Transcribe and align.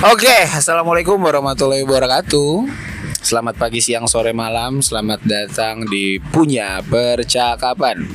Oke, 0.00 0.32
assalamualaikum 0.32 1.20
warahmatullahi 1.20 1.84
wabarakatuh. 1.84 2.64
Selamat 3.20 3.60
pagi, 3.60 3.84
siang, 3.84 4.08
sore, 4.08 4.32
malam. 4.32 4.80
Selamat 4.80 5.20
datang 5.28 5.84
di 5.84 6.16
Punya 6.16 6.80
Percakapan. 6.80 8.08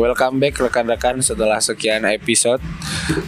Welcome 0.00 0.40
back 0.40 0.56
rekan-rekan 0.56 1.20
setelah 1.20 1.60
sekian 1.60 2.08
episode. 2.08 2.64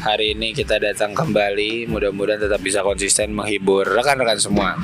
Hari 0.09 0.33
ini 0.33 0.57
kita 0.57 0.81
datang 0.81 1.13
kembali. 1.13 1.85
Mudah-mudahan 1.93 2.41
tetap 2.41 2.65
bisa 2.65 2.81
konsisten 2.81 3.37
menghibur 3.37 3.85
rekan-rekan 3.85 4.41
semua. 4.41 4.81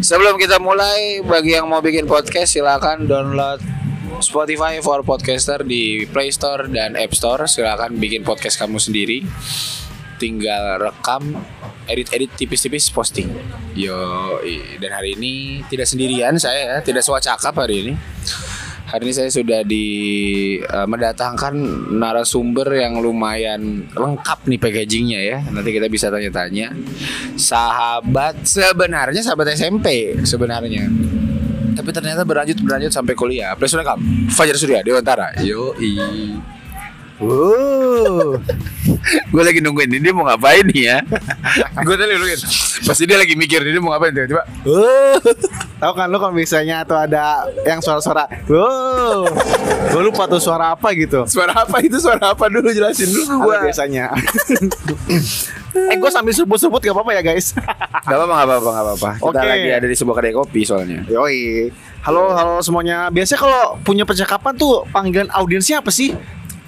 Sebelum 0.00 0.40
kita 0.40 0.56
mulai, 0.56 1.20
bagi 1.20 1.60
yang 1.60 1.68
mau 1.68 1.84
bikin 1.84 2.08
podcast 2.08 2.56
silakan 2.56 3.04
download 3.04 3.60
Spotify 4.24 4.80
for 4.80 5.04
podcaster 5.04 5.60
di 5.60 6.08
Play 6.08 6.32
Store 6.32 6.72
dan 6.72 6.96
App 6.96 7.12
Store. 7.12 7.44
Silakan 7.44 8.00
bikin 8.00 8.24
podcast 8.24 8.56
kamu 8.56 8.80
sendiri. 8.80 9.20
Tinggal 10.24 10.80
rekam, 10.80 11.36
edit-edit 11.84 12.32
tipis-tipis 12.32 12.88
posting. 12.88 13.28
Yo, 13.76 13.92
i- 14.40 14.80
dan 14.80 14.96
hari 14.96 15.20
ini 15.20 15.32
tidak 15.68 15.84
sendirian 15.84 16.40
saya 16.40 16.64
ya, 16.64 16.76
tidak 16.80 17.04
swacakap 17.04 17.52
hari 17.52 17.84
ini. 17.84 17.92
Hari 18.84 19.04
ini 19.04 19.12
saya 19.12 19.28
sudah 19.28 19.60
di 19.60 19.84
eh, 20.60 20.86
mendatangkan 20.86 21.52
narasumber 21.92 22.72
yang 22.72 23.02
lumayan 23.02 23.84
lengkap 23.90 24.48
nih 24.48 24.56
packagingnya 24.56 25.20
ya. 25.20 25.38
Nanti 25.44 25.76
kita 25.76 25.92
bisa 25.92 26.08
tanya-tanya. 26.08 26.72
Sahabat 27.34 28.48
sebenarnya 28.48 29.20
sahabat 29.20 29.52
SMP 29.52 30.16
sebenarnya. 30.24 30.88
Tapi 31.74 31.90
ternyata 31.90 32.22
berlanjut 32.22 32.62
berlanjut 32.62 32.94
sampai 32.94 33.12
kuliah. 33.12 33.52
Please 33.58 33.74
welcome 33.74 34.30
Fajar 34.30 34.54
Surya 34.54 34.80
Dewantara. 34.80 35.36
Yo 35.42 35.74
Wow. 37.24 38.36
gue 39.32 39.42
lagi 39.42 39.64
nungguin 39.64 39.96
ini 39.96 40.04
dia 40.04 40.12
mau 40.12 40.28
ngapain 40.28 40.64
nih 40.68 40.82
ya. 40.92 40.98
gue 41.86 41.94
tadi 41.96 42.12
nungguin. 42.20 42.40
Pasti 42.84 43.08
dia 43.08 43.16
lagi 43.16 43.32
mikir 43.32 43.64
ini 43.64 43.80
mau 43.80 43.96
ngapain 43.96 44.12
tiba-tiba. 44.12 44.44
Wow. 44.68 45.18
Tahu 45.80 45.92
kan 45.96 46.06
lu 46.12 46.16
kalau 46.20 46.34
misalnya 46.36 46.84
tuh 46.84 47.00
ada 47.00 47.48
yang 47.64 47.80
suara-suara. 47.80 48.28
Wow. 48.44 49.24
Gue 49.88 50.02
lupa 50.04 50.28
tuh 50.28 50.40
suara 50.40 50.76
apa 50.76 50.92
gitu. 50.92 51.24
Suara 51.24 51.64
apa 51.64 51.80
itu? 51.80 51.96
Suara 51.96 52.36
apa 52.36 52.44
dulu 52.52 52.68
jelasin 52.68 53.08
dulu 53.08 53.48
Ada 53.48 53.72
biasanya. 53.72 54.06
eh 55.90 55.96
gue 55.98 56.10
sambil 56.12 56.30
sebut-sebut 56.36 56.80
gak 56.84 56.94
apa-apa 56.94 57.10
ya 57.18 57.22
guys. 57.24 57.56
Gak 58.04 58.16
apa-apa, 58.20 58.34
gak 58.36 58.46
apa-apa, 58.46 58.68
gak 58.70 58.84
apa-apa. 58.84 59.10
Kita 59.18 59.40
Oke. 59.40 59.48
lagi 59.48 59.70
ada 59.72 59.86
di 59.88 59.96
sebuah 59.96 60.16
kedai 60.20 60.34
kopi 60.36 60.60
soalnya. 60.62 61.00
Yoi. 61.08 61.72
Halo, 62.04 62.36
halo 62.36 62.60
semuanya. 62.60 63.08
Biasanya 63.08 63.40
kalau 63.40 63.62
punya 63.80 64.04
percakapan 64.04 64.52
tuh 64.60 64.84
panggilan 64.92 65.32
audiensnya 65.32 65.80
apa 65.80 65.88
sih? 65.88 66.12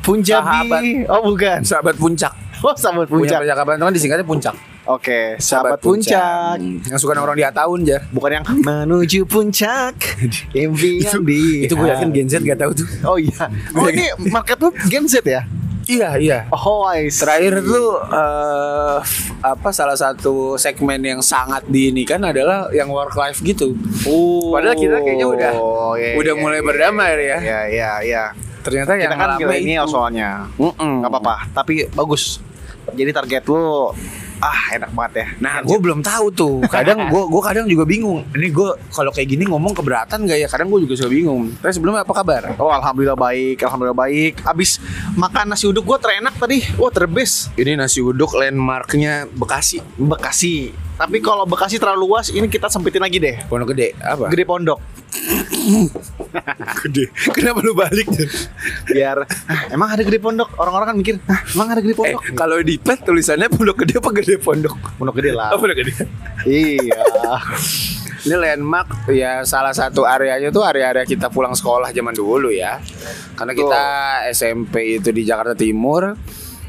Punjabi. 0.07 0.47
Sahabat. 0.71 0.83
Oh 1.11 1.21
bukan. 1.27 1.59
Sahabat 1.67 1.95
puncak. 1.99 2.33
Oh 2.63 2.73
sahabat 2.73 3.11
Punya 3.11 3.37
puncak. 3.37 3.39
percakapan 3.43 3.73
itu 3.77 3.85
kan 3.85 3.95
disingkatnya 3.95 4.27
puncak. 4.27 4.55
Oke, 4.87 5.35
sahabat, 5.43 5.83
puncak. 5.83 6.63
Hmm, 6.63 6.79
Yang 6.87 6.99
suka 7.03 7.19
nongkrong 7.19 7.35
di 7.35 7.43
Ataun 7.43 7.83
ya. 7.83 7.99
Bukan 8.15 8.31
yang 8.39 8.45
menuju 8.47 9.27
puncak. 9.27 9.99
Impian 10.55 11.27
di. 11.27 11.67
Itu 11.67 11.75
gue 11.75 11.91
yakin 11.91 12.15
Gen 12.15 12.31
Z 12.31 12.39
gak 12.47 12.63
tahu 12.63 12.71
tuh. 12.71 12.87
Oh 13.03 13.19
iya. 13.19 13.51
Oh 13.75 13.91
ini 13.91 14.07
market 14.31 14.63
lu 14.63 14.71
Gen 14.87 15.11
Z 15.11 15.27
ya? 15.27 15.43
Iya, 15.87 16.19
iya. 16.19 16.39
Oh, 16.51 16.83
I 16.87 17.07
see. 17.11 17.23
Terakhir 17.23 17.63
tuh 17.63 17.99
eh, 18.11 18.99
apa 19.43 19.69
salah 19.71 19.95
satu 19.95 20.59
segmen 20.59 20.99
yang 20.99 21.23
sangat 21.23 21.63
diinikan 21.67 22.23
adalah 22.27 22.71
yang 22.75 22.91
work 22.91 23.15
life 23.15 23.39
gitu. 23.43 23.75
Oh, 24.07 24.51
Padahal 24.51 24.75
kita 24.75 24.99
kayaknya 24.99 25.27
udah 25.31 25.53
iya, 25.95 26.15
udah 26.19 26.35
iya, 26.35 26.43
mulai 26.43 26.59
iya. 26.59 26.67
berdamai 26.67 27.11
ya. 27.11 27.39
Iya, 27.39 27.61
iya, 27.71 27.91
iya. 28.03 28.25
Ternyata 28.67 28.99
yang 28.99 29.15
Kita 29.15 29.17
kan 29.17 29.29
lama 29.31 29.41
milenial 29.41 29.87
itu. 29.87 29.95
soalnya. 29.95 30.31
Mm-mm. 30.59 31.07
Gak 31.07 31.11
apa-apa, 31.15 31.35
tapi 31.55 31.87
bagus. 31.95 32.43
Jadi 32.91 33.11
target 33.11 33.43
lu 33.47 33.95
ah 34.37 34.61
enak 34.69 34.93
banget 34.93 35.13
ya. 35.17 35.27
Nah, 35.41 35.55
gue 35.65 35.79
belum 35.81 36.05
tahu 36.05 36.27
tuh. 36.29 36.57
Kadang 36.75 37.09
gue 37.09 37.23
gue 37.25 37.43
kadang 37.43 37.65
juga 37.65 37.89
bingung. 37.89 38.21
Ini 38.31 38.53
gue 38.53 38.69
kalau 38.93 39.09
kayak 39.09 39.33
gini 39.33 39.49
ngomong 39.49 39.73
keberatan 39.73 40.29
gak 40.29 40.39
ya? 40.39 40.47
Kadang 40.47 40.69
gue 40.69 40.85
juga 40.85 40.95
suka 40.95 41.09
bingung. 41.09 41.51
Tapi 41.57 41.73
sebelumnya 41.73 42.05
apa 42.05 42.13
kabar? 42.13 42.53
Oh 42.61 42.69
alhamdulillah 42.69 43.17
baik, 43.17 43.65
alhamdulillah 43.65 43.97
baik. 43.97 44.45
Abis 44.45 44.77
makan 45.17 45.51
nasi 45.51 45.65
uduk 45.65 45.83
gua 45.83 45.97
terenak 45.97 46.37
tadi. 46.37 46.61
Wah 46.77 46.93
terbes. 46.93 47.49
Ini 47.57 47.75
nasi 47.75 48.05
uduk 48.05 48.37
landmarknya 48.37 49.25
Bekasi. 49.33 49.81
Bekasi. 49.97 50.86
Tapi 50.97 51.21
kalau 51.21 51.45
Bekasi 51.45 51.77
terlalu 51.77 52.09
luas, 52.09 52.29
ini 52.29 52.47
kita 52.47 52.67
sempitin 52.67 53.01
lagi 53.01 53.17
deh. 53.17 53.37
Pondok 53.47 53.73
Gede 53.73 53.93
apa? 53.99 54.29
Gede 54.29 54.45
Pondok. 54.45 54.81
Gede. 56.83 57.05
Kenapa 57.33 57.61
lu 57.61 57.73
balik? 57.73 58.09
Biar 58.87 59.29
emang 59.69 59.89
ada 59.89 60.01
Gede 60.01 60.17
Pondok. 60.17 60.49
Orang-orang 60.57 60.87
kan 60.89 60.97
mikir, 60.97 61.15
ah, 61.27 61.41
emang 61.51 61.69
ada 61.69 61.81
Gede 61.81 61.93
Eh, 61.93 61.99
Pondok. 61.99 62.21
kalau 62.33 62.57
di 62.61 62.77
pet 62.77 63.03
tulisannya 63.03 63.49
Pondok 63.49 63.85
Gede 63.85 64.01
apa 64.01 64.11
Gede 64.15 64.35
Pondok? 64.39 64.77
Pondok 64.97 65.15
Gede 65.17 65.31
lah. 65.33 65.53
Oh, 65.53 65.61
Pondok 65.61 65.77
Gede. 65.77 65.93
iya. 66.49 67.05
Ini 68.19 68.35
landmark 68.35 69.07
ya 69.07 69.45
salah 69.45 69.71
satu 69.71 70.03
areanya 70.03 70.51
tuh 70.51 70.67
area-area 70.67 71.05
kita 71.05 71.29
pulang 71.29 71.53
sekolah 71.53 71.93
zaman 71.93 72.11
dulu 72.11 72.51
ya. 72.51 72.81
Karena 73.37 73.53
kita 73.53 73.83
SMP 74.33 74.99
itu 74.99 75.13
di 75.13 75.23
Jakarta 75.23 75.55
Timur, 75.55 76.17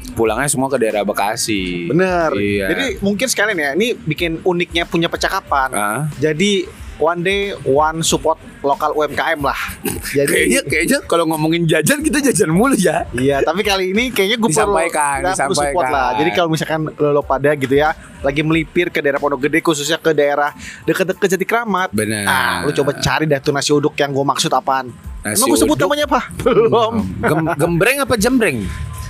pulangnya 0.08 0.46
semua 0.46 0.66
ke 0.66 0.76
daerah 0.76 1.02
Bekasi. 1.02 1.86
Bener. 1.86 2.32
Iya. 2.32 2.66
Jadi 2.68 2.86
mungkin 2.98 3.26
sekalian 3.26 3.56
ya, 3.56 3.70
ini 3.72 3.92
bikin 3.94 4.42
uniknya 4.42 4.84
punya 4.84 5.06
percakapan. 5.06 5.68
Ah. 5.70 6.02
Jadi 6.16 6.64
one 6.98 7.22
day 7.22 7.40
one 7.62 8.02
support 8.02 8.34
lokal 8.58 8.90
UMKM 8.92 9.38
lah. 9.38 9.54
Jadi 10.18 10.26
kayaknya 10.26 10.60
kayaknya 10.66 10.98
kalau 11.04 11.24
ngomongin 11.24 11.62
jajan 11.62 12.02
kita 12.02 12.18
jajan 12.20 12.50
mulu 12.50 12.74
ya. 12.74 13.06
Iya, 13.12 13.38
tapi 13.40 13.62
kali 13.62 13.92
ini 13.92 14.10
kayaknya 14.10 14.34
gue 14.36 14.50
Disampaikan, 14.50 15.22
perlu, 15.22 15.30
perlu 15.30 15.54
support 15.54 15.64
disampaikan. 15.78 15.94
lah. 15.94 16.08
Jadi 16.18 16.30
kalau 16.32 16.48
misalkan 16.50 16.80
lo, 16.90 17.08
lo 17.12 17.22
pada 17.22 17.54
gitu 17.54 17.70
ya, 17.72 17.94
lagi 18.18 18.42
melipir 18.42 18.88
ke 18.88 18.98
daerah 18.98 19.16
Pondok 19.16 19.46
Gede, 19.46 19.62
khususnya 19.62 19.94
ke 19.96 20.10
daerah 20.10 20.50
deket-deket 20.84 21.38
Jati 21.38 21.46
Kramat. 21.46 21.94
Benar. 21.94 22.24
Ah, 22.24 22.56
lu 22.62 22.74
coba 22.74 22.98
cari 22.98 23.24
dah 23.24 23.38
tuh 23.38 23.52
nasi 23.52 23.70
uduk 23.70 23.94
yang 23.94 24.10
gue 24.10 24.24
maksud 24.26 24.50
apaan. 24.50 24.90
Nasi 25.18 25.38
Emang 25.38 25.48
gue 25.48 25.58
sebut 25.60 25.74
uduk? 25.74 25.86
namanya 25.86 26.04
apa? 26.06 26.20
Belum. 26.40 26.92
Gem- 27.20 27.54
gembreng 27.62 27.98
apa 28.02 28.14
jembreng? 28.16 28.58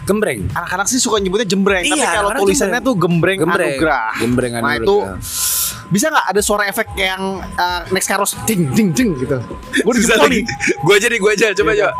Gembreng. 0.08 0.41
Anak-anak 0.50 0.86
sih 0.88 0.96
suka 0.96 1.20
nyebutnya 1.20 1.44
jembreng, 1.44 1.84
tapi 1.84 1.92
Iya, 1.92 2.08
kalau 2.08 2.32
anak-anak 2.32 2.41
tulisannya 2.41 2.72
jembreng. 2.74 2.88
tuh 2.88 2.94
gembreng, 2.96 3.38
Gembreng. 3.38 3.69
anugerah. 3.70 4.06
Gembreng 4.16 4.52
Nah 4.54 4.60
anugerah. 4.64 4.80
itu 4.80 4.96
bisa 5.88 6.06
nggak 6.06 6.26
ada 6.26 6.41
suara 6.41 6.64
efek 6.64 6.88
yang 6.94 7.22
uh, 7.54 7.80
next 7.91 8.04
karos 8.06 8.32
ding 8.42 8.72
ding 8.72 8.88
ding 8.91 9.12
gitu? 9.14 9.36
Gue 9.78 9.92
di 9.92 10.00
Susah 10.00 10.16
lagi. 10.19 10.41
Gua 10.80 10.94
aja 10.94 11.06
nih, 11.06 11.19
gua 11.19 11.32
aja. 11.32 11.46
Coba 11.52 11.70
Iya. 11.70 11.86
coba. 11.86 11.92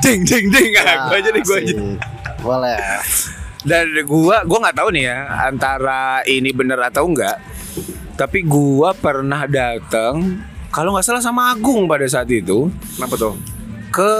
Ding 0.00 0.20
ding 0.22 0.46
ding. 0.48 0.70
Ah, 0.76 1.06
gua 1.08 1.16
aja 1.16 1.30
nih, 1.30 1.42
gua 1.42 1.56
aja. 1.56 1.74
Boleh. 2.38 2.78
Dan 3.62 3.86
gua 4.04 4.42
gua 4.42 4.58
nggak 4.60 4.76
tahu 4.76 4.88
nih 4.90 5.04
ya 5.06 5.18
antara 5.44 6.02
ini 6.24 6.50
bener 6.50 6.82
atau 6.82 7.06
enggak. 7.06 7.38
Tapi 8.12 8.42
gua 8.42 8.90
pernah 8.92 9.46
datang 9.46 10.42
kalau 10.68 10.94
nggak 10.94 11.04
salah 11.04 11.20
sama 11.20 11.50
Agung 11.50 11.84
pada 11.84 12.02
saat 12.04 12.26
itu 12.26 12.70
Kenapa 12.94 13.14
tuh? 13.14 13.34
Ke 13.92 14.12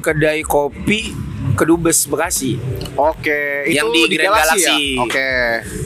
kedai 0.00 0.40
kopi 0.40 1.12
Kedubes 1.54 2.08
Bekasi. 2.08 2.56
Oke, 2.96 3.68
itu 3.68 3.76
Yang 3.76 3.88
di 4.08 4.16
Grand 4.16 4.32
Galaxy. 4.32 4.96
ya? 4.96 5.04
Oke. 5.04 5.30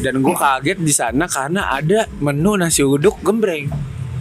Dan 0.06 0.22
gua 0.22 0.36
kaget 0.38 0.78
di 0.78 0.94
sana 0.94 1.26
karena 1.26 1.74
ada 1.74 2.06
menu 2.22 2.54
nasi 2.54 2.86
uduk 2.86 3.20
gembreng. 3.26 3.66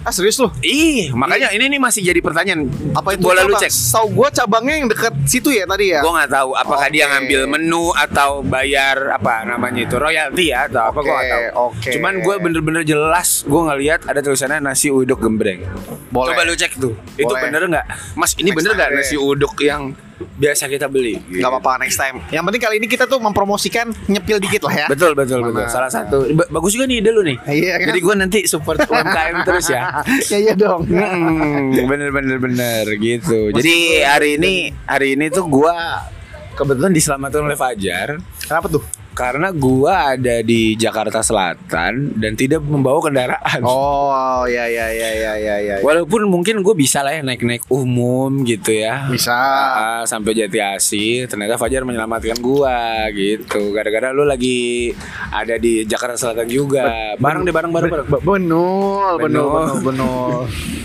Ah 0.07 0.15
serius 0.15 0.39
lu? 0.39 0.47
Ih, 0.63 1.11
makanya 1.11 1.51
ini 1.51 1.67
nih 1.67 1.83
masih 1.83 1.99
jadi 1.99 2.23
pertanyaan. 2.23 2.71
Apa 2.95 3.19
itu? 3.19 3.27
Boleh 3.27 3.43
lu 3.43 3.59
cek. 3.59 3.67
Tahu 3.67 4.07
gua 4.15 4.31
cabangnya 4.31 4.79
yang 4.79 4.87
deket 4.87 5.11
situ 5.27 5.51
ya 5.51 5.67
tadi 5.67 5.91
ya? 5.91 5.99
Gue 5.99 6.15
nggak 6.15 6.31
tahu 6.31 6.55
apakah 6.55 6.87
dia 6.87 7.03
Oke. 7.03 7.11
ngambil 7.11 7.41
menu 7.51 7.91
atau 7.91 8.39
bayar 8.39 9.11
apa 9.11 9.43
namanya 9.43 9.83
itu 9.83 9.99
royalti 9.99 10.55
ya 10.55 10.71
atau 10.71 10.95
apa 10.95 10.99
gue 11.03 11.11
nggak 11.11 11.27
tahu. 11.27 11.43
oke. 11.75 11.89
Cuman 11.91 12.13
gue 12.23 12.35
bener-bener 12.39 12.83
jelas 12.87 13.43
gue 13.43 13.61
ngelihat 13.67 14.07
ada 14.07 14.23
tulisannya 14.23 14.63
nasi 14.63 14.87
uduk 14.87 15.19
gembreng. 15.19 15.67
Boleh. 16.07 16.31
Coba 16.31 16.41
lu 16.47 16.55
cek 16.55 16.79
tuh. 16.79 16.95
Itu 17.19 17.27
Boleh. 17.27 17.43
bener 17.43 17.61
nggak? 17.67 17.85
Mas 18.15 18.31
ini 18.39 18.55
Next 18.55 18.63
bener 18.63 18.71
nggak 18.79 18.89
nasi 18.95 19.19
uduk 19.19 19.59
yang 19.59 19.91
biasa 20.37 20.69
kita 20.69 20.85
beli? 20.87 21.17
Gitu. 21.27 21.41
Gak 21.41 21.49
apa-apa 21.49 21.81
next 21.81 21.97
time. 21.97 22.21
Yang 22.29 22.43
penting 22.47 22.61
kali 22.61 22.75
ini 22.77 22.87
kita 22.87 23.09
tuh 23.09 23.17
mempromosikan 23.17 23.89
nyepil 24.05 24.37
dikit 24.37 24.69
lah 24.69 24.85
ya. 24.85 24.87
Betul 24.87 25.17
betul 25.17 25.41
betul. 25.41 25.65
Mana? 25.65 25.73
Salah 25.73 25.89
satu 25.89 26.29
Ba- 26.31 26.49
bagus 26.53 26.77
juga 26.77 26.85
nih 26.85 27.01
ide 27.01 27.09
lu 27.09 27.25
nih. 27.25 27.37
Iya 27.43 27.73
kan? 27.81 27.85
Jadi 27.91 27.99
gue 27.99 28.15
nanti 28.15 28.39
support 28.45 28.77
UMKM 28.85 29.35
terus 29.49 29.65
ya. 29.67 30.05
ya 30.29 30.37
iya 30.37 30.53
dong. 30.53 30.85
Hmm, 30.85 31.73
bener 31.89 32.13
bener 32.13 32.37
bener 32.37 32.83
gitu. 32.95 33.49
Jadi 33.51 34.05
hari 34.05 34.37
ini 34.37 34.53
hari 34.85 35.17
ini 35.17 35.33
tuh 35.33 35.49
gua 35.49 36.05
kebetulan 36.53 36.89
diselamatkan 36.89 37.45
oleh 37.45 37.53
Fajar 37.53 38.17
Kenapa 38.41 38.65
tuh? 38.65 38.81
Karena 39.17 39.49
gua 39.49 40.13
ada 40.13 40.45
di 40.45 40.77
Jakarta 40.77 41.25
Selatan 41.25 42.13
dan 42.21 42.37
tidak 42.37 42.61
membawa 42.61 43.01
kendaraan. 43.01 43.65
Oh 43.65 44.45
ya 44.45 44.69
ya 44.69 44.93
ya 44.93 45.09
ya 45.09 45.33
ya 45.41 45.55
ya. 45.57 45.75
Walaupun 45.81 46.29
mungkin 46.29 46.61
gue 46.61 46.75
bisa 46.77 47.01
lah 47.01 47.17
ya 47.17 47.25
naik-naik 47.25 47.65
umum 47.73 48.45
gitu 48.45 48.77
ya. 48.77 49.09
Bisa. 49.09 49.33
Ah, 49.73 50.03
sampai 50.05 50.37
Jati 50.37 50.61
Asih, 50.61 51.25
ternyata 51.25 51.57
Fajar 51.57 51.81
menyelamatkan 51.81 52.37
gua 52.37 53.09
gitu. 53.09 53.73
Gara-gara 53.73 54.13
lu 54.13 54.21
lagi 54.21 54.93
ada 55.33 55.57
di 55.57 55.81
Jakarta 55.89 56.13
Selatan 56.13 56.45
juga. 56.45 57.17
Bareng 57.17 57.41
deh 57.41 57.49
bareng 57.49 57.73
bareng 57.73 57.89
bareng. 57.89 58.05
Be- 58.05 58.21
Benul, 58.21 59.17
benul, 59.17 59.49
Benul. 59.49 59.49
benul, 59.49 59.77
benul. 59.81 60.39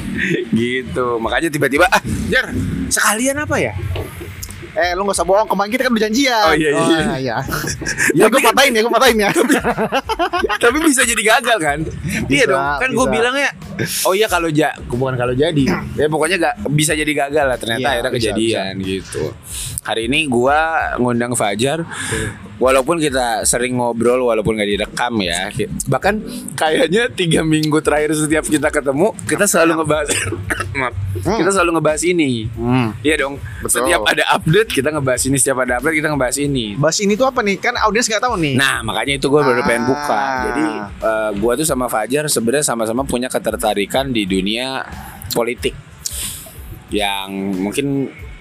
gitu. 0.56 1.20
Makanya 1.20 1.52
tiba-tiba 1.52 1.84
ah, 1.93 2.00
Jar, 2.32 2.49
sekalian 2.88 3.44
apa 3.44 3.61
ya? 3.61 3.76
Eh 4.72 4.92
lu 4.92 5.04
gak 5.04 5.14
usah 5.14 5.24
bohong 5.24 5.44
Kemarin 5.44 5.69
kita 5.69 5.82
kan 5.82 5.92
udah 5.92 6.02
janjian 6.02 6.44
Oh, 6.44 6.54
iya, 6.54 6.70
iya. 6.70 6.82
iya, 6.82 7.14
iya. 7.19 7.36
Ya 8.14 8.26
gue 8.26 8.40
patahin 8.40 8.72
ya 8.72 8.80
Gue 8.80 8.92
patahin 8.92 9.19
ya 9.19 9.30
Tapi 10.58 10.76
bisa 10.80 11.02
jadi 11.02 11.22
gagal 11.22 11.58
kan? 11.58 11.78
iya 12.26 12.44
Bisa, 12.44 12.50
dong. 12.50 12.64
Kan 12.78 12.90
gue 12.90 13.06
bisa. 13.06 13.14
bilangnya 13.14 13.50
oh 14.04 14.12
iya 14.12 14.28
kalau 14.28 14.46
ja 14.46 14.69
bukan 14.86 15.16
kalau 15.16 15.32
jadi. 15.32 15.64
Ya 15.96 16.06
pokoknya 16.06 16.36
gak 16.38 16.54
bisa 16.70 16.92
jadi 16.92 17.08
gagal 17.08 17.44
lah 17.46 17.56
ternyata 17.56 17.80
Iya, 17.80 17.88
akhirnya 17.90 18.10
bisa, 18.10 18.19
kejadian 18.22 18.72
gitu. 18.78 19.24
Hari 19.82 20.06
ini 20.06 20.28
gua 20.28 20.58
ngundang 20.94 21.34
Fajar 21.34 21.82
walaupun 22.56 23.00
kita 23.00 23.42
sering 23.42 23.74
ngobrol 23.74 24.22
walaupun 24.22 24.54
gak 24.54 24.69
direkam 24.69 25.19
ya. 25.19 25.48
Bahkan 25.88 26.14
kayaknya 26.54 27.10
tiga 27.10 27.40
minggu 27.42 27.80
terakhir 27.80 28.14
setiap 28.14 28.44
kita 28.44 28.69
ketemu 28.69 29.10
kita 29.26 29.44
selalu 29.44 29.82
ngebahas 29.82 30.08
Maaf. 30.78 30.94
kita 31.19 31.50
selalu 31.50 31.70
ngebahas 31.74 32.02
ini. 32.04 32.46
Hmm. 32.52 32.92
Iya 33.00 33.14
dong. 33.19 33.40
Betul. 33.58 33.82
Setiap 33.82 34.00
ada 34.04 34.22
update 34.30 34.62
kita 34.69 34.88
ngebahas 34.91 35.23
ini, 35.25 35.37
setiap 35.37 35.62
ada 35.62 35.79
update 35.79 35.97
kita 35.99 36.09
ngebahas 36.11 36.37
ini. 36.37 36.75
Bahas 36.75 36.99
ini 36.99 37.14
tuh 37.14 37.26
apa 37.26 37.41
nih? 37.41 37.56
Kan 37.56 37.75
audiens 37.79 38.06
gak 38.06 38.20
tahu 38.20 38.37
nih 38.37 38.55
Nah 38.55 38.82
makanya 38.82 39.17
itu 39.17 39.26
gue 39.26 39.41
baru 39.41 39.62
pengen 39.62 39.85
buka 39.87 40.12
Ah. 40.12 40.43
Jadi 40.47 40.64
eh, 41.00 41.31
gue 41.35 41.53
tuh 41.56 41.67
sama 41.67 41.87
Fajar 41.87 42.26
sebenarnya 42.26 42.64
sama-sama 42.64 43.03
punya 43.03 43.26
ketertarikan 43.26 44.11
di 44.11 44.23
dunia 44.23 44.85
politik 45.31 45.73
Yang 46.88 47.29
mungkin 47.56 47.87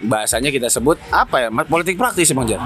bahasanya 0.01 0.49
kita 0.49 0.67
sebut 0.67 0.97
apa 1.09 1.37
ya 1.39 1.49
Politik 1.63 1.95
praktis 1.95 2.29
Bang 2.31 2.45
Jar 2.45 2.59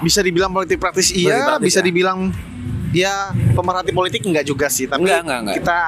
Bisa 0.00 0.20
dibilang 0.20 0.50
politik 0.50 0.78
praktis 0.78 1.10
Politik 1.10 1.26
iya 1.28 1.44
praktis, 1.46 1.66
Bisa 1.66 1.80
ya. 1.80 1.84
dibilang 1.84 2.18
Ya 2.90 3.14
pemerhati 3.54 3.90
politik 3.90 4.24
enggak 4.24 4.42
juga 4.42 4.66
sih 4.66 4.86
Tapi 4.86 5.02
Enggak, 5.02 5.20
enggak, 5.22 5.38
enggak. 5.40 5.56
kita 5.60 5.80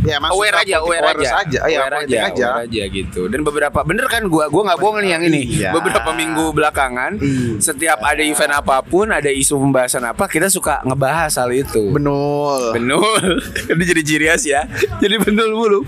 Ya 0.00 0.16
masuk 0.16 0.40
aware 0.40 0.56
aja, 0.64 0.74
aware 0.80 1.04
aja, 1.12 1.28
aja. 1.44 1.58
Ya, 1.68 1.78
aware 1.84 1.96
aja, 2.08 2.18
aja. 2.32 2.44
aware 2.56 2.64
aja 2.64 2.82
gitu. 2.88 3.28
Dan 3.28 3.44
beberapa 3.44 3.84
bener 3.84 4.08
kan 4.08 4.24
gua 4.26 4.48
gua 4.48 4.72
nggak 4.72 4.80
bohong 4.80 5.04
nih 5.04 5.10
yang 5.12 5.22
ini. 5.28 5.42
Iya. 5.60 5.70
Beberapa 5.76 6.10
minggu 6.16 6.56
belakangan, 6.56 7.20
Iya. 7.20 7.60
setiap 7.60 8.00
ada 8.00 8.22
event 8.24 8.52
apa 8.56 8.80
pun, 8.80 9.12
ada 9.12 9.28
isu 9.28 9.60
pembahasan 9.60 10.08
apa, 10.08 10.24
kita 10.24 10.48
suka 10.48 10.80
ngebahas 10.88 11.36
hal 11.36 11.52
itu. 11.52 11.90
Benul 11.90 12.72
Benul 12.72 13.24
Ini 13.72 13.82
jadi 13.82 14.02
ciri 14.02 14.26
khas 14.30 14.44
ya 14.46 14.64
Jadi 15.02 15.16
benul 15.20 15.52
mulu 15.52 15.80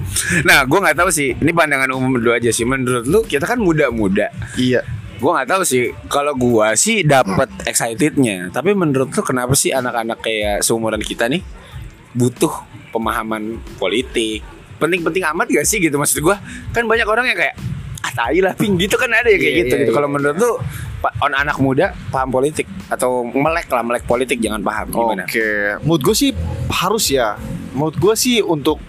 Nah 0.44 0.64
gue 0.66 0.78
gak 0.78 0.98
tahu 0.98 1.10
sih 1.12 1.34
Ini 1.38 1.50
pandangan 1.54 1.90
umum 1.94 2.18
dulu 2.18 2.34
aja 2.34 2.50
sih 2.50 2.66
Menurut 2.66 3.04
lu 3.06 3.20
kita 3.24 3.46
kan 3.46 3.58
muda-muda 3.60 4.28
Iya 4.58 4.82
Gue 5.18 5.30
gak 5.30 5.48
tahu 5.48 5.62
sih 5.62 5.94
Kalau 6.10 6.34
gue 6.34 6.66
sih 6.74 7.06
dapet 7.06 7.48
excitednya 7.64 8.50
Tapi 8.50 8.74
menurut 8.74 9.14
lu 9.14 9.22
kenapa 9.22 9.54
sih 9.54 9.70
Anak-anak 9.70 10.18
kayak 10.20 10.56
seumuran 10.66 11.00
kita 11.02 11.30
nih 11.30 11.42
Butuh 12.12 12.52
pemahaman 12.90 13.42
politik 13.76 14.44
Penting-penting 14.76 15.22
amat 15.30 15.46
gak 15.48 15.64
sih 15.64 15.78
gitu 15.78 15.96
Maksud 15.96 16.18
gue 16.18 16.36
Kan 16.70 16.84
banyak 16.84 17.04
orang 17.04 17.26
yang 17.26 17.36
kayak 17.36 17.56
Ah 18.02 18.10
tai 18.12 18.38
lah 18.38 18.50
ping 18.52 18.74
gitu 18.76 18.94
kan 18.96 19.06
ada 19.08 19.26
ya 19.26 19.36
kayak 19.36 19.46
Iya, 19.46 19.60
gitu, 19.62 19.66
iya, 19.68 19.78
gitu. 19.78 19.88
iya, 19.88 19.94
Kalau 19.94 20.08
iya. 20.08 20.12
menurut 20.12 20.36
lu 20.36 20.50
pa- 20.98 21.14
On 21.20 21.30
anak 21.30 21.56
muda 21.56 21.86
paham 22.10 22.30
politik 22.30 22.66
Atau 22.86 23.22
melek 23.24 23.66
lah 23.66 23.80
melek 23.80 24.04
politik 24.04 24.36
Jangan 24.36 24.58
paham 24.60 24.86
gimana 24.88 25.22
Oke, 25.22 25.46
menurut 25.80 26.02
gue 26.02 26.16
sih 26.16 26.30
harus 26.68 27.04
ya. 27.08 27.38
Menurut 27.70 27.94
gue 27.94 28.14
sih 28.14 28.40
untuk 28.40 28.82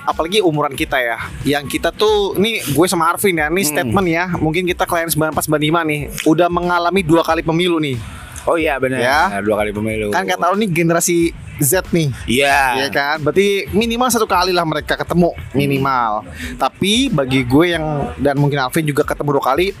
apalagi 0.00 0.40
umuran 0.40 0.72
kita 0.72 0.98
ya. 0.98 1.18
Yang 1.44 1.64
kita 1.72 1.90
tuh 1.90 2.34
ini 2.34 2.58
gue 2.64 2.86
sama 2.86 3.08
Arvin 3.08 3.36
ya, 3.36 3.46
ini 3.46 3.62
Hmm. 3.62 3.70
statement 3.70 4.06
ya. 4.06 4.24
Mungkin 4.32 4.64
kita 4.64 4.84
klien 4.84 5.06
94 5.06 5.46
95 5.46 5.84
nih, 5.84 6.00
udah 6.24 6.48
mengalami 6.48 7.00
dua 7.00 7.22
kali 7.22 7.42
pemilu 7.42 7.78
nih. 7.78 7.94
Oh 8.42 8.56
iya 8.56 8.74
benar 8.74 8.98
Ya. 8.98 9.20
Dua 9.38 9.52
kali 9.54 9.68
pemilu 9.68 10.08
Kan 10.08 10.24
kata 10.24 10.48
lu 10.48 10.56
nih 10.56 10.70
generasi 10.72 11.28
Z 11.60 11.92
nih. 11.92 12.08
Iya 12.24 12.84
Ya 12.84 12.88
kan, 12.88 13.20
berarti 13.20 13.68
minimal 13.76 14.08
satu 14.08 14.24
kali 14.24 14.50
lah 14.50 14.64
mereka 14.64 14.96
ketemu 14.96 15.36
minimal. 15.52 16.24
Tapi 16.56 17.12
bagi 17.12 17.44
gue 17.44 17.76
yang 17.76 17.84
dan 18.16 18.40
mungkin 18.40 18.58
Alvin 18.58 18.88
juga 18.88 19.04
ketemu 19.04 19.36
dua 19.36 19.44
kali, 19.44 19.76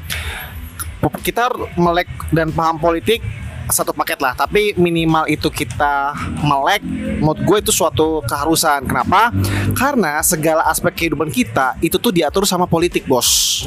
kita 1.24 1.48
melek 1.80 2.08
dan 2.30 2.52
paham 2.52 2.76
politik 2.76 3.24
satu 3.68 3.92
paket 3.92 4.16
lah. 4.16 4.32
Tapi 4.32 4.72
minimal 4.74 5.28
itu 5.28 5.50
kita 5.50 6.16
melek, 6.40 6.80
menurut 7.20 7.40
gue 7.42 7.58
itu 7.68 7.72
suatu 7.74 8.24
keharusan. 8.24 8.86
Kenapa? 8.86 9.28
Karena 9.76 10.24
segala 10.24 10.64
aspek 10.66 10.94
kehidupan 10.96 11.28
kita 11.28 11.76
itu 11.78 12.00
tuh 12.00 12.08
diatur 12.10 12.48
sama 12.48 12.64
politik, 12.64 13.04
bos. 13.04 13.62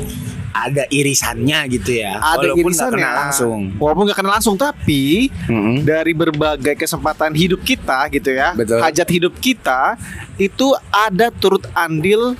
Ada 0.53 0.85
irisannya 0.85 1.65
gitu 1.65 1.97
ya 1.97 2.21
Ada 2.21 2.53
Walaupun 2.53 2.61
irisannya 2.69 2.93
kena 3.01 3.09
langsung 3.25 3.59
Walaupun 3.73 4.03
nggak 4.05 4.17
kena 4.21 4.31
langsung, 4.37 4.53
tapi 4.53 5.33
Mm-mm. 5.49 5.81
dari 5.81 6.13
berbagai 6.13 6.77
kesempatan 6.77 7.33
hidup 7.33 7.65
kita 7.65 8.05
gitu 8.13 8.29
ya 8.29 8.53
Betul. 8.53 8.77
hajat 8.77 9.09
hidup 9.09 9.33
kita 9.41 9.97
itu 10.37 10.77
ada 10.93 11.33
turut 11.33 11.65
andil 11.73 12.37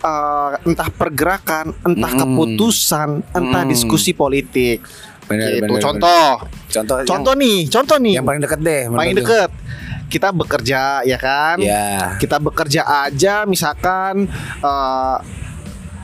eh, 0.00 0.52
entah 0.62 0.86
pergerakan 0.86 1.74
entah 1.82 2.12
Mm. 2.14 2.20
keputusan 2.22 3.08
entah 3.34 3.62
Mm. 3.66 3.70
diskusi 3.74 4.14
politik 4.14 4.78
Bener, 5.24 5.48
gitu. 5.50 5.62
bener, 5.64 5.80
contoh. 5.80 6.28
Contoh 6.68 6.96
yang- 6.98 7.08
contoh 7.08 7.34
nih 7.34 7.58
contoh 7.66 7.96
nih. 7.96 8.14
Yang, 8.18 8.24
paling 8.24 8.42
deket 8.42 8.60
deh 8.60 8.82
paling 8.88 9.16
deket. 9.16 9.50
Kita 10.04 10.28
bekerja 10.30 10.80
ya 11.02 11.18
kan? 11.18 11.56
Ya 11.58 12.14
kita 12.16 12.36
bekerja 12.38 12.82
aja 12.84 13.42
misalkan 13.44 14.28
eh 14.60 15.16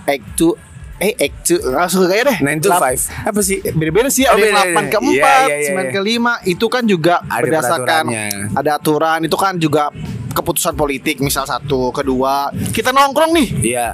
act 0.09 0.27
to 0.35 0.57
eh 0.97 1.15
act 1.17 1.37
to 1.47 1.57
langsung 1.67 2.05
kayak 2.05 2.25
deh. 2.27 2.39
9 2.41 2.61
to 2.61 2.69
5 2.69 3.09
Apa 3.25 3.41
sih? 3.41 3.61
beda-beda 3.63 4.09
sih 4.09 4.25
Oh, 4.25 4.35
ada 4.35 4.43
yang 4.43 4.57
beda-beda. 4.57 4.81
8 4.81 4.85
ke 4.87 4.99
4, 4.99 5.09
Iya, 5.11 5.33
iya, 5.47 5.57
iya, 5.57 5.69
9 5.71 5.81
iya. 5.81 5.91
ke 5.91 6.01
5 6.01 6.33
itu 6.47 6.67
kan 6.67 6.83
juga 6.85 7.15
Ada 7.23 7.41
berdasarkan 7.41 8.05
ada 8.53 8.71
aturan 8.75 9.19
itu 9.23 9.37
kan 9.37 9.55
juga 9.57 9.89
keputusan 10.31 10.75
politik 10.75 11.19
misal 11.19 11.43
satu 11.43 11.91
kedua. 11.91 12.49
Kita 12.71 12.91
nongkrong 12.91 13.33
nih. 13.33 13.49
Iya. 13.67 13.87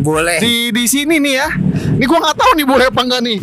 Boleh. 0.00 0.38
Di 0.38 0.68
di 0.70 0.84
sini 0.84 1.16
nih 1.16 1.34
ya. 1.34 1.48
Ini 1.92 2.04
gua 2.04 2.18
nggak 2.18 2.36
tahu 2.36 2.50
nih 2.54 2.66
boleh 2.66 2.86
apa 2.88 3.00
enggak 3.00 3.20
nih 3.20 3.38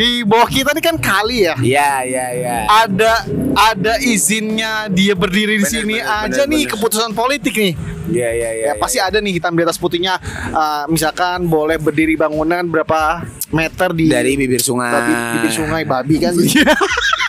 di 0.00 0.24
bawah 0.24 0.48
kita 0.48 0.72
nih 0.72 0.84
kan 0.84 0.96
kali 0.96 1.44
ya? 1.44 1.54
Iya 1.60 1.92
iya 2.08 2.26
iya. 2.32 2.56
Ada 2.64 3.28
ada 3.52 3.94
izinnya 4.00 4.88
dia 4.88 5.12
berdiri 5.12 5.60
di 5.60 5.68
Bener, 5.68 5.76
sini 5.76 5.96
bener, 6.00 6.24
aja 6.24 6.42
bener, 6.48 6.52
nih 6.56 6.62
bener. 6.64 6.72
keputusan 6.72 7.10
politik 7.12 7.52
nih. 7.52 7.74
Iya 8.10 8.28
iya 8.32 8.50
iya 8.56 8.66
ya, 8.72 8.80
pasti 8.80 8.98
ada 8.98 9.20
nih 9.20 9.36
hitam 9.36 9.52
di 9.52 9.62
atas 9.62 9.76
putihnya. 9.76 10.16
Eh, 10.50 10.84
misalkan 10.88 11.44
boleh 11.44 11.76
berdiri 11.76 12.16
bangunan 12.16 12.64
berapa 12.64 13.28
meter 13.52 13.92
di 13.92 14.08
Dari 14.08 14.40
bibir 14.40 14.64
sungai. 14.64 14.88
Babi, 14.88 15.12
bibir 15.36 15.52
sungai 15.52 15.82
babi 15.84 16.16
kan 16.16 16.32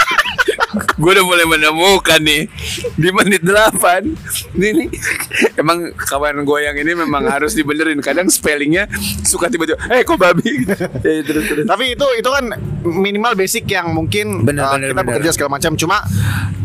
Gue 0.96 1.12
udah 1.18 1.26
mulai 1.26 1.46
menemukan 1.48 2.20
nih 2.24 2.48
Di 2.96 3.10
menit 3.12 3.44
8 3.44 4.56
Ini 4.56 4.68
nih 4.72 4.88
Emang 5.60 5.92
kawan 5.96 6.44
gue 6.48 6.60
yang 6.64 6.76
ini 6.80 6.92
memang 6.96 7.28
harus 7.28 7.52
dibenerin 7.54 8.00
Kadang 8.00 8.32
spellingnya 8.32 8.88
suka 9.28 9.52
tiba-tiba 9.52 9.80
Eh 9.92 10.08
kok 10.08 10.16
babi 10.16 10.64
ya, 10.64 11.22
terus, 11.28 11.46
terus. 11.48 11.66
Tapi 11.68 11.96
itu 11.96 12.06
itu 12.18 12.30
kan 12.30 12.46
minimal 12.86 13.34
basic 13.36 13.68
yang 13.68 13.92
mungkin 13.92 14.48
Bener, 14.48 14.64
uh, 14.66 14.76
bener, 14.76 14.88
kita 14.92 15.02
bener. 15.02 15.10
bekerja 15.12 15.32
segala 15.36 15.50
macam. 15.60 15.72
Cuma 15.78 15.98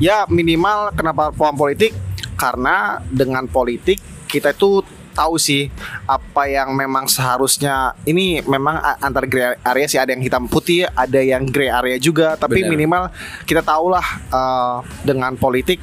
ya 0.02 0.24
minimal 0.30 0.92
kenapa 0.94 1.32
paham 1.32 1.56
politik 1.56 1.92
karena 2.36 3.00
dengan 3.08 3.48
politik 3.48 4.00
kita 4.28 4.52
itu 4.52 4.84
tahu 5.16 5.40
sih 5.40 5.72
apa 6.04 6.44
yang 6.44 6.76
memang 6.76 7.08
seharusnya 7.08 7.96
ini 8.04 8.44
memang 8.44 8.76
antar 9.00 9.24
gray 9.24 9.56
area 9.64 9.86
sih 9.88 9.96
ada 9.96 10.12
yang 10.12 10.20
hitam 10.20 10.44
putih, 10.44 10.84
ada 10.92 11.18
yang 11.18 11.48
gray 11.48 11.72
area 11.72 11.96
juga. 11.96 12.36
Tapi 12.36 12.60
Bener. 12.60 12.76
minimal 12.76 13.02
kita 13.48 13.64
tahulah 13.64 14.04
uh, 14.28 14.76
dengan 15.00 15.32
politik 15.40 15.80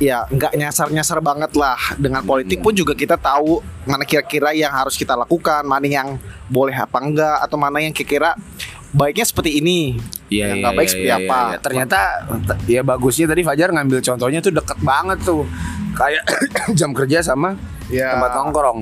ya 0.00 0.24
nggak 0.32 0.56
nyasar-nyasar 0.56 1.20
banget 1.20 1.52
lah 1.60 1.76
dengan 2.00 2.24
politik 2.24 2.64
pun 2.64 2.72
juga 2.72 2.96
kita 2.96 3.20
tahu 3.20 3.60
mana 3.84 4.08
kira-kira 4.08 4.56
yang 4.56 4.72
harus 4.72 4.96
kita 4.96 5.12
lakukan 5.12 5.60
mana 5.60 5.84
yang 5.84 6.16
boleh 6.48 6.72
apa 6.72 7.04
enggak 7.04 7.36
atau 7.44 7.60
mana 7.60 7.84
yang 7.84 7.92
kira-kira 7.92 8.32
baiknya 8.96 9.28
seperti 9.28 9.60
ini 9.60 10.00
Iya, 10.30 10.54
yang 10.54 10.56
iya, 10.56 10.62
nggak 10.62 10.74
baik 10.78 10.86
iya, 10.86 10.92
seperti 10.94 11.10
iya, 11.10 11.18
apa 11.18 11.40
iya. 11.42 11.58
Ternyata 11.58 12.00
t- 12.46 12.60
ya 12.70 12.80
bagusnya 12.86 13.26
tadi 13.26 13.42
Fajar 13.42 13.68
ngambil 13.74 13.98
contohnya 13.98 14.38
tuh 14.38 14.52
deket 14.54 14.78
banget 14.80 15.18
tuh. 15.26 15.42
Kayak 15.98 16.24
jam 16.78 16.94
kerja 16.94 17.18
sama 17.20 17.58
Ya. 17.90 18.14
tempat 18.16 18.30
nongkrong. 18.38 18.80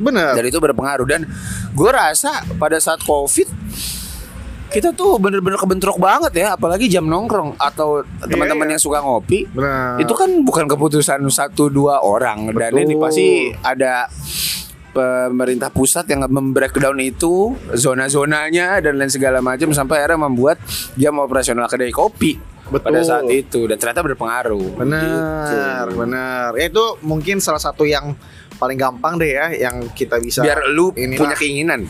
bener 0.00 0.32
Dan 0.32 0.44
itu 0.48 0.56
berpengaruh 0.62 1.04
dan 1.04 1.26
gue 1.74 1.90
rasa 1.90 2.46
pada 2.56 2.78
saat 2.80 3.02
Covid 3.02 3.48
kita 4.70 4.94
tuh 4.94 5.18
bener-bener 5.18 5.58
kebentrok 5.58 5.98
banget 5.98 6.46
ya 6.46 6.54
apalagi 6.54 6.86
jam 6.86 7.02
nongkrong 7.10 7.58
atau 7.58 8.06
teman-teman 8.22 8.70
iya. 8.70 8.72
yang 8.78 8.82
suka 8.82 9.02
ngopi 9.02 9.50
bener 9.50 9.98
itu 9.98 10.14
kan 10.14 10.30
bukan 10.46 10.70
keputusan 10.70 11.18
satu 11.26 11.66
dua 11.66 11.98
orang 12.06 12.54
dan 12.54 12.70
Betul. 12.70 12.86
ini 12.86 12.94
pasti 12.94 13.28
ada 13.66 14.06
pemerintah 14.94 15.74
pusat 15.74 16.06
yang 16.06 16.22
membreakdown 16.26 16.98
itu 17.02 17.54
zona-zonanya 17.74 18.78
dan 18.78 18.94
lain 18.98 19.10
segala 19.10 19.42
macam 19.42 19.74
sampai 19.74 20.02
akhirnya 20.02 20.30
membuat 20.30 20.62
jam 20.94 21.18
operasional 21.18 21.66
kedai 21.66 21.90
kopi 21.90 22.38
Betul. 22.70 22.86
pada 22.86 23.00
saat 23.02 23.26
itu 23.26 23.66
dan 23.66 23.74
ternyata 23.74 24.06
berpengaruh. 24.06 24.78
bener 24.78 25.02
Gitu. 25.02 25.98
bener 25.98 26.54
ya 26.54 26.64
itu 26.70 26.84
mungkin 27.02 27.42
salah 27.42 27.58
satu 27.58 27.82
yang 27.82 28.14
paling 28.60 28.76
gampang 28.76 29.16
deh 29.16 29.32
ya 29.32 29.46
yang 29.50 29.88
kita 29.90 30.20
bisa 30.20 30.44
Biar 30.44 30.68
lu 30.68 30.92
inilah. 30.92 31.16
punya 31.18 31.34
keinginan. 31.34 31.88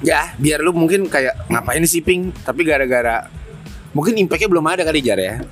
Ya, 0.00 0.34
biar 0.34 0.58
lu 0.58 0.72
mungkin 0.72 1.06
kayak 1.06 1.46
ngapain 1.46 1.84
sih 1.84 2.00
ping, 2.00 2.34
tapi 2.40 2.64
gara-gara 2.64 3.28
mungkin 3.92 4.16
impactnya 4.16 4.48
belum 4.48 4.66
ada 4.66 4.82
kali 4.82 4.98
jar 4.98 5.14
ya. 5.14 5.44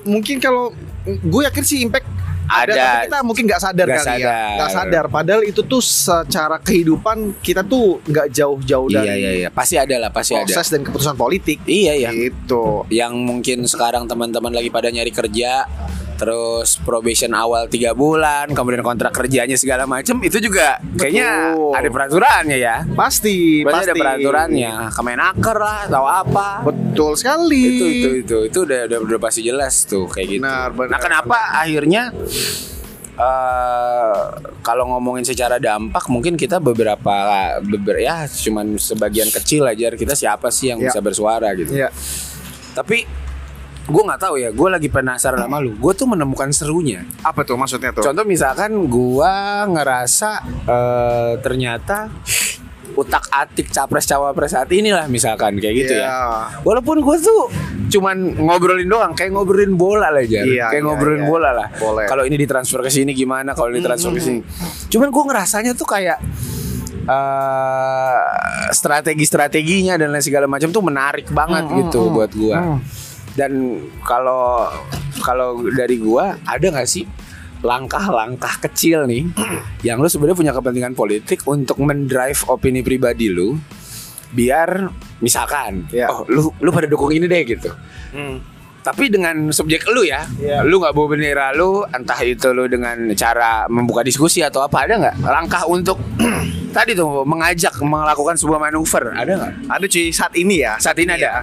mungkin 0.00 0.38
kalau 0.38 0.70
gue 1.04 1.42
yakin 1.42 1.64
sih 1.66 1.82
impact 1.82 2.06
ada, 2.46 2.70
Ada. 2.70 2.80
tapi 2.80 2.96
kita 3.04 3.18
mungkin 3.20 3.44
nggak 3.44 3.60
sadar 3.60 3.84
Nggak 3.84 3.98
kali 3.98 4.08
ya 4.08 4.14
sadar. 4.22 4.48
nggak 4.54 4.70
sadar 4.72 5.04
padahal 5.06 5.42
itu 5.42 5.60
tuh 5.60 5.82
secara 5.82 6.56
kehidupan 6.58 7.16
kita 7.40 7.60
tuh 7.60 7.98
nggak 8.02 8.30
jauh-jauh 8.30 8.88
Iya 8.88 8.98
dari 9.02 9.08
iya 9.18 9.30
iya, 9.34 9.48
pasti 9.50 9.74
ada 9.74 9.98
lah, 9.98 10.08
pasti 10.08 10.32
ada. 10.32 10.46
proses 10.46 10.66
dan 10.70 10.80
keputusan 10.80 11.12
politik 11.14 11.58
Iya 11.62 11.92
iya. 11.98 12.08
gitu 12.08 12.86
Yang 12.88 13.12
mungkin 13.18 13.58
sekarang 13.66 14.06
teman-teman 14.06 14.48
lagi 14.50 14.70
pada 14.70 14.88
nyari 14.88 15.10
kerja, 15.10 15.66
terus 16.18 16.76
probation 16.76 17.30
awal 17.30 17.64
tiga 17.64 17.94
bulan, 17.94 18.50
kemudian 18.50 18.82
kontrak 18.82 19.14
kerjanya 19.14 19.54
segala 19.54 19.86
macam, 19.86 20.18
itu 20.20 20.42
juga 20.42 20.82
kayaknya 20.92 21.54
Betul. 21.54 21.72
ada 21.72 21.88
peraturannya 21.88 22.58
ya. 22.58 22.76
pasti 22.92 23.62
Berarti 23.62 23.70
pasti 23.70 23.86
ada 23.86 23.94
peraturannya, 23.96 24.72
Kemenaker 24.90 25.56
lah, 25.56 25.78
atau 25.86 26.04
apa. 26.04 26.48
betul 26.60 27.14
sekali 27.14 27.62
itu 27.78 27.86
itu 27.86 28.08
itu 28.20 28.36
itu 28.50 28.58
udah 28.66 28.80
udah, 28.84 28.98
udah 29.06 29.18
pasti 29.18 29.40
jelas 29.40 29.86
tuh 29.86 30.04
kayak 30.04 30.26
gitu. 30.28 30.42
Benar, 30.42 30.74
benar, 30.74 30.90
nah 30.90 30.98
kenapa 30.98 31.38
akhirnya 31.54 32.10
eh 33.18 34.18
kalau 34.62 34.90
ngomongin 34.90 35.22
secara 35.22 35.58
dampak 35.58 36.06
mungkin 36.06 36.34
kita 36.34 36.58
beberapa 36.58 37.14
beber 37.60 37.98
ya 37.98 38.26
cuman 38.26 38.78
sebagian 38.78 39.26
kecil 39.28 39.66
aja 39.66 39.90
kita 39.92 40.14
siapa 40.14 40.50
sih 40.50 40.70
yang 40.70 40.78
Ya. 40.78 40.90
bisa 40.90 41.00
bersuara 41.00 41.50
gitu. 41.54 41.74
Iya. 41.74 41.90
Tapi 42.72 43.02
gue 43.88 44.02
nggak 44.04 44.20
tahu 44.20 44.34
ya, 44.36 44.52
gue 44.52 44.68
lagi 44.68 44.86
penasaran 44.86 45.40
sama 45.42 45.58
lu. 45.58 45.72
Gue 45.74 45.92
tuh 45.92 46.04
menemukan 46.04 46.52
serunya. 46.52 47.08
apa 47.20 47.40
tuh 47.40 47.56
maksudnya 47.56 47.90
tuh 47.90 48.04
Contoh 48.04 48.22
misalkan 48.22 48.76
gue 48.84 49.34
ngerasa 49.66 50.30
eh, 50.68 51.32
ternyata 51.40 52.12
utak 52.94 53.30
atik 53.30 53.70
capres 53.70 54.04
cawapres 54.04 54.52
saat 54.52 54.66
inilah 54.68 55.06
misalkan 55.06 55.54
kayak 55.56 55.74
gitu 55.78 55.94
Iya. 55.94 56.04
ya. 56.04 56.18
Walaupun 56.60 56.98
gue 56.98 57.16
tuh 57.16 57.46
cuman 57.88 58.16
ngobrolin 58.36 58.84
doang, 58.84 59.14
kayak 59.14 59.32
ngobrolin 59.32 59.72
bola 59.72 60.10
lah 60.10 60.18
aja, 60.18 60.42
Iya, 60.42 60.68
kayak 60.68 60.74
iya, 60.74 60.84
ngobrolin 60.84 61.22
iya. 61.22 61.30
bola 61.30 61.50
lah. 61.54 61.68
Kalau 62.04 62.26
ini 62.26 62.36
ditransfer 62.36 62.82
ke 62.82 62.90
sini 62.90 63.14
gimana, 63.14 63.54
kalau 63.54 63.70
ini 63.70 63.80
transfer 63.80 64.10
ke 64.10 64.20
sini. 64.20 64.40
Cuman 64.88 65.08
gue 65.08 65.24
ngerasanya 65.24 65.72
tuh 65.72 65.86
kayak 65.86 66.18
eh 67.08 68.20
strategi-strateginya 68.68 69.96
dan 69.96 70.10
lain 70.10 70.20
segala 70.20 70.44
macam 70.44 70.68
tuh 70.68 70.82
menarik 70.82 71.30
banget 71.30 71.64
gitu 71.72 72.10
buat 72.10 72.28
gue. 72.30 72.56
Dan 73.38 73.78
kalau 74.02 74.66
kalau 75.22 75.62
dari 75.70 75.94
gua 75.96 76.34
ada 76.42 76.66
nggak 76.66 76.90
sih 76.90 77.06
langkah-langkah 77.58 78.58
kecil 78.60 79.06
nih 79.06 79.26
yang 79.86 79.98
lu 79.98 80.06
sebenarnya 80.06 80.34
punya 80.36 80.52
kepentingan 80.52 80.94
politik 80.94 81.42
untuk 81.44 81.78
mendrive 81.78 82.38
opini 82.46 82.82
pribadi 82.82 83.30
lu 83.30 83.54
biar 84.28 84.90
misalkan 85.18 85.86
Ya. 85.90 86.06
oh 86.06 86.22
lu 86.26 86.50
lu 86.58 86.70
pada 86.70 86.84
dukung 86.84 87.10
ini 87.10 87.24
deh 87.24 87.42
gitu. 87.44 87.70
Tapi 88.78 89.10
dengan 89.10 89.50
subjek 89.50 89.84
lu 89.90 90.02
ya 90.02 90.22
Ya. 90.38 90.62
lu 90.62 90.78
nggak 90.78 90.94
bawa 90.94 91.06
bendera 91.10 91.50
lu 91.50 91.82
entah 91.84 92.18
itu 92.20 92.46
lu 92.50 92.66
dengan 92.66 92.94
cara 93.14 93.66
membuka 93.66 94.02
diskusi 94.02 94.38
atau 94.38 94.62
apa 94.62 94.86
ada 94.86 94.94
nggak 94.96 95.16
langkah 95.20 95.62
untuk 95.64 95.98
tadi 96.76 96.94
tuh 96.94 97.24
mengajak 97.24 97.74
melakukan 97.80 98.34
sebuah 98.34 98.58
manuver 98.60 99.12
ada 99.12 99.32
nggak? 99.34 99.52
Ada 99.66 99.84
cuy 99.84 100.06
saat 100.10 100.32
ini 100.34 100.62
ya. 100.62 100.78
Saat 100.78 100.98
ini 100.98 101.10
ada 101.10 101.42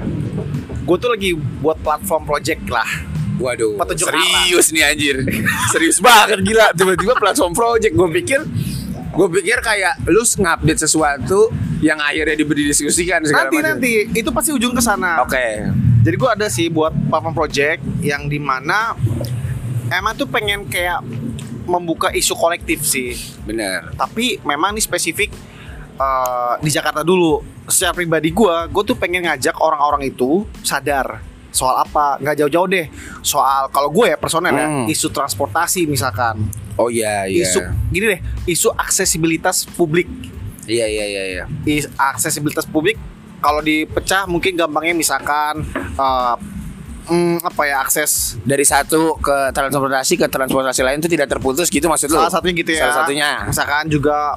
gue 0.85 0.97
tuh 1.01 1.09
lagi 1.09 1.33
buat 1.35 1.77
platform 1.81 2.23
project 2.29 2.63
lah. 2.69 2.87
Waduh, 3.35 3.75
Petunjuk 3.75 4.07
serius 4.07 4.71
nih 4.71 4.83
anjir, 4.85 5.17
serius 5.75 5.99
banget 5.99 6.39
gila. 6.45 6.71
Tiba-tiba 6.71 7.13
platform 7.19 7.51
project, 7.51 7.91
gue 7.91 8.09
pikir, 8.21 8.39
gue 9.11 9.27
pikir 9.41 9.59
kayak 9.59 10.07
lu 10.07 10.23
ngupdate 10.23 10.79
sesuatu 10.79 11.51
yang 11.83 11.99
akhirnya 11.99 12.39
didiskusikan 12.39 13.27
segala 13.27 13.51
nanti 13.51 13.57
macam. 13.59 13.69
nanti. 13.75 13.93
Itu 14.15 14.29
pasti 14.31 14.55
ujung 14.55 14.71
ke 14.71 14.79
sana. 14.79 15.19
Oke, 15.19 15.67
jadi 16.05 16.15
gue 16.15 16.29
ada 16.31 16.47
sih 16.47 16.71
buat 16.71 16.95
platform 17.11 17.35
project 17.35 17.83
yang 17.99 18.31
di 18.31 18.39
mana 18.39 18.95
emang 19.91 20.15
tuh 20.15 20.31
pengen 20.31 20.63
kayak 20.71 21.03
membuka 21.67 22.13
isu 22.15 22.37
kolektif 22.39 22.85
sih. 22.87 23.17
Bener. 23.43 23.91
tapi 23.99 24.39
memang 24.47 24.73
nih 24.73 24.85
spesifik 24.85 25.29
eh, 25.95 26.53
di 26.59 26.69
Jakarta 26.69 27.01
dulu 27.01 27.39
secara 27.65 27.93
pribadi 27.93 28.29
gue 28.29 28.55
gue 28.67 28.83
tuh 28.83 28.93
pengen 28.93 29.23
ngajak 29.23 29.55
orang-orang 29.55 30.05
itu 30.05 30.43
sadar 30.59 31.19
soal 31.49 31.79
apa 31.79 32.19
nggak 32.19 32.35
jauh-jauh 32.37 32.67
deh 32.67 32.85
soal 33.21 33.67
kalau 33.69 33.87
gue 33.89 34.05
ya 34.07 34.17
personel 34.17 34.51
ya 34.51 34.67
Hmm. 34.67 34.85
isu 34.85 35.07
transportasi 35.07 35.85
misalkan 35.85 36.45
Oh 36.75 36.87
iya 36.87 37.23
iya. 37.23 37.47
isu 37.47 37.63
gini 37.89 38.05
deh 38.07 38.19
isu 38.45 38.69
aksesibilitas 38.71 39.63
publik 39.69 40.05
Iya 40.65 40.83
iya 40.83 41.05
iya 41.05 41.23
iya. 41.31 41.43
Is- 41.63 41.87
aksesibilitas 41.95 42.65
publik 42.65 42.97
kalau 43.37 43.61
dipecah 43.61 44.25
mungkin 44.25 44.53
gampangnya 44.53 44.91
misalkan 44.91 45.63
eh, 45.95 46.35
hmm, 47.05 47.39
apa 47.39 47.61
ya 47.63 47.79
akses 47.79 48.35
Dari 48.41 48.65
satu 48.65 49.15
ke 49.15 49.49
transportasi 49.49 50.17
ke 50.17 50.27
transportasi 50.27 50.81
lain 50.81 50.99
itu 50.99 51.07
tidak 51.07 51.29
terputus 51.29 51.69
gitu 51.69 51.85
maksud 51.85 52.09
lu? 52.09 52.17
salah 52.17 52.33
satunya 52.33 52.53
gitu 52.57 52.71
ya 52.73 52.81
Salah 52.83 52.95
satunya. 52.99 53.29
misalkan 53.45 53.85
juga 53.87 54.35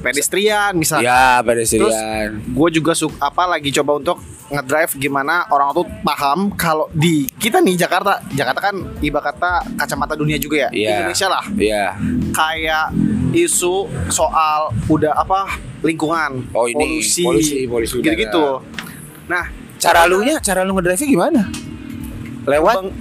pedestrian 0.00 0.72
misalkan 0.74 1.04
Ya 1.04 1.40
pedestrian. 1.40 2.40
gue 2.40 2.68
juga 2.72 2.92
suka 2.92 3.16
apa 3.20 3.44
lagi 3.46 3.68
coba 3.70 3.96
untuk 3.96 4.16
ngedrive 4.48 4.98
gimana 4.98 5.46
orang 5.46 5.70
tuh 5.72 5.86
paham 6.02 6.50
kalau 6.52 6.90
di 6.90 7.30
kita 7.32 7.60
nih 7.60 7.78
Jakarta 7.78 8.18
Jakarta 8.28 8.60
kan 8.62 8.74
ibarat 8.98 9.30
kata 9.30 9.52
kacamata 9.76 10.14
dunia 10.14 10.36
juga 10.36 10.66
ya 10.66 10.70
Iya. 10.70 10.90
Indonesia 10.98 11.28
lah 11.28 11.44
Iya. 11.52 11.86
kayak 12.32 12.86
isu 13.30 13.74
soal 14.08 14.74
udah 14.86 15.14
apa 15.14 15.54
lingkungan 15.80 16.50
Oh, 16.50 16.66
ini, 16.66 16.98
polusi 16.98 17.22
polusi, 17.22 17.58
polusi 17.64 17.94
gitu-gitu 18.00 18.58
nah 19.26 19.46
Cara 19.78 20.04
lu 20.04 20.20
nya, 20.20 20.36
cara 20.38 20.60
lu 20.60 20.76
ngedrive 20.76 21.08
gimana? 21.08 21.48
Lewat? 22.44 22.74
Bang, 22.76 22.92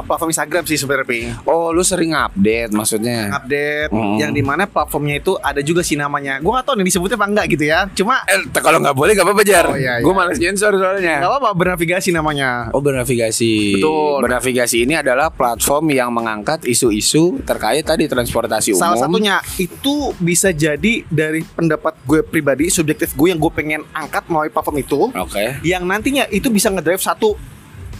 platform 0.00 0.30
Instagram 0.30 0.64
sih 0.64 0.76
sebenarnya. 0.76 1.40
Oh 1.44 1.70
lu 1.70 1.80
sering 1.80 2.12
update 2.12 2.70
maksudnya? 2.70 3.30
update 3.34 3.90
Hmm. 3.90 4.16
yang 4.18 4.30
di 4.30 4.42
mana 4.42 4.64
platformnya 4.64 5.18
itu 5.18 5.34
ada 5.38 5.58
juga 5.60 5.80
sih 5.80 5.94
namanya 5.94 6.38
gue 6.38 6.50
gak 6.50 6.64
tahu 6.64 6.74
nih 6.76 6.86
disebutnya 6.86 7.16
apa 7.16 7.26
enggak 7.26 7.46
gitu 7.50 7.64
ya 7.64 7.78
cuma 7.90 8.20
Eh, 8.26 8.40
kalau 8.52 8.78
nggak 8.78 8.92
boleh 8.92 9.12
nggak 9.14 9.24
apa-apa 9.24 9.44
jar. 9.44 9.64
Oh, 9.64 9.78
iya, 9.78 9.98
iya. 9.98 10.04
Gue 10.04 10.12
males 10.12 10.36
nyensor 10.36 10.74
soalnya. 10.74 11.22
nggak 11.22 11.30
apa-apa 11.30 11.50
bernavigasi 11.54 12.10
namanya 12.10 12.68
Oh 12.70 12.82
bernavigasi. 12.82 13.78
Betul. 13.80 14.18
Bernavigasi 14.22 14.76
ini 14.84 14.94
adalah 14.94 15.30
platform 15.30 15.90
yang 15.90 16.10
mengangkat 16.10 16.64
isu-isu 16.64 17.40
terkait 17.42 17.86
tadi 17.86 18.04
transportasi 18.06 18.74
umum. 18.74 18.82
Salah 18.82 18.98
satunya 18.98 19.38
itu 19.56 20.12
bisa 20.18 20.50
jadi 20.50 21.06
dari 21.06 21.40
pendapat 21.42 21.96
gue 22.02 22.20
pribadi, 22.20 22.68
subjektif 22.68 23.14
gue 23.14 23.30
yang 23.30 23.40
gue 23.40 23.52
pengen 23.52 23.82
angkat 23.90 24.26
melalui 24.28 24.50
platform 24.50 24.78
itu, 24.78 25.00
Oke. 25.14 25.60
yang 25.62 25.84
nantinya 25.84 26.26
itu 26.28 26.48
bisa 26.48 26.68
ngedrive 26.68 27.00
satu 27.00 27.38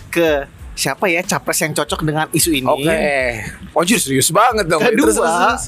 ke 0.09 0.45
siapa 0.79 1.11
ya 1.11 1.27
capres 1.27 1.59
yang 1.59 1.75
cocok 1.75 2.01
dengan 2.07 2.31
isu 2.31 2.51
ini. 2.55 2.71
Oke. 2.71 2.99
Oh 3.75 3.83
jadi 3.83 3.99
serius 3.99 4.31
banget 4.31 4.71
dong. 4.71 4.79
Kedua, 4.79 5.59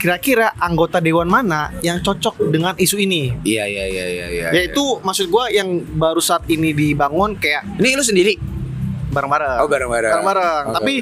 kira-kira 0.00 0.56
anggota 0.56 1.04
dewan 1.04 1.28
mana 1.28 1.68
yang 1.84 2.00
cocok 2.00 2.48
dengan 2.48 2.72
isu 2.80 2.96
ini? 2.96 3.36
Iya 3.44 3.68
iya 3.68 3.84
iya 3.84 4.04
iya. 4.08 4.26
iya. 4.32 4.46
Yaitu 4.56 4.80
maksud 5.04 5.28
gue 5.28 5.44
yang 5.52 5.68
baru 6.00 6.18
saat 6.24 6.48
ini 6.48 6.72
dibangun 6.72 7.36
kayak 7.36 7.76
Ini 7.76 7.92
lu 7.92 8.00
sendiri? 8.00 8.34
bareng-bareng. 9.12 9.60
Oh 9.60 9.68
bareng-bareng. 9.68 10.12
Bareng-bareng. 10.16 10.64
Oke, 10.72 10.74
Tapi 10.80 10.94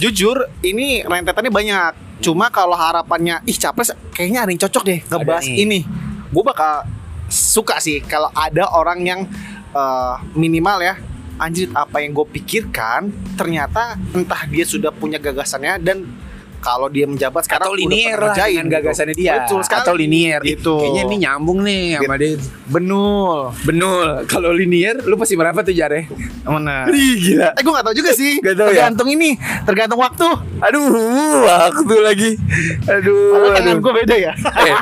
jujur 0.00 0.48
ini 0.64 1.04
rentetannya 1.04 1.52
banyak. 1.52 1.92
Cuma 2.24 2.48
kalau 2.48 2.72
harapannya 2.72 3.44
ih 3.44 3.56
capres 3.60 3.92
kayaknya 4.16 4.48
ada 4.48 4.50
yang 4.56 4.62
cocok 4.64 4.82
deh 4.88 4.98
ngebahas 5.04 5.44
ini. 5.44 5.84
Gue 6.32 6.40
bakal 6.40 6.88
suka 7.28 7.76
sih 7.76 8.00
kalau 8.00 8.32
ada 8.32 8.64
orang 8.72 9.04
yang 9.04 9.20
eh, 9.76 10.14
minimal 10.32 10.80
ya 10.80 10.96
anjir 11.40 11.72
apa 11.72 12.04
yang 12.04 12.12
gue 12.12 12.26
pikirkan 12.28 13.08
ternyata 13.34 13.96
entah 14.12 14.44
dia 14.44 14.68
sudah 14.68 14.92
punya 14.92 15.16
gagasannya 15.16 15.80
dan 15.80 16.04
kalau 16.60 16.86
dia 16.86 17.04
menjabat 17.04 17.42
sekarang 17.42 17.66
atau 17.66 17.74
linier 17.74 18.14
lah 18.14 18.36
dengan 18.36 18.68
gitu. 18.68 18.74
gagasannya 18.78 19.14
dia. 19.16 19.32
Betul 19.42 19.60
sekali. 19.64 19.80
Atau 19.82 19.94
linier. 19.96 20.40
Ih, 20.40 20.48
Gitu. 20.52 20.76
Kayaknya 20.76 21.02
ini 21.02 21.16
nyambung 21.18 21.58
nih 21.64 21.82
sama 21.96 22.16
dia. 22.16 22.36
Benul. 22.66 23.38
Benul. 23.64 24.08
Kalau 24.24 24.50
linier, 24.50 25.00
lu 25.02 25.16
pasti 25.16 25.34
berapa 25.34 25.56
tuh 25.60 25.72
jare? 25.72 26.06
Mana? 26.44 26.84
Ih 26.86 27.16
gila. 27.16 27.52
Eh 27.52 27.62
gue 27.62 27.72
gak 27.72 27.82
tau 27.82 27.92
juga 27.92 28.10
sih 28.10 28.38
Gak 28.38 28.54
tahu 28.54 28.68
ya? 28.68 28.84
Tergantung 28.86 29.08
ini 29.08 29.36
Tergantung 29.62 29.98
waktu 29.98 30.26
Aduh, 30.60 30.88
waktu 31.42 31.94
lagi. 32.00 32.30
Aduh, 32.84 33.32
aduh. 33.34 33.52
tangan 33.54 33.76
gue 33.78 33.92
beda 33.96 34.16
ya 34.16 34.32
Eh, 34.60 34.76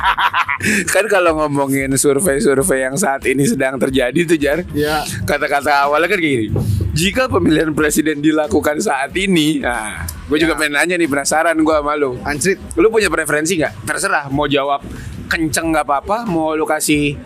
kan 0.86 1.06
kalau 1.06 1.38
ngomongin 1.38 1.94
survei-survei 1.94 2.82
yang 2.82 2.94
saat 2.94 3.22
ini 3.24 3.46
sedang 3.46 3.78
terjadi 3.78 4.26
tuh 4.26 4.34
Jar 4.34 4.58
Ya. 4.74 5.06
Kata-kata 5.22 5.86
awalnya 5.86 6.08
kan 6.08 6.18
kayak 6.18 6.32
gini 6.34 6.46
Jika 6.90 7.26
pemilihan 7.26 7.70
presiden 7.70 8.18
dilakukan 8.18 8.78
saat 8.78 9.14
ini 9.14 9.60
Nah, 9.60 10.02
gue 10.28 10.38
juga 10.38 10.54
Ya. 10.54 10.58
pengen 10.60 10.74
nanya 10.76 10.96
nih 11.00 11.08
penasaran 11.08 11.56
gue 11.56 11.74
sama 11.74 11.92
lu 11.96 12.20
Anjrit 12.20 12.60
Lu 12.76 12.92
punya 12.92 13.08
preferensi 13.08 13.56
nggak? 13.56 13.88
Terserah 13.88 14.28
mau 14.28 14.44
jawab 14.44 14.84
kenceng 15.26 15.72
nggak 15.72 15.84
apa-apa 15.88 16.28
Mau 16.28 16.52
lu 16.52 16.68
kasih 16.68 17.16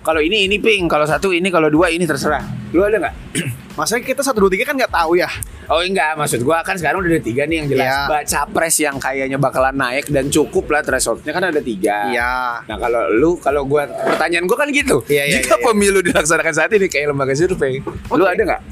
kalau 0.00 0.24
ini 0.24 0.48
ini 0.48 0.56
ping, 0.56 0.88
kalau 0.88 1.04
satu 1.04 1.28
ini, 1.28 1.52
kalau 1.52 1.68
dua 1.68 1.92
ini 1.92 2.08
terserah. 2.08 2.40
Lu 2.72 2.80
ada 2.80 2.96
nggak? 2.96 3.14
Masalahnya 3.76 4.08
kita 4.08 4.24
satu 4.24 4.40
dua 4.40 4.50
tiga 4.56 4.64
kan 4.64 4.72
nggak 4.72 4.88
tahu 4.96 5.20
ya. 5.20 5.28
Oh 5.68 5.84
enggak, 5.84 6.16
maksud 6.16 6.40
gua 6.40 6.64
kan 6.64 6.72
sekarang 6.80 7.04
udah 7.04 7.12
ada 7.14 7.20
tiga 7.20 7.44
nih 7.44 7.56
yang 7.60 7.68
jelas. 7.68 7.84
Iya. 7.84 7.98
Baca 8.08 8.40
pres 8.48 8.76
yang 8.80 8.96
kayaknya 8.96 9.36
bakalan 9.36 9.76
naik 9.76 10.08
dan 10.08 10.32
cukup 10.32 10.72
lah 10.72 10.80
thresholdnya 10.80 11.36
kan 11.36 11.44
ada 11.52 11.60
tiga. 11.60 12.08
Iya. 12.08 12.64
Nah 12.64 12.76
kalau 12.80 13.12
lu, 13.12 13.36
kalau 13.44 13.68
gua 13.68 13.84
pertanyaan 13.86 14.48
gua 14.48 14.64
kan 14.64 14.72
gitu. 14.72 15.04
Iya, 15.04 15.28
iya, 15.28 15.36
Jika 15.36 15.52
iya, 15.52 15.56
iya. 15.60 15.66
pemilu 15.68 16.00
dilaksanakan 16.00 16.52
saat 16.56 16.72
ini 16.72 16.88
kayak 16.88 17.12
lembaga 17.12 17.36
survei, 17.36 17.84
lu 17.84 18.24
Oke. 18.24 18.32
ada 18.32 18.40
nggak 18.40 18.62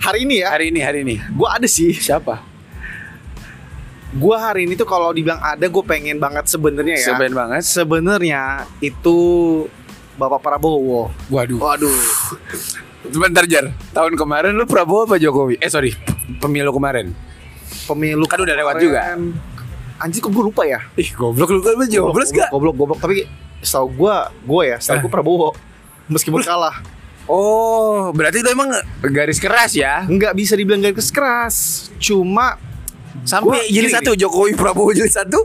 Hari 0.00 0.26
ini 0.26 0.42
ya, 0.42 0.48
hari 0.50 0.74
ini 0.74 0.80
hari 0.82 0.98
ini? 1.06 1.16
gue 1.22 1.48
ada 1.48 1.68
sih. 1.70 1.92
Siapa? 1.94 2.49
Gua 4.10 4.42
hari 4.42 4.66
ini 4.66 4.74
tuh 4.74 4.84
kalau 4.84 5.14
dibilang 5.14 5.38
ada, 5.38 5.62
gue 5.62 5.84
pengen 5.86 6.18
banget 6.18 6.50
sebenarnya 6.50 6.98
ya. 6.98 7.06
Seben 7.14 7.30
banget. 7.30 7.62
Sebenarnya 7.62 8.42
itu 8.78 9.16
Bapak 10.18 10.42
Prabowo. 10.42 11.14
Waduh. 11.30 11.62
Waduh. 11.62 11.94
Sebentar 13.06 13.46
Jar. 13.46 13.70
Tahun 13.90 14.12
kemarin 14.12 14.52
lu 14.52 14.66
Prabowo 14.66 15.06
apa 15.06 15.14
Jokowi? 15.14 15.56
Eh 15.56 15.70
sorry, 15.70 15.94
pemilu 16.38 16.74
kemarin. 16.74 17.14
Pemilu 17.86 18.26
Kan 18.26 18.42
udah 18.42 18.54
lewat 18.54 18.74
kemarin- 18.78 19.34
Anjir 20.00 20.24
kok 20.24 20.32
gue 20.32 20.42
lupa 20.42 20.64
ya? 20.64 20.80
Ih, 20.96 21.12
goblok 21.12 21.52
lu 21.52 21.60
kan 21.60 21.76
goblok, 21.76 22.24
gak? 22.32 22.48
goblok, 22.48 22.72
goblok. 22.74 22.98
Tapi 22.98 23.28
setahu 23.60 23.92
gue, 23.94 24.16
gue 24.42 24.62
ya, 24.64 24.76
setahu 24.80 25.06
gue 25.06 25.10
Prabowo. 25.12 25.52
Meskipun 26.08 26.40
kalah, 26.40 26.80
Oh, 27.28 28.10
berarti 28.10 28.42
lu 28.42 28.50
emang 28.50 28.72
garis 29.06 29.38
keras 29.38 29.70
ya? 29.70 30.02
nggak 30.02 30.34
bisa 30.34 30.56
dibilang 30.56 30.82
garis 30.82 31.12
keras. 31.12 31.56
Cuma 32.00 32.58
Sampai 33.24 33.46
Gua 33.46 33.60
jilid 33.68 33.88
gini 33.88 33.88
satu 33.92 34.10
Jokowi 34.16 34.52
Prabowo 34.56 34.90
jilid 34.96 35.12
satu? 35.12 35.40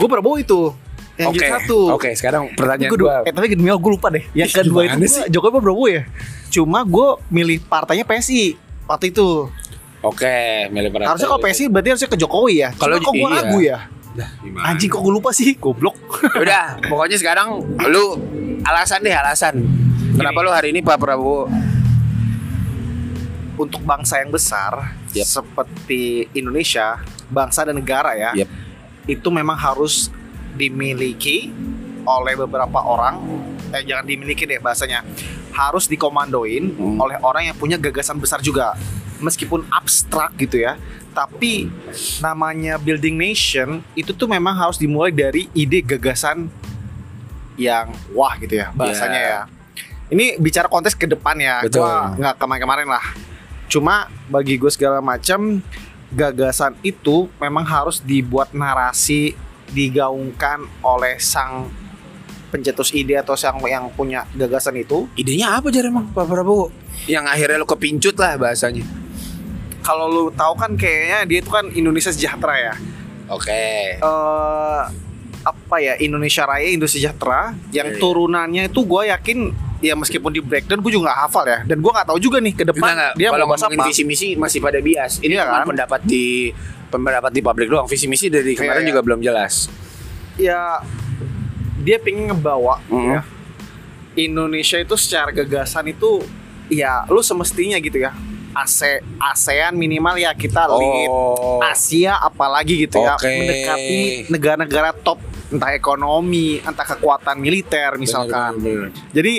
gue 0.00 0.08
Prabowo 0.08 0.36
itu 0.40 0.72
yang 1.20 1.36
jadi 1.36 1.60
satu. 1.60 1.92
Oke, 1.92 2.16
sekarang 2.16 2.56
pertanyaan 2.56 2.96
Kedua, 2.96 3.20
gua. 3.20 3.28
eh 3.28 3.32
tapi 3.36 3.52
kedua 3.52 3.76
gue 3.76 3.90
lupa 3.92 4.08
deh. 4.08 4.24
Yang 4.32 4.64
kedua 4.64 4.88
itu 4.88 4.96
sih? 5.04 5.28
Jokowi 5.28 5.50
apa 5.52 5.60
Prabowo 5.60 5.86
ya? 5.92 6.02
Cuma 6.48 6.80
gue 6.88 7.08
milih 7.28 7.60
partainya 7.68 8.08
PSI 8.08 8.56
waktu 8.88 9.12
itu. 9.12 9.52
Oke, 10.00 10.66
milih 10.72 10.88
perhatian. 10.88 11.12
Harusnya 11.12 11.28
kalau 11.28 11.42
PSI 11.44 11.64
berarti 11.68 11.88
harusnya 11.92 12.08
ke 12.08 12.16
Jokowi 12.16 12.54
ya. 12.64 12.68
Kalau 12.72 12.96
kok 12.96 13.12
gue 13.12 13.20
iya. 13.20 13.36
ragu 13.36 13.58
ya. 13.60 13.78
Gimana? 14.40 14.64
Anjing 14.72 14.88
kok 14.88 15.00
gue 15.04 15.12
lupa 15.12 15.30
sih, 15.36 15.54
goblok. 15.60 15.96
Udah, 16.40 16.80
pokoknya 16.88 17.20
sekarang 17.20 17.60
lu 17.84 18.04
alasan 18.64 19.04
deh 19.04 19.12
alasan. 19.12 19.60
Kenapa 20.16 20.40
lu 20.40 20.48
hari 20.48 20.72
ini 20.72 20.80
Pak 20.80 20.96
Prabowo? 20.96 21.52
Untuk 23.60 23.84
bangsa 23.84 24.24
yang 24.24 24.32
besar 24.32 24.99
Yep. 25.12 25.26
seperti 25.26 26.02
Indonesia, 26.32 27.00
bangsa 27.26 27.62
dan 27.62 27.74
negara 27.74 28.14
ya, 28.14 28.30
Yep. 28.36 28.48
itu 29.08 29.28
memang 29.28 29.54
harus 29.54 30.08
dimiliki 30.54 31.50
oleh 32.02 32.34
beberapa 32.34 32.80
orang. 32.80 33.18
Eh 33.70 33.82
jangan 33.82 34.02
dimiliki 34.02 34.44
deh 34.44 34.58
bahasanya. 34.58 35.06
Harus 35.50 35.86
dikomandoin 35.86 36.74
Hmm. 36.74 36.98
oleh 36.98 37.18
orang 37.20 37.46
yang 37.46 37.56
punya 37.56 37.76
gagasan 37.76 38.16
besar 38.16 38.40
juga. 38.40 38.74
Meskipun 39.18 39.68
abstrak 39.68 40.32
gitu 40.34 40.56
ya, 40.58 40.80
tapi 41.12 41.68
namanya 42.18 42.80
building 42.80 43.14
nation 43.14 43.84
itu 43.92 44.10
tuh 44.10 44.24
memang 44.24 44.56
harus 44.56 44.80
dimulai 44.80 45.12
dari 45.12 45.50
ide 45.52 45.84
gagasan 45.84 46.48
yang 47.54 47.92
wah 48.10 48.32
gitu 48.40 48.56
ya 48.56 48.72
bahasanya 48.72 49.20
Ya. 49.20 49.28
ya. 49.28 49.42
Ini 50.10 50.40
bicara 50.40 50.66
konteks 50.66 50.96
ke 50.96 51.06
depan 51.06 51.36
ya, 51.36 51.62
Betul. 51.62 51.84
gua 51.84 52.16
nggak 52.16 52.34
kemarin-kemarin 52.40 52.88
lah. 52.88 53.04
Cuma 53.70 54.10
bagi 54.26 54.58
gue 54.58 54.68
segala 54.68 54.98
macam 54.98 55.62
gagasan 56.10 56.74
itu 56.82 57.30
memang 57.38 57.62
harus 57.62 58.02
dibuat 58.02 58.50
narasi 58.50 59.38
digaungkan 59.70 60.66
oleh 60.82 61.22
sang 61.22 61.70
pencetus 62.50 62.90
ide 62.90 63.14
atau 63.14 63.38
sang 63.38 63.62
yang 63.62 63.86
punya 63.94 64.26
gagasan 64.34 64.74
itu. 64.82 65.06
Idenya 65.14 65.54
apa 65.54 65.70
jar 65.70 65.86
emang 65.86 66.10
Pak 66.10 66.26
Prabowo? 66.26 66.74
Yang 67.06 67.24
akhirnya 67.30 67.56
lu 67.62 67.68
kepincut 67.70 68.18
lah 68.18 68.34
bahasanya. 68.34 68.82
Kalau 69.86 70.10
lu 70.10 70.34
tahu 70.34 70.58
kan 70.58 70.74
kayaknya 70.74 71.22
dia 71.30 71.38
itu 71.38 71.48
kan 71.48 71.70
Indonesia 71.70 72.10
sejahtera 72.10 72.54
ya. 72.58 72.74
Oke. 73.30 73.54
eh 74.02 74.82
apa 75.40 75.76
ya 75.80 75.96
Indonesia 75.96 76.44
Raya 76.44 76.68
Indonesia 76.68 77.00
Sejahtera 77.00 77.56
yang 77.72 77.88
Iya, 77.88 77.96
iya. 77.96 78.00
turunannya 78.02 78.62
itu 78.68 78.84
gue 78.84 79.02
yakin 79.08 79.38
ya 79.80 79.92
meskipun 79.94 80.28
di 80.28 80.38
breakdown 80.38 80.78
gue 80.78 80.92
juga 80.92 81.08
nggak 81.08 81.18
hafal 81.22 81.44
ya 81.44 81.58
dan 81.64 81.76
gue 81.76 81.88
nggak 81.88 82.06
tahu 82.06 82.18
juga 82.18 82.36
nih 82.38 82.52
ke 82.52 82.64
depan 82.64 82.90
enggak. 82.90 83.12
dia 83.14 83.28
Kalau 83.28 83.46
ngomongin 83.46 83.76
apa 83.76 83.84
visi 83.86 84.02
misi 84.04 84.28
masih 84.34 84.58
pada 84.58 84.78
bias. 84.78 85.12
Ini 85.18 85.34
Iya 85.34 85.44
kan? 85.44 85.64
pendapat 85.66 86.00
di 86.02 86.52
pendapat 86.86 87.30
di 87.30 87.40
publik 87.40 87.66
doang. 87.66 87.86
Visi 87.86 88.04
misi 88.04 88.28
dari 88.28 88.52
kemarin 88.52 88.76
Iya, 88.76 88.82
iya. 88.82 88.90
juga 88.90 89.00
belum 89.02 89.20
jelas. 89.20 89.54
ya 90.36 90.80
dia 91.78 91.96
pengen 91.96 92.28
ngebawa 92.28 92.80
Mhm. 92.86 93.08
ya 93.10 93.20
Indonesia 94.18 94.76
itu 94.76 94.94
secara 94.96 95.30
gagasan 95.30 95.86
itu 95.86 96.20
ya 96.68 97.04
lu 97.06 97.20
semestinya 97.20 97.76
gitu 97.76 97.98
ya 97.98 98.12
ASE 98.52 98.98
ASEAN 99.16 99.72
minimal 99.74 100.16
ya 100.16 100.34
kita 100.34 100.66
lead 100.66 101.06
Oh. 101.06 101.62
Asia 101.62 102.18
apalagi 102.18 102.84
gitu 102.84 102.98
ya 102.98 103.14
Oke. 103.14 103.30
mendekati 103.30 103.98
negara-negara 104.26 104.90
top 104.92 105.22
entah 105.50 105.70
ekonomi 105.70 106.58
entah 106.58 106.86
kekuatan 106.86 107.36
militer 107.36 107.94
misalkan 107.96 108.56
Bener, 108.56 108.62
bener, 108.62 108.88
bener. 108.88 109.10
Jadi 109.10 109.34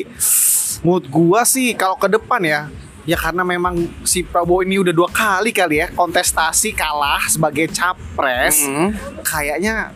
menurut 0.82 1.06
gua 1.08 1.41
sih 1.43 1.71
kalau 1.74 1.95
ke 1.95 2.08
depan 2.08 2.41
ya 2.41 2.62
ya 3.02 3.17
karena 3.17 3.41
memang 3.41 3.76
si 4.04 4.21
Prabowo 4.21 4.62
ini 4.62 4.78
udah 4.78 4.93
dua 4.93 5.10
kali 5.10 5.50
kali 5.50 5.82
ya 5.82 5.88
kontestasi 5.89 6.69
kalah 6.71 7.26
sebagai 7.26 7.65
capres 7.67 8.62
Mhm. 8.62 9.21
kayaknya 9.24 9.89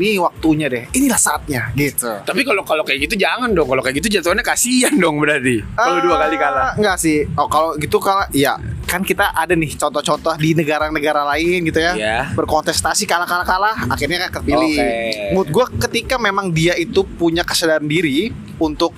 ini 0.00 0.16
waktunya 0.16 0.72
deh 0.72 0.84
inilah 0.96 1.16
saatnya 1.16 1.68
gitu 1.76 2.08
Tapi 2.24 2.40
kalau 2.42 2.64
kalau 2.64 2.80
kayak 2.80 3.04
gitu 3.04 3.20
jangan 3.20 3.52
dong. 3.52 3.68
Kalau 3.68 3.84
kayak 3.84 4.00
gitu 4.00 4.08
jatuhannya 4.18 4.40
kasihan 4.40 4.94
dong 4.96 5.20
berarti. 5.20 5.60
Kalau 5.76 6.00
dua 6.00 6.16
kali 6.16 6.36
kalah. 6.36 6.62
Ah, 6.62 6.72
enggak 6.80 6.96
sih 6.96 7.28
oh 7.36 7.44
kalau 7.44 7.76
gitu 7.76 8.00
kalah 8.00 8.24
ya 8.32 8.56
kan 8.82 9.00
kita 9.00 9.32
ada 9.32 9.52
nih 9.52 9.72
contoh-contoh 9.72 10.36
di 10.36 10.52
negara-negara 10.52 11.24
lain 11.32 11.64
gitu 11.64 11.80
ya 11.80 11.92
Iya. 11.92 12.18
berkontestasi 12.36 13.04
kalah-kalah 13.04 13.44
kalah 13.44 13.76
akhirnya 13.88 14.28
kan 14.28 14.40
kepilih 14.40 14.76
Oke. 14.76 14.92
menurut 15.32 15.48
gua 15.48 15.66
ketika 15.88 16.16
memang 16.16 16.52
dia 16.52 16.76
itu 16.76 17.00
punya 17.04 17.40
kesadaran 17.40 17.84
diri 17.84 18.28
untuk 18.60 18.92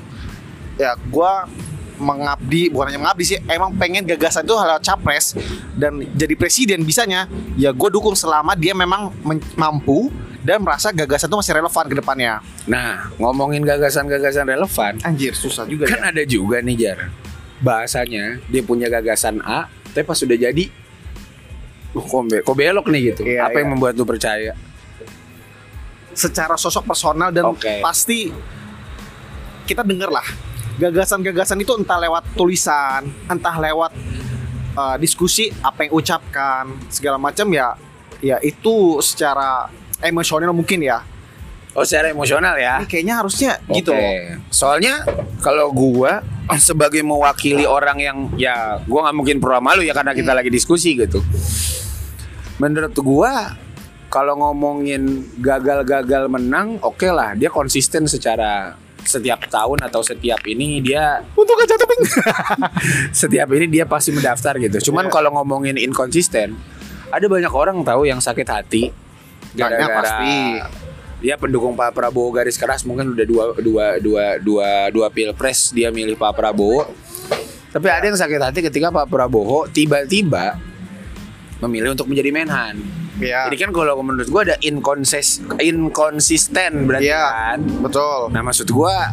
ya 0.74 0.98
gua 1.07 1.46
mengabdi 2.04 2.68
bukan 2.68 2.92
hanya 2.92 3.00
mengabdi 3.00 3.24
sih 3.24 3.38
emang 3.48 3.72
pengen 3.74 4.04
gagasan 4.04 4.44
itu 4.44 4.52
hal 4.54 4.76
capres 4.78 5.32
dan 5.74 6.04
jadi 6.12 6.36
presiden 6.36 6.84
bisanya 6.84 7.24
ya 7.56 7.72
gue 7.72 7.88
dukung 7.88 8.12
selama 8.12 8.52
dia 8.52 8.76
memang 8.76 9.10
mampu 9.56 10.12
dan 10.44 10.60
merasa 10.60 10.92
gagasan 10.92 11.32
itu 11.32 11.36
masih 11.40 11.54
relevan 11.56 11.84
ke 11.88 11.96
depannya 11.96 12.32
Nah, 12.64 13.12
ngomongin 13.20 13.60
gagasan-gagasan 13.60 14.48
relevan, 14.48 14.96
anjir 15.04 15.32
susah 15.36 15.68
juga 15.68 15.84
kan 15.84 16.00
ya 16.00 16.16
ada 16.16 16.22
juga 16.24 16.64
nih 16.64 16.76
Jar. 16.80 17.12
Bahasanya 17.60 18.40
dia 18.48 18.64
punya 18.64 18.88
gagasan 18.88 19.40
A, 19.44 19.68
tapi 19.92 20.04
pas 20.04 20.16
sudah 20.16 20.32
jadi 20.32 20.68
uh, 21.92 22.00
kok, 22.00 22.22
be- 22.24 22.40
kok 22.40 22.56
belok 22.56 22.88
nih 22.88 23.00
gitu. 23.12 23.22
Iya, 23.28 23.48
Apa 23.48 23.60
yang 23.60 23.68
iya. 23.68 23.72
membuat 23.76 23.92
lu 23.96 24.04
percaya? 24.08 24.52
secara 26.14 26.54
sosok 26.54 26.86
personal 26.86 27.34
dan 27.34 27.50
Oke. 27.50 27.82
pasti 27.82 28.30
kita 29.66 29.82
denger 29.82 30.08
lah 30.14 30.22
gagasan-gagasan 30.78 31.60
itu 31.62 31.72
entah 31.78 31.98
lewat 31.98 32.34
tulisan 32.34 33.06
entah 33.30 33.56
lewat 33.58 33.92
uh, 34.74 34.96
diskusi 34.98 35.50
apa 35.62 35.87
yang 35.87 35.92
ucapkan 35.94 36.64
segala 36.90 37.16
macam 37.18 37.46
ya 37.54 37.78
ya 38.18 38.37
itu 38.42 38.98
secara 39.04 39.70
emosional 40.02 40.50
mungkin 40.50 40.82
ya 40.82 41.02
Oh, 41.74 41.82
secara 41.82 42.14
emosional 42.14 42.54
ya. 42.54 42.78
ini 42.78 42.87
kayaknya 42.87 43.14
harusnya 43.18 43.58
gitu 43.66 43.90
Oke. 43.90 43.98
loh 43.98 44.38
Soalnya 44.46 45.02
kalau 45.42 45.74
gua 45.74 46.22
sebagai 46.62 47.02
mewakili 47.02 47.66
orang 47.66 47.98
yang 47.98 48.18
ya 48.38 48.78
gua 48.87 49.10
nggak 49.10 49.16
mungkin 49.18 49.37
pro 49.42 49.58
sama 49.58 49.74
lu 49.74 49.82
ya 49.82 49.90
karena 49.90 50.14
kita 50.14 50.30
lagi 50.38 50.54
diskusi 50.54 50.94
gitu. 50.94 51.18
Menurut 52.62 52.94
gua 53.02 53.58
kalau 54.06 54.38
ngomongin 54.38 55.26
gagal-gagal 55.42 56.30
menang, 56.30 56.78
oke 56.78 57.10
lah, 57.10 57.34
dia 57.34 57.50
konsisten 57.50 58.06
secara 58.06 58.78
setiap 59.04 59.44
tahun 59.46 59.84
atau 59.84 60.00
setiap 60.00 60.40
ini 60.44 60.80
dia 60.80 61.22
untuk 61.32 61.56
aja 61.56 61.76
tapi 61.76 61.94
setiap 63.22 63.48
ini 63.54 63.66
dia 63.70 63.84
pasti 63.84 64.10
mendaftar 64.10 64.56
gitu. 64.58 64.90
Cuman 64.90 65.06
Iya. 65.06 65.12
kalau 65.12 65.30
ngomongin 65.36 65.76
inkonsisten, 65.76 66.56
ada 67.08 67.26
banyak 67.26 67.52
orang 67.52 67.84
tahu 67.84 68.04
yang 68.04 68.18
sakit 68.18 68.48
hati 68.48 68.90
Banyak 69.54 69.88
pasti. 69.94 70.34
dia 71.20 71.38
pendukung 71.38 71.72
Pak 71.72 71.94
Prabowo 71.94 72.34
garis 72.34 72.58
keras 72.58 72.82
mungkin 72.82 73.14
udah 73.14 73.24
dua 73.24 73.44
dua 73.56 73.86
dua 73.96 74.24
dua 74.36 74.68
dua 74.90 75.06
pilpres 75.08 75.70
dia 75.70 75.88
milih 75.88 76.18
Pak 76.18 76.34
Prabowo. 76.34 76.90
Tapi 77.70 77.86
ada 77.86 78.04
yang 78.04 78.18
sakit 78.18 78.40
hati 78.40 78.58
ketika 78.62 78.90
Pak 78.90 79.06
Prabowo 79.06 79.66
tiba-tiba 79.66 80.58
memilih 81.60 81.94
untuk 81.94 82.10
menjadi 82.10 82.30
menhan. 82.30 83.03
Ya 83.16 83.46
Jadi 83.46 83.57
kan 83.59 83.70
kalau 83.70 83.94
menurut 83.98 84.27
gua 84.27 84.42
ada 84.44 84.57
inkonsis 84.61 85.38
inkonsisten 85.59 86.85
berarti 86.85 87.07
Iya. 87.07 87.24
kan. 87.24 87.59
betul 87.81 88.20
Nah 88.31 88.42
maksud 88.42 88.68
gua 88.68 89.12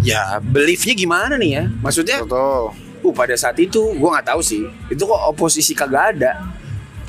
ya 0.00 0.40
beliefnya 0.40 0.92
gimana 0.92 1.34
nih 1.36 1.50
ya? 1.52 1.64
Maksudnya 1.80 2.20
betul 2.20 2.72
Uh 3.00 3.12
pada 3.12 3.32
saat 3.32 3.56
itu 3.56 3.80
gua 3.96 4.18
nggak 4.18 4.28
tahu 4.28 4.40
sih. 4.40 4.60
Itu 4.86 5.04
kok 5.04 5.20
oposisi 5.26 5.72
kagak 5.72 6.14
ada. 6.14 6.52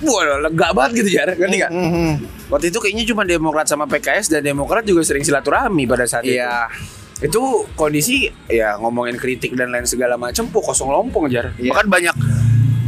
Wah 0.01 0.39
lega 0.39 0.71
banget 0.71 1.03
gitu 1.03 1.13
ya, 1.13 1.29
ngerti 1.29 1.55
nggak? 1.57 1.71
Mhm. 1.71 2.11
Waktu 2.47 2.65
itu 2.67 2.79
kayaknya 2.79 3.03
cuma 3.05 3.21
Demokrat 3.21 3.67
sama 3.67 3.85
PKS 3.85 4.27
dan 4.27 4.41
Demokrat 4.41 4.81
juga 4.81 5.03
sering 5.03 5.21
silaturahmi 5.21 5.83
pada 5.85 6.07
saat 6.07 6.23
Iya. 6.23 6.71
itu. 7.19 7.27
Itu 7.27 7.41
kondisi 7.75 8.25
ya 8.47 8.75
ngomongin 8.75 9.13
kritik 9.13 9.53
dan 9.53 9.69
lain 9.69 9.85
segala 9.85 10.15
macam, 10.15 10.49
po 10.49 10.63
kosong 10.63 10.89
lompong 10.89 11.27
jar. 11.27 11.53
Iya. 11.55 11.69
Bahkan 11.69 11.85
banyak 11.85 12.15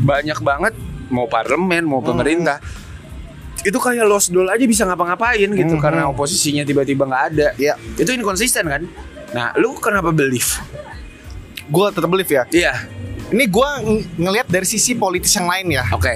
banyak 0.03 0.39
banget 0.41 0.73
mau 1.07 1.27
parlemen 1.27 1.83
mau 1.83 2.01
pemerintah 2.01 2.57
itu 3.63 3.77
kayak 3.77 4.03
lost 4.03 4.29
doll 4.29 4.45
aja 4.45 4.63
bisa 4.63 4.83
ngapa-ngapain 4.83 5.47
gitu 5.47 5.75
Mhm. 5.75 5.81
karena 5.81 6.05
oposisinya 6.05 6.61
tiba-tiba 6.61 7.03
nggak 7.03 7.23
ada. 7.29 7.47
Iya. 7.55 7.73
Itu 7.95 8.11
inkonsisten 8.11 8.63
kan? 8.63 8.83
Nah, 9.31 9.55
lu 9.55 9.73
kenapa 9.75 10.09
belief? 10.09 10.59
gue 11.63 11.87
tetap 11.89 12.05
believe 12.05 12.27
ya 12.27 12.43
Iya, 12.51 12.73
ini 13.29 13.47
gue 13.47 13.69
ng- 13.79 14.03
ngelihat 14.19 14.45
dari 14.45 14.67
sisi 14.67 14.93
politis 14.93 15.31
yang 15.31 15.47
lain 15.47 15.71
ya 15.71 15.87
oke. 15.89 16.11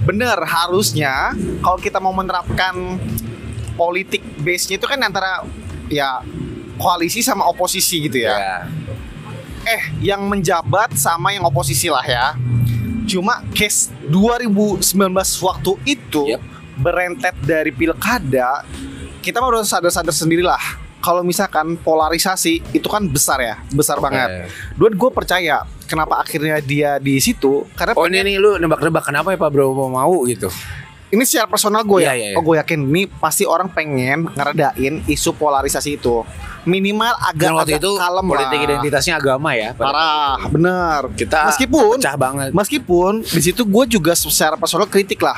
bener 0.00 0.36
harusnya 0.38 1.32
kalau 1.58 1.76
kita 1.76 1.96
mau 1.96 2.12
menerapkan 2.12 3.00
politik 3.74 4.20
base-nya 4.38 4.76
itu 4.76 4.84
kan 4.84 5.00
antara 5.00 5.40
ya 5.88 6.20
koalisi 6.76 7.20
sama 7.20 7.44
oposisi 7.44 8.00
gitu 8.02 8.20
ya. 8.20 8.32
Ya. 8.32 8.56
Eh, 9.66 9.82
yang 10.02 10.20
menjabat 10.22 10.92
sama 10.94 11.32
yang 11.32 11.44
oposisi 11.44 11.88
lah 11.88 12.00
ya. 12.02 12.36
Cuma 13.04 13.40
case 13.50 13.88
2019 14.04 14.84
waktu 15.40 15.72
itu 15.86 16.24
Yep. 16.28 16.40
Berentet 16.80 17.36
dari 17.38 17.70
pilkada, 17.70 18.64
kita 19.20 19.36
mah 19.36 19.48
udah 19.50 19.62
sadar-sadar 19.62 20.10
sendirilah. 20.10 20.58
Kalau 20.98 21.20
misalkan 21.20 21.76
polarisasi 21.76 22.60
itu 22.72 22.84
kan 22.84 23.04
besar 23.04 23.40
ya, 23.40 23.56
besar 23.70 23.96
banget. 23.98 24.52
Dan 24.70 24.92
gue 24.92 25.10
percaya 25.10 25.64
kenapa 25.84 26.20
akhirnya 26.20 26.60
dia 26.60 26.96
di 26.96 27.16
situ 27.16 27.64
karena 27.72 27.92
Oh 27.94 28.04
ini 28.04 28.20
nih 28.22 28.36
lu 28.36 28.56
nebak-nebak 28.56 29.02
kenapa 29.02 29.30
ya 29.30 29.38
Pak 29.38 29.48
Bro 29.48 29.72
mau 29.72 29.88
mau 29.88 30.24
gitu? 30.24 30.52
ini 31.10 31.26
secara 31.26 31.50
personal 31.50 31.82
gue 31.82 32.06
ya, 32.06 32.14
Iya, 32.14 32.14
iya, 32.14 32.28
iya. 32.30 32.36
oh 32.38 32.42
gue 32.44 32.54
yakin 32.54 32.86
ini 32.86 33.10
pasti 33.10 33.42
orang 33.42 33.66
pengen 33.66 34.30
ngeredain 34.30 35.02
isu 35.10 35.34
polarisasi 35.34 35.98
itu 35.98 36.22
minimal 36.62 37.10
agak 37.18 37.50
Dan 37.50 37.58
waktu 37.58 37.72
agak 37.74 37.82
itu 37.82 37.90
kalem 37.98 38.24
politik 38.24 38.54
lah. 38.54 38.66
identitasnya 38.70 39.14
agama 39.18 39.50
ya. 39.50 39.74
parah 39.74 40.38
bener 40.46 41.10
Kita 41.18 41.50
meskipun 41.50 41.98
pecah 41.98 42.14
banget. 42.14 42.48
meskipun 42.54 43.26
di 43.26 43.42
situ 43.42 43.66
gue 43.66 43.84
juga 43.90 44.14
secara 44.14 44.54
personal 44.54 44.86
kritik 44.86 45.18
lah 45.18 45.34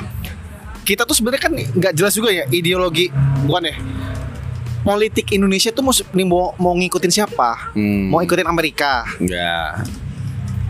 kita 0.82 1.02
tuh 1.02 1.14
sebenarnya 1.14 1.42
kan 1.42 1.52
nggak 1.54 1.92
jelas 1.92 2.12
juga 2.12 2.30
ya 2.30 2.44
ideologi 2.48 3.08
bukan 3.42 3.62
ya 3.64 3.76
politik 4.82 5.30
Indonesia 5.30 5.70
tuh 5.70 5.80
mau 5.80 5.94
nih 5.94 6.26
mau, 6.26 6.54
mau 6.56 6.74
ngikutin 6.74 7.12
siapa 7.12 7.70
Hmm. 7.72 8.10
mau 8.10 8.18
ikutin 8.18 8.44
Amerika 8.44 9.06
Ya. 9.18 9.78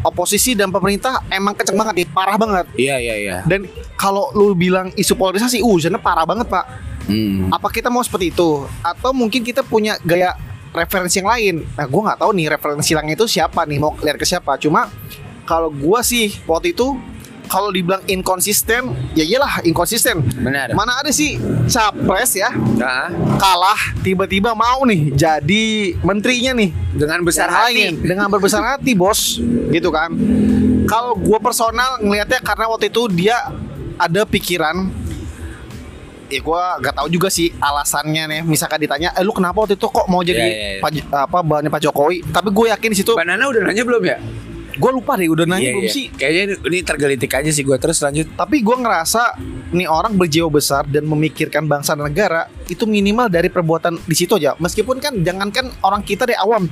oposisi 0.02 0.52
dan 0.52 0.68
pemerintah 0.68 1.22
emang 1.28 1.54
kenceng 1.54 1.78
banget 1.78 1.94
nih 1.96 2.08
parah 2.08 2.34
banget 2.34 2.66
Iya 2.74 2.96
iya 2.98 3.14
iya. 3.16 3.36
dan 3.42 3.64
kalau 3.94 4.28
lu 4.32 4.52
bilang 4.52 4.90
isu 4.92 5.14
polarisasi 5.14 5.58
uh 5.58 5.76
sana 5.78 5.96
parah 5.96 6.24
banget 6.24 6.46
pak 6.46 6.66
Hmm. 7.02 7.50
apa 7.50 7.66
kita 7.66 7.90
mau 7.90 7.98
seperti 7.98 8.30
itu 8.30 8.62
atau 8.78 9.10
mungkin 9.10 9.42
kita 9.42 9.60
punya 9.60 9.98
gaya 10.00 10.38
referensi 10.70 11.18
yang 11.18 11.26
lain 11.28 11.54
nah 11.72 11.82
gue 11.82 11.98
nggak 12.00 12.14
tahu 12.16 12.30
nih 12.30 12.46
referensi 12.48 12.94
yang 12.94 13.08
itu 13.08 13.26
siapa 13.26 13.66
nih 13.66 13.76
mau 13.76 13.90
lihat 13.96 14.14
ke 14.14 14.22
siapa 14.22 14.54
cuma 14.54 14.86
kalau 15.42 15.66
gue 15.68 15.98
sih 16.00 16.30
waktu 16.44 16.70
itu 16.70 16.94
kalau 17.52 17.68
dibilang 17.68 18.00
inkonsisten 18.06 18.82
ya 19.12 19.20
iyalah 19.22 19.60
inkonsisten 19.60 20.24
Benar. 20.40 20.72
mana 20.72 20.96
ada 20.96 21.12
sih 21.12 21.36
capres 21.66 22.32
ya 22.32 22.48
Nah, 22.74 23.12
kalah 23.36 23.76
tiba-tiba 24.00 24.52
mau 24.52 24.82
nih 24.82 25.12
jadi 25.12 25.64
menterinya 26.00 26.56
nih 26.56 26.70
dengan 26.90 27.20
besar 27.20 27.46
yang 27.46 27.54
hati. 27.54 27.68
lain 27.68 27.92
dengan 28.00 28.26
berbesar 28.26 28.62
hati 28.64 28.92
bos 28.92 29.36
gitu 29.68 29.88
kan 29.88 30.08
kalau 30.84 31.12
gue 31.14 31.38
personal 31.38 32.00
ngelihatnya 32.00 32.40
karena 32.40 32.64
waktu 32.66 32.88
itu 32.88 33.02
dia 33.06 33.36
ada 33.94 34.24
pikiran 34.24 34.88
ya 36.26 36.40
gue 36.40 36.62
gak 36.80 36.94
tahu 36.96 37.08
juga 37.10 37.28
sih 37.28 37.52
alasannya 37.54 38.24
nih 38.26 38.40
misalkan 38.42 38.80
ditanya 38.80 39.12
eh 39.12 39.20
lu 39.20 39.30
kenapa 39.30 39.52
waktu 39.58 39.76
itu 39.76 39.84
kok 39.84 40.08
mau 40.08 40.24
jadi 40.24 40.40
Iya, 40.40 40.48
iya, 40.48 40.68
iya. 40.70 40.80
Pak- 40.80 41.12
apa 41.28 41.38
bahannya 41.38 41.68
Pak 41.68 41.82
Jokowi 41.82 42.24
tapi 42.26 42.48
gue 42.48 42.66
yakin 42.72 42.88
di 42.88 42.96
situ 42.96 43.12
Banana 43.12 43.44
udah 43.44 43.60
nanya 43.62 43.84
belum 43.84 44.02
ya? 44.02 44.16
Gue 44.72 44.90
lupa 44.90 45.14
deh 45.14 45.26
udah 45.26 45.44
nanya 45.44 45.62
Iya, 45.62 45.74
belum 45.74 45.84
iya. 45.84 45.92
sih 45.92 46.06
Kayaknya 46.10 46.42
ini- 46.46 46.60
ini 46.66 46.78
tergelitik 46.80 47.30
aja 47.30 47.48
sih 47.48 47.60
gue 47.60 47.76
terus 47.76 47.98
lanjut. 47.98 48.26
tapi 48.32 48.56
gue 48.58 48.72
ngerasa 48.74 49.36
nih 49.70 49.84
orang 49.84 50.14
berjiwa 50.14 50.48
besar 50.48 50.84
dan 50.84 51.04
memikirkan 51.04 51.64
bangsa 51.64 51.92
dan 51.92 52.04
negara 52.04 52.42
itu 52.66 52.84
minimal 52.84 53.26
dari 53.26 53.46
perbuatan 53.46 54.00
di 54.00 54.14
situ 54.14 54.34
aja 54.34 54.56
meskipun 54.56 54.96
kan 54.96 55.12
jangankan 55.18 55.68
orang 55.80 56.00
kita 56.00 56.24
dari 56.24 56.36
awam 56.36 56.68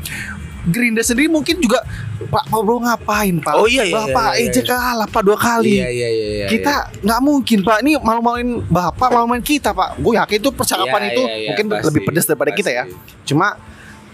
Gerindra 0.63 1.01
sendiri 1.01 1.25
mungkin 1.27 1.57
juga 1.57 1.81
Pak 2.21 2.45
Prabowo 2.47 2.85
ngapain 2.85 3.41
Pak? 3.41 3.55
Oh, 3.55 3.65
iya, 3.65 3.81
iya, 3.81 3.97
Bapak 3.97 4.37
iya, 4.37 4.45
iya, 4.45 4.53
aja 4.53 4.61
kalah 4.63 5.09
Pak 5.09 5.23
dua 5.25 5.33
kali. 5.35 5.73
Iya 5.75 5.89
iya 5.89 6.09
iya. 6.11 6.27
iya 6.37 6.47
kita 6.47 6.75
nggak 7.01 7.21
mungkin 7.23 7.59
Pak 7.65 7.79
ini 7.81 7.97
malu-maluin 7.97 8.61
Bapak 8.63 9.09
malu-maluin 9.09 9.41
kita 9.41 9.73
Pak. 9.73 9.97
Gue 9.97 10.21
yakin 10.21 10.37
itu 10.37 10.53
percakapan 10.53 11.01
Iya, 11.01 11.11
itu 11.11 11.23
iya, 11.23 11.33
iya, 11.33 11.49
mungkin 11.49 11.67
pasti, 11.67 11.87
lebih 11.89 12.01
pedas 12.05 12.25
daripada 12.29 12.53
kita 12.53 12.71
ya. 12.71 12.85
pasti. 12.85 13.25
Cuma 13.25 13.57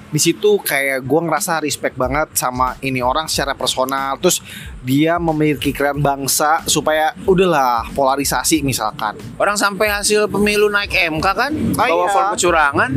di 0.07 0.19
situ 0.19 0.57
kayak 0.59 1.03
gue 1.03 1.21
ngerasa 1.21 1.59
respect 1.59 1.95
banget 1.95 2.31
sama 2.33 2.79
ini 2.79 3.03
orang 3.03 3.27
secara 3.27 3.53
personal 3.53 4.15
terus 4.17 4.39
dia 4.81 5.19
memiliki 5.19 5.71
keren 5.71 5.99
bangsa 5.99 6.63
supaya 6.65 7.11
udahlah 7.23 7.91
polarisasi 7.91 8.63
misalkan 8.63 9.19
Orang 9.35 9.55
sampai 9.55 9.91
hasil 9.91 10.27
pemilu 10.27 10.67
naik 10.67 10.95
MK 10.95 11.27
kan, 11.27 11.53
Ah, 11.75 11.87
bawa 11.87 12.07
iya. 12.07 12.13
form 12.13 12.27
kecurangan. 12.33 12.91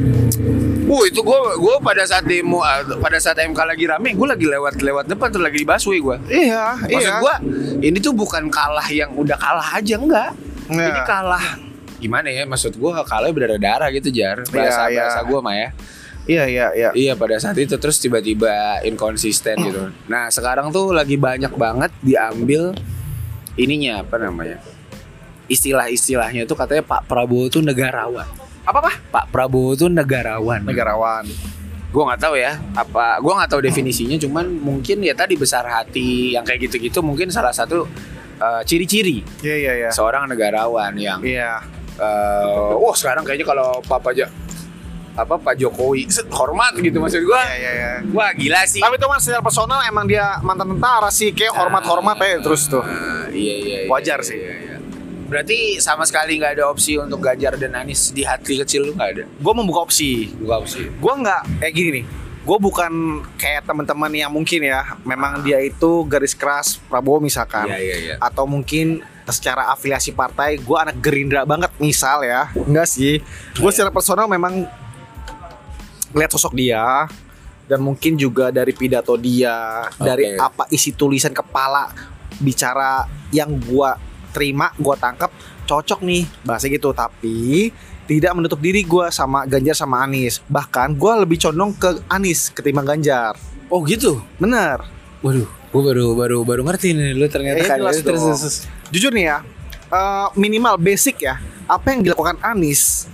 Uh 0.85 1.05
itu 1.05 1.21
gue 1.21 1.37
gue 1.55 1.75
pada 1.79 2.01
saat 2.01 2.25
demo 2.25 2.61
ah, 2.61 2.81
pada 2.97 3.17
saat 3.17 3.37
MK 3.37 3.57
lagi 3.59 3.85
rame, 3.85 4.13
gue 4.13 4.27
lagi 4.27 4.45
lewat 4.45 4.77
lewat 4.79 5.05
depan 5.05 5.29
tuh 5.29 5.37
lagi 5.37 5.61
dibasui 5.61 5.97
gue. 5.97 6.17
iya 6.27 6.73
Maksud 6.79 6.93
iya 7.09 7.17
gue 7.19 7.35
ini 7.83 7.97
tuh 7.97 8.13
bukan 8.13 8.49
kalah 8.49 8.89
yang 8.89 9.13
udah 9.13 9.37
kalah 9.37 9.69
aja 9.75 9.97
enggak. 9.97 10.31
Iya. 10.65 10.89
Ini 10.89 11.01
kalah 11.03 11.45
gimana 11.97 12.29
ya? 12.29 12.45
Maksud 12.45 12.73
gue 12.73 12.91
kalah 13.03 13.29
berdarah-darah 13.29 13.89
gitu 13.91 14.09
jar. 14.09 14.41
Bahasa 14.45 14.85
Iya, 14.85 14.93
iya. 14.93 15.01
bahasa 15.05 15.21
gue 15.25 15.39
mah 15.39 15.55
ya. 15.55 15.69
Iya 16.29 16.45
iya 16.45 16.67
iya 16.77 16.89
Iya 16.93 17.13
pada 17.17 17.41
saat 17.41 17.57
itu 17.57 17.73
terus 17.81 17.97
tiba-tiba 17.97 18.85
inkonsisten 18.85 19.57
gitu. 19.65 19.89
Nah 20.05 20.29
sekarang 20.29 20.69
tuh 20.69 20.93
lagi 20.93 21.17
banyak 21.17 21.49
banget 21.57 21.89
diambil 22.05 22.77
ininya 23.57 24.05
apa 24.05 24.21
namanya 24.21 24.61
istilah-istilahnya 25.49 26.45
tuh 26.45 26.53
katanya 26.53 26.85
Pak 26.85 27.09
Prabowo 27.09 27.49
tuh 27.49 27.65
negarawan. 27.65 28.29
apa 28.61 28.77
apa 28.85 28.91
Pak 29.09 29.25
Prabowo 29.33 29.73
tuh 29.73 29.89
negarawan. 29.89 30.61
negarawan 30.61 31.25
Gue 31.89 32.05
nggak 32.05 32.21
tahu 32.21 32.37
ya 32.37 32.61
apa. 32.77 33.17
Gue 33.17 33.33
nggak 33.33 33.49
tahu 33.49 33.65
definisinya. 33.65 34.13
Cuman 34.21 34.45
mungkin 34.61 35.01
ya 35.01 35.17
tadi 35.17 35.33
besar 35.33 35.65
hati 35.65 36.37
yang 36.37 36.45
kayak 36.45 36.69
gitu-gitu 36.69 37.01
mungkin 37.01 37.33
salah 37.33 37.49
satu 37.49 37.89
eh, 38.39 38.61
ciri-ciri 38.63 39.19
iya 39.43 39.55
iya 39.57 39.73
iya 39.85 39.89
seorang 39.91 40.29
negarawan 40.31 40.95
yang 40.95 41.19
iya 41.19 41.59
eh 41.99 42.71
wah 42.79 42.95
sekarang 42.95 43.27
kayaknya 43.27 43.43
kalau 43.43 43.83
Papa 43.83 44.15
Ja- 44.15 44.31
apa 45.19 45.35
Pak 45.35 45.55
Jokowi 45.55 46.07
hormat 46.29 46.73
gitu 46.75 46.97
maksud 46.97 47.21
gue. 47.21 47.41
iya 47.45 47.55
iya 47.55 47.71
iya 47.73 47.91
Wah 48.09 48.31
gila 48.31 48.61
sih. 48.63 48.77
tapi 48.77 48.95
itu 48.95 49.05
mas 49.05 49.21
secara 49.21 49.39
personal 49.39 49.79
emang 49.81 50.03
dia 50.03 50.39
mantan 50.39 50.71
tentara 50.71 51.09
sih 51.09 51.29
kayak 51.29 51.51
hormat 51.51 51.83
hormat 51.83 52.17
aja 52.17 52.37
terus 52.39 52.65
tuh 52.65 52.81
Ah, 52.81 53.27
iya 53.29 53.55
iya. 53.57 53.77
iya, 53.79 53.87
Wajar 53.87 54.17
iya, 54.17 54.25
sih. 54.25 54.37
iya, 54.37 54.53
iya. 54.57 54.75
Berarti 55.25 55.57
sama 55.77 56.03
sekali 56.03 56.35
nggak 56.35 56.53
ada 56.55 56.65
opsi 56.65 56.97
untuk 56.97 57.19
Ganjar 57.19 57.53
dan 57.53 57.75
Anies 57.75 58.09
di 58.09 58.23
hati 58.23 58.57
kecil 58.57 58.81
lu 58.83 58.91
nggak 58.91 59.09
ada. 59.11 59.23
gue 59.25 59.53
membuka 59.53 59.83
opsi 59.83 60.33
Bukan 60.33 60.57
opsi. 60.59 60.81
gue 60.87 61.13
nggak 61.15 61.41
kayak 61.59 61.73
gini 61.73 61.91
nih 61.93 62.05
gue 62.39 62.57
bukan 62.57 62.91
kayak 63.35 63.61
teman-teman 63.61 64.09
yang 64.09 64.31
mungkin 64.31 64.63
ya 64.63 64.81
memang 65.03 65.43
dia 65.43 65.59
itu 65.59 66.01
garis 66.03 66.33
keras 66.33 66.81
Prabowo 66.81 67.19
misalkan 67.19 67.67
Iya 67.67 67.77
iya 67.77 67.95
iya. 67.99 68.15
atau 68.17 68.43
mungkin 68.43 69.03
secara 69.27 69.69
afiliasi 69.69 70.09
partai 70.11 70.57
gue 70.57 70.73
anak 70.73 70.97
Gerindra 70.97 71.45
banget 71.45 71.69
misal 71.77 72.25
ya 72.25 72.49
enggak 72.49 72.89
sih 72.89 73.21
gue 73.53 73.69
secara 73.69 73.93
personal 73.93 74.25
memang 74.25 74.65
lihat 76.13 76.31
sosok 76.33 76.53
dia 76.57 77.05
dan 77.69 77.79
mungkin 77.85 78.17
juga 78.17 78.49
dari 78.49 78.73
pidato 78.73 79.13
dia 79.13 79.85
dari 80.01 80.33
Oke. 80.33 80.41
apa 80.41 80.63
isi 80.73 80.93
tulisan 80.97 81.33
kepala 81.33 81.93
bicara 82.41 83.05
yang 83.29 83.53
gue 83.61 83.89
terima 84.33 84.73
gue 84.77 84.95
tangkap 84.97 85.29
cocok 85.69 86.01
nih 86.01 86.25
bahasa 86.41 86.65
gitu. 86.65 86.89
Tapi 86.97 87.69
tidak 88.09 88.33
menutup 88.33 88.57
diri 88.57 88.81
gue 88.81 89.05
sama 89.13 89.45
Ganjar 89.45 89.77
sama 89.77 90.01
Anies. 90.01 90.41
Bahkan 90.49 90.97
gue 90.97 91.13
lebih 91.29 91.37
condong 91.37 91.77
ke 91.77 92.01
Anies 92.09 92.49
ketimbang 92.49 92.89
Ganjar. 92.89 93.37
Oh 93.69 93.85
gitu. 93.85 94.17
bener. 94.41 94.81
Waduh, 95.21 95.45
gue 95.45 95.81
baru 95.83 96.17
baru 96.17 96.37
baru 96.41 96.61
ngerti 96.65 96.97
nih 96.97 97.13
lu 97.13 97.29
ternyata 97.29 97.61
Eh, 97.61 97.67
jelas 97.69 98.01
Terus, 98.01 98.23
terus, 98.23 98.55
jujur 98.89 99.11
nih 99.13 99.35
ya 99.35 99.37
eh, 99.91 100.27
minimal 100.33 100.79
basic 100.81 101.21
ya 101.21 101.37
apa 101.69 101.93
yang 101.93 102.01
dilakukan 102.01 102.39
Anies 102.41 103.05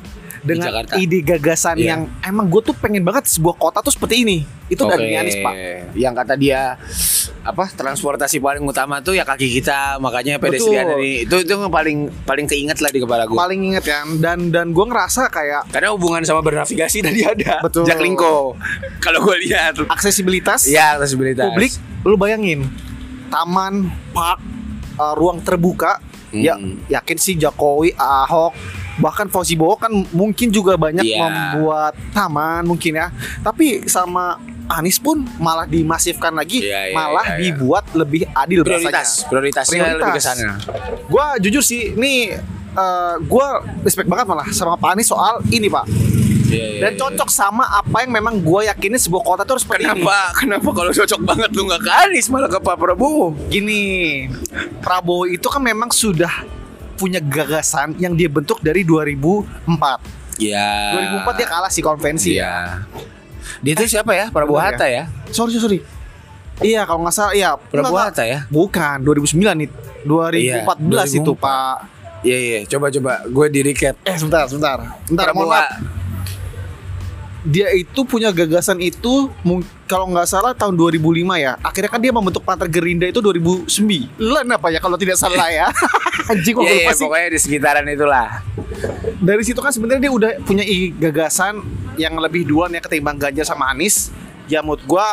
dengan 0.46 0.70
Jakarta. 0.70 0.94
ide 0.96 1.20
gagasan 1.20 1.76
Iya. 1.76 1.88
yang 1.88 2.02
emang 2.22 2.46
gue 2.46 2.62
tuh 2.64 2.76
pengen 2.76 3.02
banget 3.02 3.26
sebuah 3.28 3.56
kota 3.56 3.82
tuh 3.82 3.90
seperti 3.90 4.22
ini 4.22 4.38
itu 4.66 4.82
dari 4.82 5.10
Oke. 5.10 5.18
Anies 5.20 5.38
pak 5.40 5.54
Yang 5.94 6.14
kata 6.16 6.34
dia 6.36 6.62
apa 7.42 7.66
transportasi 7.68 8.38
paling 8.38 8.62
utama 8.62 8.98
tuh 9.00 9.14
ya 9.14 9.22
kaki 9.22 9.54
kita 9.56 9.98
makanya 10.00 10.38
pedestrian 10.38 10.86
ini 10.96 11.24
itu 11.24 11.36
itu 11.38 11.52
yang 11.52 11.70
paling 11.70 11.98
paling 12.22 12.46
keinget 12.46 12.78
lah 12.78 12.90
di 12.90 12.98
kepala 12.98 13.26
gue 13.26 13.34
paling 13.34 13.62
inget 13.68 13.84
kan 13.84 14.06
dan 14.18 14.50
dan 14.50 14.70
gue 14.70 14.82
ngerasa 14.84 15.30
kayak 15.30 15.70
karena 15.70 15.90
hubungan 15.90 16.22
sama 16.22 16.42
bernavigasi 16.42 17.02
tadi 17.02 17.22
ada 17.24 17.62
Betul. 17.62 17.86
Jaklingko 17.86 18.58
kalau 18.98 19.20
gue 19.22 19.46
lihat 19.46 19.78
aksesibilitas 19.86 20.66
ya 20.66 20.98
aksesibilitas 20.98 21.46
publik 21.48 21.74
lu 22.02 22.14
bayangin 22.16 22.66
taman 23.28 23.86
park 24.10 24.42
eh, 24.96 25.14
ruang 25.14 25.38
terbuka 25.40 26.02
ya 26.32 26.58
Hmm. 26.58 26.82
yakin 26.88 27.16
sih 27.16 27.36
Jokowi 27.36 27.94
Ahok 27.96 28.52
bahkan 28.98 29.28
Fauzi 29.28 29.54
Bowo 29.54 29.76
kan 29.76 29.92
mungkin 30.10 30.48
juga 30.50 30.76
banyak 30.76 31.04
Iya. 31.04 31.20
membuat 31.20 31.94
taman 32.12 32.64
mungkin 32.64 32.96
ya 32.96 33.08
tapi 33.40 33.84
sama 33.86 34.40
Anies 34.68 34.98
pun 34.98 35.22
malah 35.38 35.64
dimasifkan 35.64 36.32
lagi 36.32 36.60
Iya, 36.60 36.90
iya, 36.90 36.96
malah 36.96 37.26
iya, 37.28 37.38
iya. 37.38 37.44
dibuat 37.52 37.86
lebih 37.92 38.26
adil 38.28 38.62
prioritas 38.62 39.22
rasanya. 39.22 39.30
prioritasnya 39.30 39.78
Prioritas. 39.78 40.00
lebih 40.02 40.14
ke 40.14 40.22
sana 40.22 40.54
Gua 41.06 41.26
jujur 41.38 41.62
sih 41.62 41.94
ini 41.94 42.34
eh, 42.72 43.16
gua 43.22 43.48
respect 43.82 44.08
banget 44.08 44.26
malah 44.26 44.48
sama 44.50 44.74
Pak 44.74 44.90
Anies 44.92 45.06
soal 45.06 45.44
ini 45.48 45.68
Pak 45.68 45.86
Iya, 46.46 46.78
dan 46.80 46.92
cocok 46.94 47.26
sama 47.26 47.66
apa 47.66 48.06
yang 48.06 48.14
memang 48.14 48.38
gue 48.38 48.70
yakinin 48.70 48.96
sebuah 48.96 49.24
kota 49.26 49.42
tuh 49.42 49.58
harus 49.58 49.66
seperti 49.66 49.82
ini. 49.84 49.98
Kenapa? 49.98 50.18
Kenapa 50.38 50.70
kalau 50.72 50.92
cocok 50.94 51.22
banget 51.26 51.50
lu 51.52 51.66
nggak 51.66 51.82
ke 51.82 51.92
Anies 52.06 52.30
malah 52.30 52.46
ke 52.48 52.60
Pak 52.60 52.78
Prabowo? 52.78 53.34
Gini, 53.50 53.82
Prabowo 54.78 55.26
itu 55.26 55.42
kan 55.44 55.58
memang 55.60 55.90
sudah 55.90 56.46
punya 56.96 57.20
gagasan 57.20 57.94
yang 58.00 58.16
dia 58.16 58.32
bentuk 58.32 58.64
dari 58.64 58.82
2004. 58.88 60.40
Ya. 60.40 60.96
2004 61.24 61.40
dia 61.40 61.48
kalah 61.48 61.72
sih 61.72 61.84
konvensi 61.84 62.32
ya. 62.36 62.44
Iya. 62.44 62.54
Dia 63.62 63.72
itu 63.78 63.84
siapa 63.88 64.12
ya? 64.16 64.32
Prabowo 64.32 64.60
ya? 64.60 64.72
Hatta 64.72 64.88
ya? 64.88 65.04
Sorry, 65.32 65.56
sorry, 65.56 65.64
sorry. 65.64 65.80
Iya, 66.64 66.88
kalau 66.88 67.04
nggak 67.04 67.16
salah 67.16 67.34
iya. 67.36 67.56
Prabowo 67.60 68.00
Hatta 68.00 68.24
ya? 68.24 68.48
Bukan, 68.48 69.04
2009 69.04 69.36
nih. 69.64 69.70
2014 70.06 70.38
Iya, 70.38 71.18
itu, 71.20 71.32
2004. 71.36 71.44
Pak. 71.44 71.78
Iya 72.26 72.38
iya, 72.42 72.60
coba 72.66 72.90
coba 72.90 73.12
gue 73.30 73.46
di 73.54 73.60
recap. 73.62 73.96
Eh, 74.02 74.18
sebentar, 74.18 74.50
sebentar. 74.50 74.78
Sebentar, 75.06 75.30
mohon 75.30 75.46
Prabowo 75.46 75.54
maaf. 75.54 76.05
Dia 77.46 77.70
itu 77.72 78.02
punya 78.04 78.30
gagasan 78.30 78.82
itu 78.82 79.30
kalau 79.86 80.10
nggak 80.10 80.26
salah 80.26 80.52
tahun 80.52 80.74
2005 80.74 80.98
ya. 81.38 81.54
Akhirnya 81.62 81.88
kan 81.88 82.02
dia 82.02 82.10
membentuk 82.10 82.42
Partai 82.42 82.66
Gerindra 82.66 83.06
itu 83.06 83.22
2009 83.22 83.70
apa 84.50 84.68
ya 84.70 84.82
kalau 84.82 84.98
tidak 84.98 85.14
salah 85.14 85.46
ya. 85.48 85.70
Anjing 86.32 86.58
kok 86.58 86.66
Iya, 86.66 86.90
sih. 86.92 87.06
pokoknya 87.06 87.28
di 87.30 87.40
sekitaran 87.40 87.86
itulah. 87.86 88.42
Dari 89.16 89.44
situ 89.44 89.62
kan 89.62 89.70
sebenarnya 89.70 90.02
dia 90.02 90.12
udah 90.12 90.32
punya 90.42 90.66
gagasan 91.00 91.62
yang 91.96 92.18
lebih 92.18 92.44
duluan 92.44 92.70
ya 92.70 92.82
ketimbang 92.82 93.16
Ganjar 93.16 93.46
sama 93.46 93.70
Anies. 93.70 94.10
Ya 94.46 94.62
menurut 94.62 94.82
gua 94.84 95.06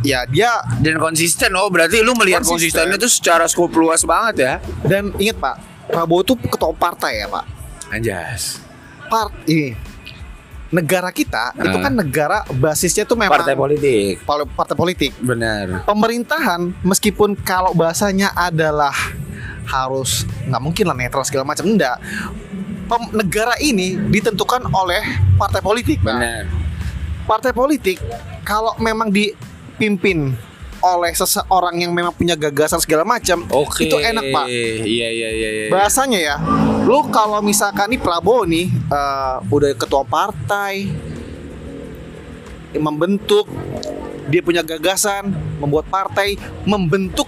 ya 0.00 0.24
dia 0.24 0.48
Dan 0.80 0.96
konsisten 0.96 1.52
oh 1.54 1.68
berarti 1.68 2.00
lu 2.00 2.12
melihat 2.14 2.40
Konsisten. 2.40 2.88
konsistennya 2.88 2.96
tuh 2.96 3.08
secara 3.10 3.44
skop 3.44 3.68
luas 3.70 4.00
banget 4.00 4.34
ya. 4.38 4.54
dan 4.82 5.12
ingat 5.16 5.36
Pak, 5.36 5.56
Prabowo 5.86 6.24
tuh 6.24 6.36
ketua 6.36 6.72
partai 6.72 7.20
ya 7.20 7.28
Pak. 7.28 7.44
Anjas. 7.90 8.64
Part 9.06 9.36
ini 9.44 9.76
negara 10.70 11.10
kita 11.10 11.50
itu 11.56 11.76
Ah. 11.76 11.82
kan 11.82 11.92
negara 11.92 12.38
basisnya 12.48 13.02
tuh 13.02 13.14
memang 13.14 13.36
Partai 13.36 13.54
politik. 13.54 14.22
pol- 14.22 14.46
partai 14.48 14.74
politik. 14.74 15.10
Benar. 15.18 15.82
Pemerintahan 15.82 16.70
meskipun 16.80 17.34
kalau 17.36 17.70
bahasanya 17.72 18.30
adalah 18.32 18.94
harus 19.66 20.22
nggak 20.44 20.62
mungkin 20.62 20.84
lah 20.86 20.96
netral 20.96 21.22
segala 21.22 21.42
macam 21.44 21.66
enggak. 21.66 21.98
Pem- 22.86 23.12
negara 23.12 23.54
ini 23.58 23.94
ditentukan 24.08 24.66
oleh 24.68 25.02
partai 25.36 25.58
politik. 25.60 25.98
Benar. 26.00 26.46
Partai 27.22 27.50
politik 27.50 27.98
kalau 28.42 28.74
memang 28.76 29.10
dipimpin 29.10 30.34
oleh 30.80 31.12
seseorang 31.12 31.76
yang 31.76 31.90
memang 31.90 32.10
punya 32.10 32.32
gagasan 32.32 32.78
segala 32.78 33.04
macam, 33.04 33.44
Oke. 33.46 33.84
itu 33.84 33.94
enak 33.94 34.24
pak. 34.26 34.46
Iya 34.48 35.08
iya 35.08 35.28
iya 35.30 35.48
iya. 35.50 35.66
Bahasanya 35.68 36.18
ya, 36.18 36.36
lu 36.82 37.04
kalau 37.08 37.40
misalkan 37.40 37.88
nih 37.88 38.00
Prabowo 38.00 38.44
nih 38.44 38.66
eh, 38.68 39.36
udah 39.44 39.70
ketua 39.74 40.02
partai, 40.02 40.88
membentuk, 42.72 43.46
dia 44.26 44.40
punya 44.40 44.62
gagasan, 44.62 45.28
membuat 45.58 45.86
partai, 45.86 46.38
membentuk 46.62 47.26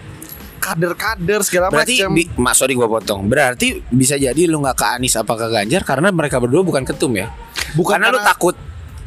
kader-kader 0.57 1.43
segala 1.43 1.67
Berarti, 1.69 1.99
macam. 1.99 2.11
bi- 2.15 2.31
Mas 2.39 2.55
sorry 2.55 2.73
gua 2.73 2.87
potong. 2.87 3.27
Berarti 3.27 3.83
bisa 3.85 4.15
jadi 4.15 4.47
lu 4.47 4.63
nggak 4.63 4.79
ke 4.79 4.87
Anies 4.95 5.19
apa 5.19 5.35
ke 5.35 5.51
Ganjar 5.51 5.83
karena 5.83 6.09
mereka 6.09 6.39
berdua 6.39 6.63
bukan 6.63 6.87
ketum 6.87 7.19
ya? 7.19 7.35
Bukan 7.75 7.99
karena, 7.99 8.15
lu 8.15 8.17
karena- 8.17 8.31
takut 8.31 8.55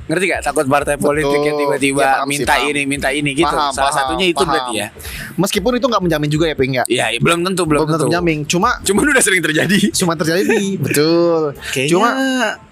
ngerti 0.06 0.26
gak 0.28 0.42
takut 0.44 0.66
partai 0.66 0.96
politik 0.96 1.40
yang 1.40 1.58
tiba-tiba 1.58 1.98
Ya, 1.98 2.10
paham 2.16 2.28
sih, 2.28 2.38
minta 2.38 2.54
paham. 2.54 2.70
ini 2.70 2.82
minta 2.86 3.10
ini 3.10 3.32
gitu 3.34 3.48
Paham, 3.48 3.72
salah 3.72 3.90
paham, 3.90 3.98
satunya 4.06 4.26
itu 4.28 4.38
paham. 4.38 4.50
berarti 4.50 4.74
ya 4.76 4.88
Meskipun 5.36 5.72
itu 5.74 5.86
nggak 5.86 6.02
menjamin 6.02 6.30
juga 6.30 6.46
ya, 6.46 6.56
Ping 6.56 6.74
ya. 6.74 6.84
Iya, 6.86 7.06
iya, 7.10 7.20
belum 7.20 7.44
tentu 7.44 7.64
belum, 7.64 7.82
Belum 7.82 7.92
tentu 7.92 8.06
menjamin. 8.08 8.40
Cuma 8.46 8.70
Cuman 8.80 9.04
udah 9.04 9.20
sering 9.20 9.42
terjadi. 9.42 9.80
cuma 9.92 10.14
terjadi. 10.14 10.46
Betul. 10.86 11.42
Kayaknya 11.68 11.92
Cuma 11.92 12.10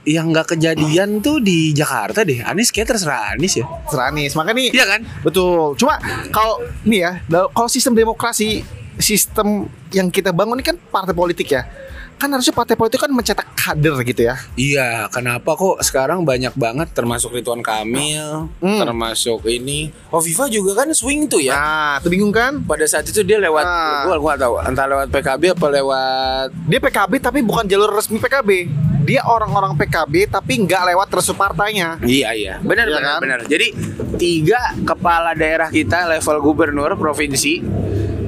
yang 0.04 0.26
nggak 0.30 0.48
kejadian 0.50 1.10
tuh 1.19 1.39
di 1.39 1.72
Jakarta 1.72 2.22
deh. 2.22 2.39
Anies 2.39 2.69
kayak 2.69 2.88
terserah 2.89 3.34
Anies 3.34 3.56
ya. 3.56 3.65
Seranis. 3.86 4.32
Makanya 4.34 4.56
nih 4.56 4.67
Iya 4.72 4.86
kan? 4.88 5.02
Betul. 5.22 5.76
Cuma 5.76 6.00
kalau 6.30 6.56
nih 6.84 7.00
ya, 7.02 7.12
kalau 7.50 7.67
sistem 7.67 7.93
demokrasi, 7.93 8.63
sistem 8.96 9.65
yang 9.89 10.08
kita 10.08 10.30
bangun 10.30 10.56
ini 10.56 10.65
kan 10.65 10.78
partai 10.80 11.12
politik 11.12 11.50
ya. 11.50 11.65
Kan 12.15 12.30
harusnya 12.30 12.52
partai 12.52 12.73
politik 12.73 12.97
kan 12.97 13.10
mencetak 13.10 13.47
kader 13.54 13.99
gitu 14.04 14.21
ya. 14.23 14.36
Iya, 14.54 14.89
kenapa 15.08 15.54
kok 15.54 15.80
sekarang 15.80 16.23
banyak 16.23 16.52
banget 16.54 16.91
termasuk 16.91 17.32
Ridwan 17.32 17.60
Kamil, 17.60 18.47
Hmm. 18.58 18.80
termasuk 18.80 19.43
ini. 19.45 19.91
Oh, 20.08 20.19
Viva 20.19 20.47
juga 20.47 20.71
kan 20.76 20.88
swing 20.89 21.28
tuh 21.28 21.39
ya. 21.39 21.54
Nah, 21.54 21.93
tuh 21.99 22.08
bingung 22.08 22.32
kan? 22.32 22.60
Pada 22.60 22.84
saat 22.84 23.04
itu 23.04 23.19
dia 23.21 23.38
lewat 23.38 23.62
Ah. 23.62 24.04
gua 24.04 24.15
gua 24.17 24.34
tahu 24.36 24.56
entah 24.62 24.86
lewat 24.86 25.08
PKB 25.10 25.52
apa 25.52 25.67
lewat 25.69 26.47
Dia 26.65 26.80
PKB 26.80 27.13
tapi 27.19 27.39
bukan 27.39 27.65
jalur 27.65 27.91
resmi 27.91 28.17
PKB. 28.17 28.49
Dia 29.04 29.19
orang-orang 29.21 29.76
PKB 29.76 30.32
tapi 30.32 30.63
nggak 30.63 30.95
lewat 30.95 31.12
restu 31.12 31.34
partainya. 31.34 31.99
Iya 31.99 32.32
iya 32.32 32.54
benar 32.58 32.88
Iya 32.88 32.95
benar 32.95 33.10
kan? 33.10 33.19
benar. 33.19 33.39
Jadi 33.43 33.67
tiga 34.15 34.62
kepala 34.82 35.34
daerah 35.34 35.67
kita 35.67 36.08
level 36.08 36.39
gubernur 36.41 36.95
provinsi 36.95 37.60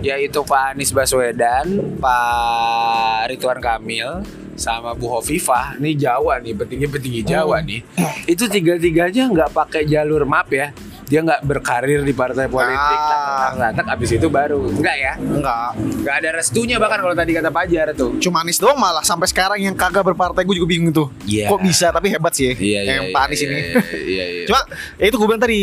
yaitu 0.05 0.45
Pak 0.45 0.77
Anies 0.77 0.93
Baswedan, 0.93 1.97
Pak 1.97 3.25
Ridwan 3.33 3.57
Kamil, 3.57 4.21
sama 4.53 4.93
Bu 4.93 5.09
Hovifah. 5.09 5.81
Ini 5.81 5.97
Jawa 5.97 6.37
nih 6.37 6.53
petinggi 6.53 6.85
petinggi 6.85 7.21
Jawa 7.25 7.65
nih. 7.65 7.81
Itu 8.29 8.45
tiga 8.45 8.77
tiganya 8.77 9.25
nggak 9.33 9.49
pakai 9.49 9.89
jalur 9.89 10.29
map 10.29 10.53
ya. 10.53 10.69
Dia 11.05 11.21
nggak 11.21 11.45
berkarir 11.45 12.01
di 12.01 12.17
partai 12.17 12.49
politik, 12.49 12.97
Ah. 12.97 13.53
tak 13.53 13.85
abis 13.93 14.17
itu 14.17 14.25
baru 14.25 14.73
enggak 14.73 14.97
ya? 14.97 15.13
Enggak. 15.21 15.77
Nggak 16.01 16.15
ada 16.17 16.29
restunya 16.41 16.81
bahkan 16.81 16.97
kalau 16.97 17.13
tadi 17.13 17.29
kata 17.33 17.53
Pajar 17.53 17.93
tuh. 17.93 18.17
Cuma 18.17 18.41
Anies 18.41 18.57
doang 18.57 18.77
malah 18.77 19.05
sampai 19.05 19.29
sekarang 19.29 19.61
yang 19.61 19.77
kagak 19.77 20.01
berpartai 20.01 20.41
gue 20.41 20.55
juga 20.57 20.69
bingung 20.69 20.89
tuh. 20.89 21.13
Iya. 21.29 21.53
Kok 21.53 21.61
bisa 21.61 21.93
tapi 21.93 22.09
hebat 22.09 22.33
sih 22.33 22.57
iya. 22.57 22.81
yang 22.97 23.09
iya, 23.09 23.13
Pak 23.13 23.21
Anies 23.21 23.41
iya, 23.41 23.45
ini. 23.49 23.59
Iya 24.01 24.25
iya. 24.25 24.45
Cuma 24.49 24.61
ya 24.97 25.05
itu 25.05 25.15
gue 25.21 25.27
bilang 25.29 25.43
tadi 25.45 25.59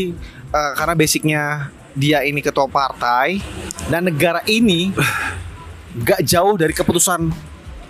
eh, 0.54 0.72
karena 0.78 0.94
basicnya 0.94 1.42
dia 1.96 2.24
ini 2.24 2.40
ketua 2.40 2.68
partai 2.68 3.40
dan 3.88 4.08
negara 4.08 4.40
ini 4.48 4.92
gak 6.06 6.24
jauh 6.24 6.56
dari 6.56 6.72
keputusan 6.72 7.28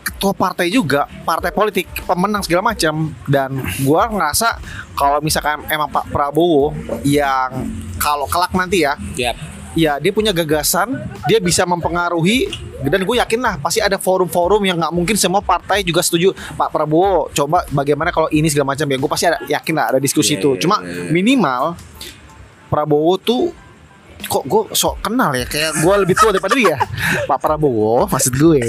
ketua 0.03 0.35
partai 0.35 0.67
juga 0.71 1.07
partai 1.23 1.55
politik 1.55 1.87
pemenang 2.03 2.43
segala 2.43 2.75
macam 2.75 3.15
dan 3.31 3.63
gua 3.87 4.11
ngerasa 4.11 4.59
kalau 4.99 5.23
misalkan 5.23 5.63
emang 5.71 5.87
Pak 5.91 6.11
Prabowo 6.11 6.75
yang 7.07 7.71
kalau 8.03 8.27
kelak 8.27 8.51
nanti 8.55 8.83
ya 8.83 8.99
Yap. 9.15 9.37
ya 9.79 9.93
dia 10.03 10.11
punya 10.11 10.35
gagasan 10.35 10.99
dia 11.31 11.39
bisa 11.39 11.63
mempengaruhi 11.63 12.51
dan 12.83 13.07
gue 13.07 13.17
yakin 13.23 13.39
lah 13.39 13.55
pasti 13.63 13.79
ada 13.79 13.95
forum-forum 13.95 14.59
yang 14.67 14.75
nggak 14.75 14.91
mungkin 14.91 15.15
semua 15.15 15.39
partai 15.39 15.87
juga 15.87 16.03
setuju 16.03 16.35
Pak 16.59 16.75
Prabowo 16.75 17.31
coba 17.31 17.63
bagaimana 17.71 18.11
kalau 18.11 18.27
ini 18.35 18.51
segala 18.51 18.75
macam 18.75 18.91
ya 18.91 18.99
gue 18.99 19.11
pasti 19.11 19.27
ada 19.31 19.39
yakin 19.47 19.75
lah 19.79 19.87
ada 19.95 19.99
diskusi 20.03 20.35
Iya, 20.35 20.41
itu 20.43 20.51
iya, 20.57 20.61
cuma 20.67 20.77
iya, 20.83 20.91
iya. 20.91 21.11
minimal 21.15 21.63
Prabowo 22.67 23.15
tuh 23.23 23.55
kok 24.27 24.45
gue 24.47 24.63
sok 24.75 25.05
kenal 25.07 25.31
ya? 25.35 25.47
Kayak 25.47 25.81
gue 25.81 25.95
lebih 26.03 26.15
tua 26.19 26.31
daripada 26.35 26.55
dia. 26.55 26.77
Pak 27.31 27.39
Prabowo 27.39 28.07
maksud 28.07 28.35
gue. 28.35 28.61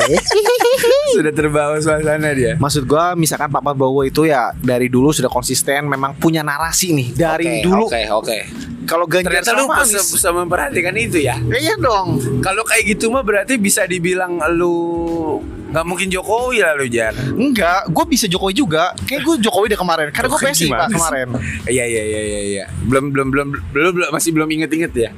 Sudah 1.14 1.34
terbawa 1.34 1.78
suasana 1.78 2.34
dia. 2.34 2.58
maksud 2.58 2.90
gue 2.90 3.06
misalkan 3.18 3.50
Pak 3.54 3.62
Prabowo 3.62 4.02
itu 4.02 4.26
ya 4.26 4.50
dari 4.58 4.90
dulu 4.90 5.14
sudah 5.14 5.30
konsisten 5.30 5.86
memang 5.86 6.18
punya 6.18 6.42
narasi 6.42 6.94
nih. 6.96 7.08
Dari 7.14 7.46
Oke, 7.46 7.64
dulu. 7.66 7.86
Oke, 7.88 8.02
oke. 8.10 8.40
kalau 8.84 9.08
Ganjar 9.08 9.42
Ternyata 9.42 9.52
lu 9.56 9.66
bisa, 9.80 10.00
bisa 10.04 10.30
memperhatikan 10.36 10.96
itu 11.00 11.24
ya. 11.24 11.40
Ya? 11.40 11.72
Iya 11.72 11.76
dong. 11.80 12.20
Kalau 12.44 12.68
kayak 12.68 12.84
gitu 12.98 13.08
mah 13.14 13.24
berarti 13.24 13.56
bisa 13.56 13.88
dibilang 13.88 14.44
lu 14.58 15.40
nggak 15.74 15.86
mungkin 15.90 16.08
Jokowi 16.08 16.62
lah 16.62 16.78
lu 16.78 16.86
Jar. 16.86 17.18
Enggak, 17.18 17.90
gue 17.90 18.06
bisa 18.06 18.30
Jokowi 18.30 18.54
juga. 18.54 18.94
Kayak 19.10 19.26
gue 19.26 19.36
Jokowi 19.42 19.74
deh 19.74 19.80
kemarin. 19.82 20.14
Karena 20.14 20.30
gue 20.30 20.40
PSI 20.40 20.70
pak 20.70 20.88
kemarin. 20.94 21.28
Iya 21.66 21.86
iya 21.90 22.04
iya 22.06 22.22
iya 22.22 22.42
iya. 22.46 22.66
Belum 22.86 23.10
belum 23.10 23.28
belum 23.34 23.48
belum 23.74 23.92
belum- 23.98 24.12
masih 24.14 24.30
belum 24.38 24.46
inget-inget 24.54 24.94
ya. 24.94 25.10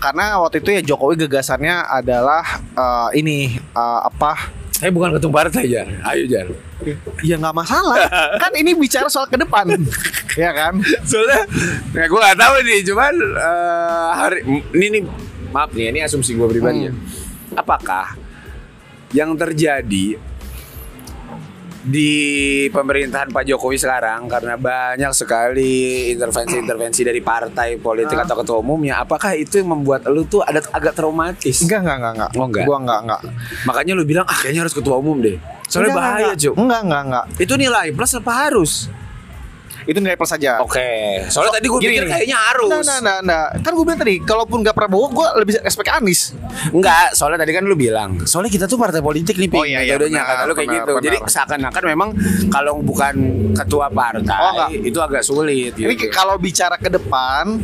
Karena 0.00 0.40
waktu 0.40 0.64
itu 0.64 0.70
ya 0.72 0.80
Jokowi 0.80 1.28
gagasannya 1.28 1.76
adalah 1.92 2.40
eh, 2.72 3.08
ini 3.20 3.60
eh, 3.60 4.00
apa? 4.00 4.56
Saya 4.72 4.92
bukan 4.92 5.16
ketum 5.16 5.32
partai 5.32 5.68
Jar. 5.68 5.88
Ayo 6.08 6.24
Jar. 6.24 6.48
Ya 7.20 7.36
nggak 7.36 7.52
masalah. 7.52 8.00
kan 8.40 8.52
ini 8.56 8.72
bicara 8.72 9.08
soal 9.08 9.24
ke 9.28 9.36
depan, 9.36 9.64
ya 10.36 10.52
kan? 10.52 10.76
Soalnya 11.04 11.44
ya 11.92 12.04
gue 12.08 12.20
nggak 12.20 12.36
tahu 12.36 12.54
nih, 12.64 12.80
cuman 12.84 13.14
eh, 13.16 14.08
hari 14.12 14.40
ini 14.72 14.86
nih 14.88 15.02
maaf 15.52 15.72
nih, 15.72 15.92
ini 15.92 16.00
asumsi 16.04 16.36
gue 16.36 16.44
pribadi 16.44 16.88
ya. 16.88 16.92
Apakah 17.56 18.20
yang 19.14 19.36
terjadi 19.38 20.18
di 21.86 22.12
pemerintahan 22.74 23.30
Pak 23.30 23.46
Jokowi 23.46 23.78
sekarang 23.78 24.26
karena 24.26 24.58
banyak 24.58 25.14
sekali 25.14 26.10
intervensi-intervensi 26.18 27.06
dari 27.06 27.22
partai 27.22 27.78
politik 27.78 28.18
atau 28.18 28.42
ketua 28.42 28.58
umumnya, 28.58 28.98
apakah 28.98 29.38
itu 29.38 29.62
yang 29.62 29.70
membuat 29.78 30.02
lu 30.10 30.26
tuh 30.26 30.42
ada 30.42 30.58
agak 30.74 30.98
traumatis? 30.98 31.62
Enggak 31.62 31.86
enggak 31.86 31.96
enggak 32.02 32.12
enggak. 32.18 32.30
Oh, 32.34 32.46
enggak? 32.50 32.64
Gua 32.66 32.76
enggak 32.82 33.00
enggak. 33.06 33.20
Makanya 33.70 33.92
lu 33.94 34.02
bilang 34.02 34.26
ah 34.26 34.34
kayaknya 34.34 34.66
harus 34.66 34.74
ketua 34.74 34.98
umum 34.98 35.22
deh. 35.22 35.38
Soalnya 35.70 35.94
Enggak, 35.94 36.02
bahaya. 36.02 36.34
Cuk. 36.34 36.54
Enggak 36.58 36.80
enggak 36.90 37.02
enggak. 37.06 37.24
Itu 37.38 37.54
nilai 37.54 37.86
plus 37.94 38.12
apa 38.18 38.32
harus? 38.34 38.72
Itu 39.86 40.02
nilai 40.02 40.18
plus 40.18 40.28
saja. 40.28 40.58
Oke. 40.60 40.82
Soalnya 41.30 41.62
tadi 41.62 41.66
gue 41.66 41.78
pikir 41.78 42.04
kayaknya 42.04 42.34
harus. 42.36 42.68
Nah, 42.68 42.82
nah, 42.82 42.98
nah, 43.00 43.18
nah. 43.22 43.42
Kan 43.62 43.70
gue 43.72 43.84
bilang 43.86 43.96
tadi, 43.96 44.18
kalaupun 44.18 44.60
nggak 44.60 44.74
Prabowo, 44.74 45.06
gue 45.08 45.26
lebih 45.40 45.62
respect 45.62 45.88
Anies. 45.88 46.34
Enggak, 46.68 47.14
soalnya 47.14 47.46
tadi 47.46 47.54
kan 47.54 47.62
lu 47.62 47.78
bilang, 47.78 48.26
soalnya 48.26 48.50
kita 48.50 48.66
tuh 48.66 48.76
partai 48.76 48.98
politik 48.98 49.38
nih, 49.38 49.46
Ping, 49.46 49.62
Oh, 49.62 49.64
iya, 49.64 49.80
iya, 49.80 49.94
benar, 49.94 50.26
kata 50.26 50.42
lu 50.44 50.52
kayak 50.52 50.66
benar, 50.66 50.76
gitu. 50.76 50.92
benar. 50.92 51.04
Jadi 51.06 51.16
seakan-akan 51.24 51.82
memang 51.86 52.08
kalau 52.50 52.74
bukan 52.82 53.14
ketua 53.54 53.86
partai 53.88 54.26
Oh, 54.36 54.50
enggak. 54.52 54.68
itu 54.82 54.98
agak 54.98 55.22
sulit 55.22 55.72
gitu. 55.72 55.86
Ini 55.86 55.94
kalau 56.10 56.34
bicara 56.36 56.74
ke 56.76 56.90
depan 56.90 57.62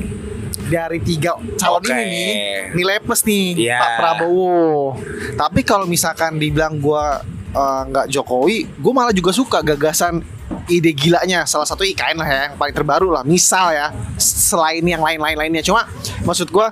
dari 0.64 1.02
tiga 1.02 1.36
calon 1.58 1.82
Oke. 1.82 1.90
ini 1.90 2.04
nih 2.06 2.30
nilai 2.72 2.96
plus 3.02 3.26
nih 3.26 3.68
Iya. 3.68 3.76
Pak 3.76 3.90
Prabowo. 3.98 4.96
Tapi 5.34 5.60
kalau 5.62 5.84
misalkan 5.84 6.38
dibilang 6.38 6.78
gua 6.78 7.20
eh, 7.52 7.82
nggak 7.84 8.08
Jokowi, 8.08 8.64
gue 8.72 8.92
malah 8.94 9.12
juga 9.12 9.28
suka 9.28 9.60
gagasan 9.60 10.24
ide 10.66 10.92
gilanya. 10.92 11.44
Salah 11.44 11.64
satu 11.64 11.82
IKN 11.82 12.16
lah 12.16 12.26
ya, 12.26 12.40
yang 12.44 12.54
paling 12.54 12.72
terbaru 12.72 13.08
lah. 13.10 13.22
Misal 13.22 13.70
ya, 13.70 13.86
selain 14.16 14.82
yang 14.82 15.00
lain-lain 15.00 15.36
lainnya. 15.36 15.60
Cuma 15.60 15.84
maksud 16.22 16.46
gue 16.46 16.66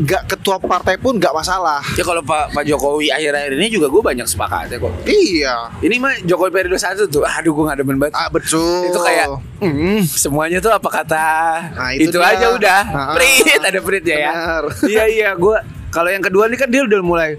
nggak 0.00 0.22
ketua 0.26 0.56
partai 0.56 0.96
pun 0.96 1.12
nggak 1.14 1.28
masalah. 1.30 1.84
Ya 1.92 2.00
kalau 2.00 2.24
Pak 2.24 2.56
Pak 2.56 2.64
Jokowi 2.64 3.12
akhir-akhir 3.12 3.52
ini 3.52 3.68
juga 3.68 3.84
gue 3.86 4.00
banyak 4.00 4.24
sepakat 4.24 4.72
ya 4.72 4.78
kok. 4.78 4.92
Iya. 5.04 5.54
Ini 5.78 5.94
mah 5.96 6.16
Jokowi 6.24 6.48
periode 6.50 6.80
satu 6.80 7.04
tuh, 7.04 7.20
aduh 7.20 7.52
gue 7.52 7.64
gak 7.66 7.78
demen 7.78 8.00
banget. 8.00 8.16
Ah 8.16 8.32
betul. 8.32 8.80
itu 8.82 8.96
kayak 8.98 9.28
hmm, 9.60 10.00
semuanya 10.02 10.56
tuh 10.58 10.72
apa 10.72 10.88
kata 10.88 11.28
Nah, 11.70 11.90
itu, 11.92 12.08
itu 12.08 12.16
dia. 12.16 12.32
aja 12.32 12.46
udah 12.50 12.80
Ah, 12.86 13.12
prit 13.12 13.60
ada 13.60 13.80
pritnya 13.80 14.16
ya 14.18 14.32
benar. 14.32 14.64
iya 14.88 15.04
iya 15.06 15.30
gue 15.34 15.56
kalau 15.90 16.08
yang 16.08 16.22
kedua 16.22 16.48
nih 16.48 16.56
kan 16.56 16.68
dia 16.70 16.80
udah 16.80 17.00
mulai 17.02 17.36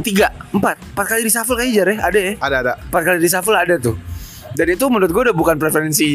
tiga 0.00 0.30
empat 0.48 0.78
empat 0.94 1.04
kali 1.04 1.20
reshuffle 1.22 1.52
kayaknya 1.52 1.74
jar 1.74 1.88
ya 1.88 1.96
ada 2.00 2.18
ya 2.20 2.32
Ada 2.38 2.56
ada. 2.60 2.72
empat 2.80 3.02
kali 3.02 3.18
reshuffle 3.18 3.56
ada 3.56 3.74
tuh 3.76 3.96
dan 4.52 4.66
itu 4.68 4.84
menurut 4.86 5.08
gue 5.08 5.22
udah 5.26 5.34
bukan 5.34 5.56
preferensi 5.56 6.08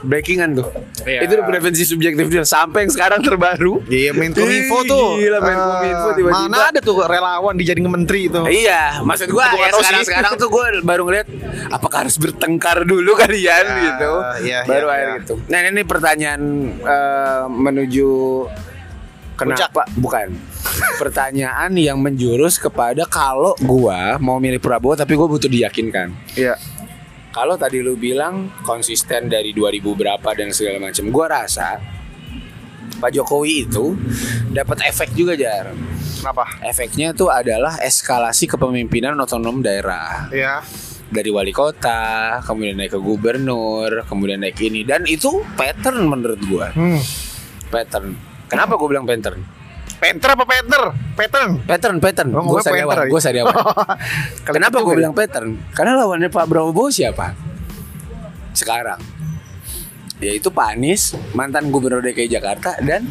breakingan 0.00 0.52
tuh 0.54 0.68
Iya. 1.00 1.24
itu 1.24 1.32
udah 1.34 1.46
preferensi 1.46 1.82
subjektif 1.82 2.26
dia 2.26 2.44
sampai 2.44 2.84
yang 2.84 2.92
sekarang 2.92 3.20
terbaru 3.20 3.80
Iya 3.86 4.12
Menkominfo 4.12 4.76
Ih, 4.78 4.86
tuh. 4.86 5.08
gila, 5.16 5.38
Menkominfo 5.38 6.08
Eh, 6.08 6.14
tiba-tiba. 6.14 6.44
Mana 6.44 6.68
ada 6.68 6.80
tuh 6.80 7.00
relawan 7.00 7.54
dijadiin 7.54 7.86
menteri 7.86 8.28
itu. 8.28 8.40
Iya, 8.44 9.00
maksud 9.00 9.28
gua 9.28 9.48
Gua 9.48 9.56
nggak 9.56 9.70
ya 9.70 9.78
sekarang 9.78 10.04
sekarang 10.04 10.32
tuh 10.36 10.48
gua 10.48 10.64
baru 10.82 11.02
ngeliat 11.04 11.28
apakah 11.70 12.04
harus 12.04 12.16
bertengkar 12.16 12.84
dulu 12.84 13.16
kalian 13.16 13.64
Ya, 13.64 13.82
gitu. 13.86 14.12
iya, 14.42 14.58
baru 14.64 14.86
iya, 14.86 14.92
akhir 14.92 15.08
iya. 15.08 15.16
gitu. 15.18 15.34
Nah 15.46 15.58
ini 15.62 15.82
pertanyaan 15.82 16.42
eh, 16.78 17.44
menuju 17.48 18.10
kenapa 19.34 19.86
bukan 19.94 20.34
pertanyaan 20.96 21.70
yang 21.72 21.96
menjurus 21.96 22.58
kepada 22.58 23.06
kalau 23.06 23.54
gua 23.58 24.18
mau 24.18 24.36
milih 24.36 24.58
Prabowo 24.58 24.92
tapi 24.92 25.14
gua 25.14 25.26
butuh 25.26 25.46
diyakinkan. 25.46 26.12
Iya. 26.34 26.58
Kalau 27.38 27.54
tadi 27.54 27.78
lu 27.78 27.94
bilang 27.94 28.50
konsisten 28.66 29.30
dari 29.30 29.54
2000 29.54 29.78
berapa 29.94 30.26
dan 30.34 30.50
segala 30.50 30.90
macam, 30.90 31.06
gua 31.14 31.38
rasa 31.38 31.78
Pak 32.98 33.14
Jokowi 33.14 33.62
itu 33.62 33.94
dapat 34.50 34.82
efek 34.90 35.14
juga 35.14 35.38
jar. 35.38 35.70
Kenapa? 36.18 36.50
Efeknya 36.66 37.14
tuh 37.14 37.30
adalah 37.30 37.78
eskalasi 37.78 38.50
kepemimpinan 38.50 39.14
otonom 39.14 39.62
daerah 39.62 40.26
Iya. 40.34 40.66
dari 41.06 41.30
wali 41.30 41.54
kota, 41.54 42.42
kemudian 42.42 42.74
naik 42.74 42.98
ke 42.98 43.00
gubernur, 43.00 44.02
kemudian 44.10 44.42
naik 44.42 44.58
ini 44.58 44.82
dan 44.82 45.06
itu 45.06 45.46
pattern 45.54 46.10
menurut 46.10 46.42
gua. 46.42 46.74
Hmm. 46.74 46.98
Pattern. 47.70 48.18
Kenapa 48.50 48.74
gua 48.74 48.98
bilang 48.98 49.06
pattern? 49.06 49.46
Penter 49.96 50.30
apa 50.36 50.44
Penter? 50.44 50.82
Pattern. 51.16 51.50
Pattern, 51.64 51.96
pattern. 51.98 52.28
Oh, 52.36 52.44
Gue 52.44 52.62
sariawan, 52.62 52.94
pattern. 52.94 53.10
gue 53.10 53.20
sariawan. 53.24 53.54
Kenapa 54.46 54.76
gitu 54.78 54.86
gue 54.86 54.94
bilang 55.00 55.14
pattern? 55.16 55.58
Karena 55.72 55.98
lawannya 55.98 56.28
Pak 56.28 56.44
Prabowo 56.46 56.92
siapa? 56.92 57.32
Sekarang. 58.54 59.00
Yaitu 60.22 60.50
Pak 60.50 60.78
Anies, 60.78 61.14
mantan 61.34 61.70
gubernur 61.70 62.02
DKI 62.02 62.38
Jakarta 62.38 62.74
dan 62.82 63.06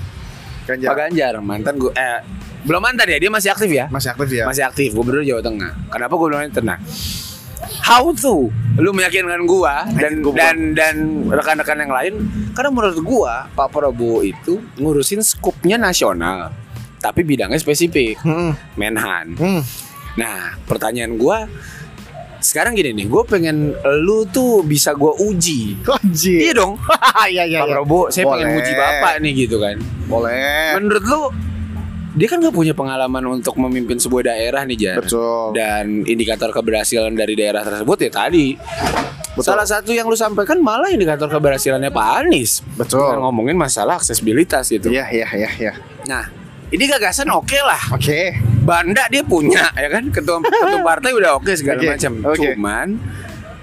Ganjar. 0.68 0.88
Pak 0.92 0.98
Ganjar, 1.00 1.34
mantan 1.40 1.80
gue 1.80 1.92
eh 1.96 2.20
belum 2.68 2.84
mantan 2.84 3.08
ya, 3.08 3.16
dia 3.16 3.32
masih 3.32 3.50
aktif 3.56 3.72
ya? 3.72 3.88
Masih 3.88 4.12
aktif 4.12 4.28
ya? 4.28 4.44
Masih 4.44 4.64
aktif, 4.68 4.90
gubernur 4.92 5.24
Jawa 5.24 5.40
Tengah. 5.40 5.72
Kenapa 5.88 6.14
gue 6.20 6.28
bilang 6.28 6.44
itu? 6.52 6.60
Nah, 6.60 6.76
how 7.88 8.12
to 8.12 8.52
lu 8.78 8.92
meyakinkan 8.94 9.48
gua 9.50 9.88
dan 9.98 10.22
gua. 10.22 10.36
dan 10.36 10.56
dan 10.78 10.96
rekan-rekan 11.32 11.78
yang 11.82 11.94
lain 11.94 12.14
karena 12.54 12.70
menurut 12.70 13.00
gua 13.02 13.50
Pak 13.58 13.74
Prabowo 13.74 14.22
itu 14.22 14.62
ngurusin 14.78 15.24
skupnya 15.26 15.80
nasional 15.82 16.54
tapi 17.08 17.24
bidangnya 17.24 17.56
spesifik 17.56 18.20
Hmm. 18.20 18.52
Menhan. 18.76 19.40
Hmm. 19.40 19.62
Nah, 20.16 20.60
pertanyaan 20.66 21.16
gua 21.16 21.48
sekarang 22.38 22.78
gini 22.78 22.94
nih, 22.94 23.10
gue 23.10 23.24
pengen 23.26 23.74
lu 24.04 24.22
tuh 24.28 24.62
bisa 24.62 24.94
gua 24.94 25.16
uji. 25.18 25.74
Anjir. 25.98 26.38
Iya 26.38 26.54
dong, 26.54 26.78
Iya 27.34 27.44
iya 27.44 27.60
Pak 27.62 27.68
iya. 27.68 27.74
Prabowo, 27.74 28.04
saya 28.10 28.26
pengen 28.28 28.48
Boleh. 28.50 28.60
uji 28.62 28.74
bapak 28.74 29.14
nih 29.20 29.32
gitu 29.36 29.58
kan. 29.58 29.76
Boleh. 30.06 30.78
Menurut 30.78 31.04
lu, 31.04 31.22
dia 32.14 32.28
kan 32.28 32.38
gak 32.38 32.54
punya 32.54 32.74
pengalaman 32.74 33.26
untuk 33.32 33.58
memimpin 33.58 33.98
sebuah 33.98 34.34
daerah 34.34 34.66
nih 34.66 34.78
Jar. 34.78 35.02
Betul. 35.02 35.54
Dan 35.54 36.06
indikator 36.06 36.50
keberhasilan 36.50 37.14
dari 37.14 37.34
daerah 37.34 37.62
tersebut 37.62 37.98
ya 38.06 38.12
tadi. 38.14 38.54
Salah 39.38 39.70
satu 39.70 39.94
yang 39.94 40.10
lu 40.10 40.18
sampaikan 40.18 40.58
malah 40.58 40.90
indikator 40.90 41.30
keberhasilannya 41.30 41.94
Pak 41.94 42.08
Anies. 42.26 42.66
Betul. 42.74 43.06
Dengan 43.06 43.30
ngomongin 43.30 43.54
masalah 43.54 44.02
aksesibilitas 44.02 44.66
gitu. 44.74 44.90
Iya 44.90 45.06
iya 45.14 45.28
iya 45.38 45.50
iya. 45.62 45.74
Nah, 46.10 46.26
ini 46.68 46.84
gagasan 46.86 47.32
oke 47.32 47.60
lah. 47.64 47.80
Oke. 47.96 48.36
Banda 48.68 49.08
dia 49.08 49.24
punya 49.24 49.72
ya 49.72 49.88
kan 49.88 50.12
ketua 50.12 50.44
ketua 50.44 50.84
partai 50.84 51.16
udah 51.16 51.40
oke 51.40 51.56
segala 51.56 51.80
Oke, 51.80 51.88
macam. 51.88 52.12
oke. 52.28 52.36
Cuman 52.36 52.88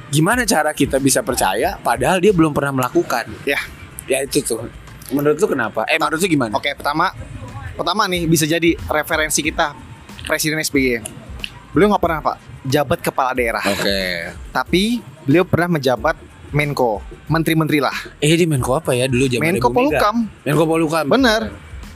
gimana 0.09 0.49
cara 0.49 0.73
kita 0.73 0.97
bisa 0.97 1.21
percaya 1.21 1.77
padahal 1.77 2.23
dia 2.25 2.33
belum 2.33 2.57
pernah 2.57 2.73
melakukan? 2.73 3.29
Ya. 3.45 3.61
Ya 4.09 4.25
itu 4.25 4.41
tuh. 4.41 4.65
Menurut 5.13 5.37
lu 5.37 5.47
kenapa? 5.47 5.85
Eh 5.85 6.01
menurut 6.01 6.21
lu 6.21 6.29
gimana? 6.29 6.53
Oke, 6.57 6.73
pertama 6.73 7.13
pertama 7.77 8.09
nih 8.09 8.25
bisa 8.25 8.49
jadi 8.49 8.73
referensi 8.89 9.45
kita 9.45 9.77
Presiden 10.25 10.57
SBY. 10.57 11.05
Beliau 11.77 11.93
nggak 11.93 12.01
pernah 12.01 12.21
Pak 12.25 12.37
jabat 12.65 13.05
kepala 13.05 13.37
daerah, 13.37 13.61
Oke. 13.61 14.33
tapi 14.49 15.05
beliau 15.29 15.45
pernah 15.45 15.77
menjabat 15.77 16.17
Menko, 16.55 17.03
menteri-menteri 17.29 17.83
lah. 17.83 17.93
Eh 18.23 18.33
di 18.33 18.47
Menko 18.49 18.79
apa 18.79 18.97
ya 18.97 19.05
dulu 19.05 19.29
zaman 19.29 19.59
Menko? 19.59 19.69
Polhukam. 19.69 20.17
Menko 20.47 20.65
Polhukam. 20.65 21.05
Bener. 21.11 21.53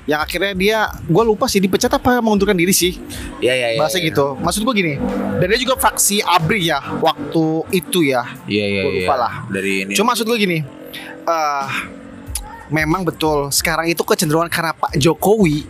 Yang 0.09 0.21
akhirnya 0.25 0.53
dia, 0.57 0.79
gue 1.05 1.25
lupa 1.29 1.44
sih 1.53 1.61
dipecat 1.61 1.92
apa 1.92 2.25
mengundurkan 2.25 2.57
diri 2.57 2.73
sih. 2.73 2.97
Iya 3.44 3.53
iya 3.53 3.68
iya. 3.77 3.79
Bahasa 3.79 4.01
iya. 4.01 4.09
gitu. 4.09 4.40
Maksud 4.40 4.64
gue 4.64 4.75
gini. 4.81 4.94
Dan 5.37 5.47
dia 5.53 5.61
juga 5.61 5.77
fraksi 5.77 6.25
ABRI 6.25 6.61
ya 6.73 6.81
waktu 7.05 7.44
itu 7.77 8.09
ya. 8.09 8.25
Iya 8.49 8.64
iya 8.64 8.83
Gua 8.88 8.92
iya. 8.97 9.01
lupa 9.05 9.14
lah. 9.21 9.33
Dari 9.53 9.73
ini. 9.85 9.92
Cuma 9.92 10.16
maksud 10.16 10.25
gue 10.25 10.38
gini. 10.40 10.59
eh 11.29 11.68
memang 12.73 13.05
betul 13.05 13.49
sekarang 13.53 13.88
itu 13.88 14.01
kecenderungan 14.05 14.49
karena 14.49 14.73
Pak 14.77 14.97
Jokowi 14.97 15.64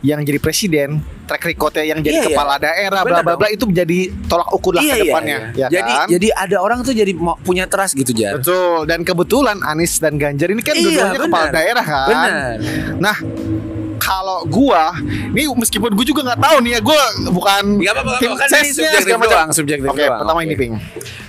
yang 0.00 0.22
jadi 0.22 0.38
presiden, 0.38 1.02
track 1.26 1.42
recordnya 1.44 1.82
yang 1.82 1.98
jadi 1.98 2.14
Iya, 2.14 2.22
iya. 2.22 2.30
kepala 2.30 2.54
daerah, 2.56 3.02
Bener 3.02 3.18
bla 3.18 3.34
bla 3.34 3.36
bla 3.36 3.48
itu 3.48 3.66
menjadi 3.66 3.98
tolak 4.24 4.48
ukur 4.48 4.72
lah 4.72 4.80
iya, 4.80 4.94
ke 4.94 4.96
iya, 4.96 5.04
depannya. 5.04 5.38
iya. 5.50 5.50
ya 5.58 5.68
Jadi 5.72 5.92
kan? 5.92 6.06
jadi 6.08 6.28
ada 6.38 6.56
orang 6.58 6.78
tuh 6.80 6.94
jadi 6.94 7.12
mau 7.12 7.34
punya 7.36 7.66
trust 7.66 7.94
gitu 7.94 8.14
Jar. 8.14 8.38
betul. 8.38 8.86
Dan 8.86 9.02
kebetulan 9.02 9.58
Anies 9.60 9.98
dan 9.98 10.14
Ganjar 10.14 10.48
ini 10.48 10.62
kan 10.62 10.72
Iya, 10.72 10.82
dua-duanya 10.84 11.18
kepala 11.20 11.46
daerah 11.50 11.84
kan. 11.84 12.06
Benar. 12.06 12.30
Nah, 12.96 13.16
kalau 14.08 14.40
gua, 14.48 14.96
ini 15.28 15.44
meskipun 15.46 15.92
gua 15.92 16.00
juga 16.02 16.20
nggak 16.24 16.40
tahu 16.40 16.56
nih 16.64 16.72
ya, 16.72 16.80
gua 16.80 17.02
bukan 17.28 17.62
Gak 17.76 17.94
tim 18.16 18.32
kan 18.32 18.48
sesnya 18.48 18.88
segala 18.96 19.20
macam. 19.20 19.32
doang, 19.36 19.50
subjektif 19.52 19.84
Oke, 19.84 20.00
doang. 20.00 20.20
pertama 20.24 20.40
ini 20.40 20.56
ping. 20.56 20.74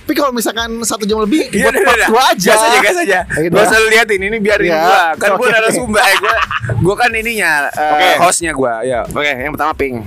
Tapi 0.00 0.14
kalau 0.16 0.32
misalkan 0.32 0.80
satu 0.82 1.04
jam 1.04 1.20
lebih, 1.20 1.52
Iya 1.52 1.68
buat 1.68 1.74
part 1.76 1.94
udah. 1.94 2.08
dua 2.08 2.22
aja. 2.32 2.50
Gas 2.50 2.62
aja, 2.64 2.78
gas 2.80 2.98
aja. 2.98 3.18
Gitu. 3.28 3.52
Gak 3.52 3.62
usah 3.62 3.78
lu 3.78 3.88
liatin 3.92 4.20
ini 4.24 4.36
biarin 4.40 4.66
Iya. 4.66 4.80
gua. 4.80 5.02
Kan 5.14 5.30
gua 5.36 5.46
narasumber, 5.52 6.00
eh, 6.00 6.16
gua 6.18 6.34
gua 6.80 6.94
kan 6.96 7.10
ininya 7.12 7.68
eh, 7.70 8.16
hostnya 8.18 8.50
gua. 8.50 8.80
Ya. 8.80 9.04
Oke, 9.04 9.28
yang 9.28 9.52
pertama 9.52 9.76
ping. 9.76 10.00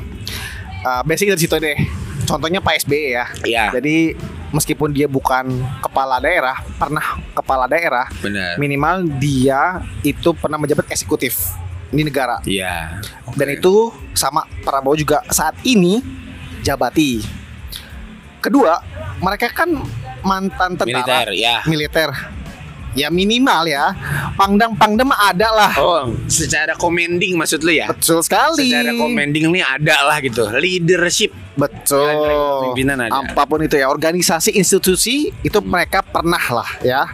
Uh, 0.83 0.99
basic 1.05 1.29
dari 1.29 1.39
situ 1.39 1.55
deh. 1.55 1.77
Contohnya 2.25 2.59
Pak 2.59 2.83
SBY 2.83 3.05
ya. 3.13 3.25
Iya. 3.43 3.65
Jadi 3.71 4.17
meskipun 4.51 4.91
dia 4.91 5.07
bukan 5.07 5.45
kepala 5.79 6.19
daerah, 6.19 6.59
pernah 6.75 7.05
kepala 7.31 7.65
daerah, 7.65 8.05
Benar. 8.19 8.57
minimal 8.57 9.07
dia 9.17 9.79
itu 10.01 10.35
pernah 10.35 10.57
menjabat 10.57 10.89
eksekutif 10.89 11.53
di 11.93 12.01
negara. 12.01 12.41
Iya. 12.43 12.99
Dan 13.37 13.47
itu 13.53 13.93
sama 14.17 14.43
Prabowo 14.65 14.97
juga 14.97 15.21
saat 15.29 15.53
ini 15.63 16.01
jabati. 16.65 17.21
Kedua, 18.41 18.81
mereka 19.21 19.53
kan 19.53 19.71
mantan 20.25 20.75
tentara 20.75 20.89
militer 20.89 21.27
ya. 21.37 21.55
militer. 21.69 22.09
Ya 22.93 23.09
minimal 23.09 23.65
ya. 23.65 23.97
Pangdam-pangdam 24.37 25.09
ada 25.09 25.49
lah. 25.49 25.73
Oh, 25.81 26.13
secara 26.29 26.77
commanding 26.77 27.33
maksud 27.33 27.65
lu 27.65 27.73
ya? 27.73 27.89
Betul 27.89 28.21
sekali. 28.21 28.69
Secara 28.69 28.93
commanding 28.93 29.49
nih 29.49 29.65
ada 29.65 29.97
lah 30.05 30.17
gitu. 30.21 30.45
Leadership. 30.53 31.33
Betul. 31.57 32.69
Pimpinan 32.69 33.01
ada. 33.01 33.13
Hmm. 33.13 33.33
Apa 33.33 33.45
pun 33.45 33.61
itu 33.61 33.77
ya, 33.77 33.89
organisasi, 33.89 34.53
institusi 34.53 35.33
itu 35.41 35.57
mereka 35.61 36.05
pernah 36.05 36.41
lah 36.53 36.69
ya. 36.81 37.09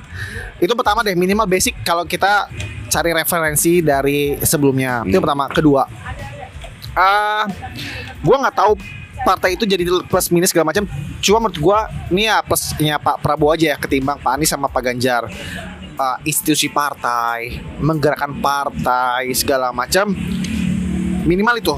Itu 0.59 0.75
pertama 0.75 0.99
deh 1.03 1.15
minimal 1.15 1.47
basic 1.47 1.79
kalau 1.83 2.03
kita 2.03 2.51
cari 2.91 3.15
referensi 3.15 3.79
dari 3.79 4.35
sebelumnya. 4.43 5.07
Itu 5.07 5.19
Hmm. 5.19 5.23
pertama. 5.23 5.43
Kedua, 5.47 5.83
ah, 6.91 7.47
gua 8.19 8.35
nggak 8.43 8.55
tahu 8.55 8.71
partai 9.23 9.55
itu 9.55 9.63
jadi 9.67 9.83
plus 10.07 10.31
minus 10.31 10.51
segala 10.51 10.71
macam. 10.71 10.87
Cuma 11.19 11.37
menurut 11.43 11.59
gua 11.59 11.91
ini 12.09 12.27
ya 12.27 12.39
plusnya 12.43 12.95
Pak 12.97 13.19
Prabowo 13.23 13.53
aja 13.53 13.73
ya 13.73 13.77
ketimbang 13.77 14.17
Pak 14.19 14.31
Anies 14.39 14.49
sama 14.49 14.71
Pak 14.71 14.81
Ganjar. 14.81 15.27
Ah, 15.99 16.15
institusi 16.23 16.71
partai, 16.71 17.59
menggerakkan 17.83 18.39
partai 18.39 19.35
segala 19.35 19.75
macam 19.75 20.15
minimal 21.27 21.55
itu. 21.59 21.75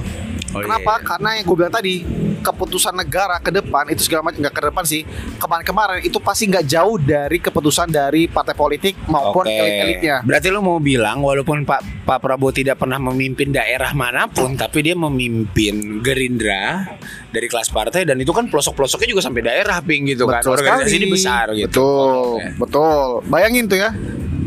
Oh, 0.53 0.61
Kenapa? 0.61 1.01
iya. 1.01 1.05
Karena 1.07 1.29
yang 1.41 1.45
gue 1.49 1.57
bilang 1.57 1.73
tadi 1.73 1.95
keputusan 2.41 2.93
negara 2.97 3.37
ke 3.37 3.53
depan 3.53 3.87
itu 3.93 4.03
segala 4.05 4.29
macam 4.29 4.41
nggak 4.41 4.55
ke 4.57 4.63
depan 4.67 4.83
sih 4.83 5.01
kemarin-kemarin 5.37 6.01
itu 6.03 6.17
pasti 6.17 6.49
nggak 6.49 6.65
jauh 6.65 6.97
dari 6.97 7.37
keputusan 7.37 7.87
dari 7.89 8.25
partai 8.25 8.57
politik 8.57 8.97
maupun 9.05 9.45
Oke. 9.47 9.53
elit-elitnya. 9.53 10.25
Berarti 10.25 10.47
lu 10.49 10.59
mau 10.65 10.81
bilang 10.81 11.21
walaupun 11.21 11.63
Pak 11.63 12.05
Pak 12.05 12.17
Prabowo 12.19 12.51
tidak 12.51 12.81
pernah 12.81 12.97
memimpin 12.97 13.53
daerah 13.53 13.93
mana 13.93 14.25
pun, 14.27 14.57
tapi 14.57 14.81
dia 14.81 14.97
memimpin 14.97 16.01
Gerindra 16.01 16.97
dari 17.31 17.47
kelas 17.47 17.71
partai 17.71 18.03
dan 18.03 18.19
itu 18.19 18.33
kan 18.35 18.49
pelosok-pelosoknya 18.51 19.07
juga 19.07 19.23
sampai 19.23 19.41
daerah 19.45 19.79
ping 19.79 20.09
gitu 20.09 20.27
kan. 20.27 20.41
Betul 20.43 20.57
Organisasi 20.59 20.89
sekali. 20.89 20.99
ini 20.99 21.07
besar 21.07 21.45
gitu. 21.55 21.69
Betul, 21.69 22.11
Oke. 22.35 22.47
betul. 22.59 23.07
Bayangin 23.29 23.65
tuh 23.69 23.77
ya, 23.79 23.89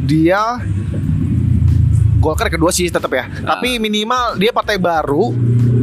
dia 0.05 0.43
Golkar 2.25 2.49
kedua 2.49 2.73
sih 2.73 2.89
tetap 2.89 3.13
ya. 3.13 3.29
Ah. 3.45 3.61
Tapi 3.61 3.77
minimal 3.77 4.41
dia 4.41 4.49
partai 4.49 4.81
baru, 4.81 5.37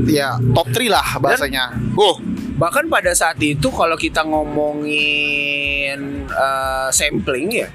ya 0.08 0.38
top 0.56 0.68
3 0.74 0.88
lah 0.90 1.08
bahasanya. 1.22 1.76
Oh, 1.98 2.18
bahkan 2.58 2.88
pada 2.88 3.12
saat 3.14 3.38
itu 3.42 3.68
kalau 3.74 3.98
kita 3.98 4.24
ngomongin 4.26 6.00
eh, 6.30 6.90
sampling 6.90 7.66
ya, 7.66 7.68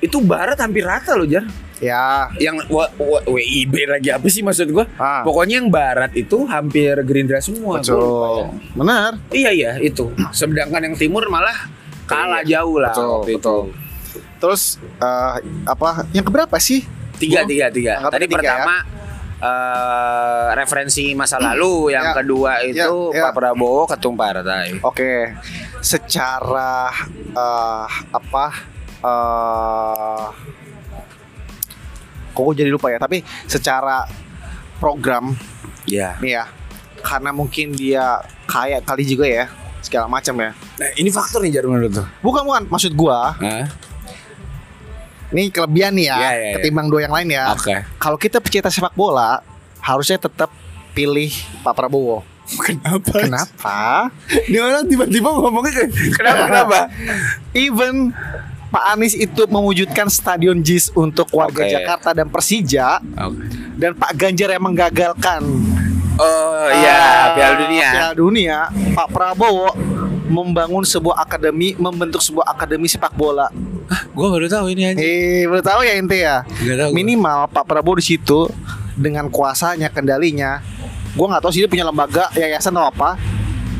itu 0.00 0.16
barat 0.24 0.56
hampir 0.58 0.84
rata 0.86 1.14
loh 1.14 1.28
Jar. 1.28 1.44
Ya, 1.80 2.28
Yang 2.36 2.68
WIB 3.24 3.88
lagi 3.88 4.12
apa 4.12 4.28
sih 4.28 4.44
maksud 4.44 4.68
gua? 4.68 4.84
Ah. 5.00 5.24
Pokoknya 5.24 5.64
yang 5.64 5.72
barat 5.72 6.12
itu 6.12 6.44
hampir 6.44 6.92
Gerindra 7.08 7.40
semua. 7.40 7.80
Ya. 7.80 7.96
betul. 7.96 8.40
Benar. 8.76 9.10
Iya 9.32 9.50
iya 9.56 9.72
itu. 9.80 10.12
Sedangkan 10.28 10.84
yang 10.84 10.92
timur 11.00 11.24
malah 11.32 11.56
kalah 12.04 12.44
jauh 12.44 12.84
lah. 12.84 12.92
Betul, 12.92 13.16
itu. 13.24 13.32
betul. 13.40 13.60
Terus 14.44 14.76
eh, 15.00 15.36
apa? 15.64 16.04
Yang 16.12 16.24
keberapa 16.28 16.56
sih? 16.60 16.84
Tiga 17.16 17.48
tiga 17.48 17.72
tiga. 17.72 17.92
Tadi 18.12 18.28
tiga 18.28 18.36
pertama 18.36 18.99
eh, 19.40 20.46
referensi 20.52 21.12
masa 21.12 21.36
lalu, 21.36 21.90
yang 21.90 22.12
Ya, 22.12 22.16
kedua 22.16 22.52
itu 22.62 22.76
ya, 23.10 23.16
ya. 23.16 23.22
Pak 23.28 23.32
Prabowo 23.34 23.88
ketum 23.88 24.14
partai. 24.14 24.78
Oke, 24.80 25.34
secara 25.80 26.92
eh, 27.32 27.86
apa? 28.12 28.46
eh 29.00 30.26
kok 32.30 32.42
gue 32.46 32.54
jadi 32.56 32.70
lupa 32.70 32.88
ya. 32.88 33.00
Tapi 33.00 33.20
secara 33.44 34.04
program 34.76 35.32
Iya. 35.84 36.20
nih 36.20 36.36
ya, 36.36 36.44
karena 37.00 37.32
mungkin 37.32 37.72
dia 37.72 38.20
kaya 38.44 38.78
kali 38.78 39.02
juga 39.02 39.24
ya, 39.24 39.48
segala 39.80 40.06
macam 40.06 40.36
ya. 40.38 40.52
Nah 40.52 40.88
ini 40.94 41.08
faktor 41.08 41.40
nih 41.40 41.50
Jar 41.50 41.64
menurut 41.66 41.90
tuh. 41.90 42.06
Bukan 42.20 42.44
bukan, 42.44 42.62
maksud 42.68 42.92
gua, 42.94 43.34
Hah? 43.34 43.66
Ini 45.30 45.48
kelebihan 45.48 45.92
nih 45.94 46.06
ya, 46.06 46.16
Ya, 46.16 46.30
ya, 46.30 46.30
ya. 46.34 46.54
ketimbang 46.58 46.86
dua 46.86 47.00
yang 47.02 47.14
lain 47.14 47.28
ya. 47.30 47.54
Oke. 47.54 47.74
Kalau 47.96 48.16
kita 48.16 48.38
pecinta 48.38 48.68
sepak 48.68 48.92
bola, 48.92 49.42
harusnya 49.78 50.18
tetap 50.18 50.50
pilih 50.90 51.30
Pak 51.62 51.72
Prabowo. 51.72 52.26
Kenapa? 52.50 53.14
Kenapa? 53.14 53.78
Dia 54.44 54.60
orang 54.60 54.82
tiba-tiba 54.84 55.30
ngomongnya 55.30 55.70
kayak 55.72 55.90
kenapa 56.12 56.42
kenapa? 56.44 56.78
Even 57.54 58.10
Pak 58.70 58.84
Anies 58.90 59.14
itu 59.14 59.46
mewujudkan 59.46 60.06
stadion 60.06 60.58
JIS 60.58 60.90
untuk 60.92 61.30
warga 61.30 61.62
Oke. 61.62 61.70
Jakarta 61.70 62.10
dan 62.10 62.26
Persija 62.26 62.98
Oke. 62.98 63.46
dan 63.78 63.94
Pak 63.94 64.14
Ganjar 64.14 64.50
yang 64.50 64.62
menggagalkan 64.62 65.42
Oh 66.20 66.66
iya, 66.68 66.92
eh, 66.92 67.24
Piala 67.32 67.54
Dunia. 67.56 67.88
Piala 67.90 68.12
Dunia, 68.12 68.58
Pak 68.92 69.08
Prabowo 69.08 69.70
membangun 70.30 70.86
sebuah 70.86 71.18
akademi, 71.26 71.74
membentuk 71.74 72.22
sebuah 72.22 72.46
akademi 72.46 72.86
sepak 72.86 73.12
bola. 73.18 73.50
Gue 74.14 74.30
baru 74.30 74.46
tahu 74.46 74.70
ini 74.70 74.94
aja. 74.94 74.98
Eh, 75.02 75.42
baru 75.50 75.62
tahu 75.66 75.80
ya 75.82 75.98
ente 75.98 76.22
ya? 76.22 76.46
Tahu. 76.46 76.94
Minimal 76.94 77.50
Pak 77.50 77.66
Prabowo 77.66 77.98
di 77.98 78.06
situ 78.14 78.46
dengan 78.94 79.26
kuasanya, 79.26 79.90
kendalinya. 79.90 80.62
Gua 81.18 81.26
nggak 81.26 81.42
tahu 81.42 81.50
sih 81.50 81.66
dia 81.66 81.70
punya 81.70 81.82
lembaga, 81.82 82.30
yayasan 82.38 82.70
atau 82.70 82.86
apa. 82.86 83.18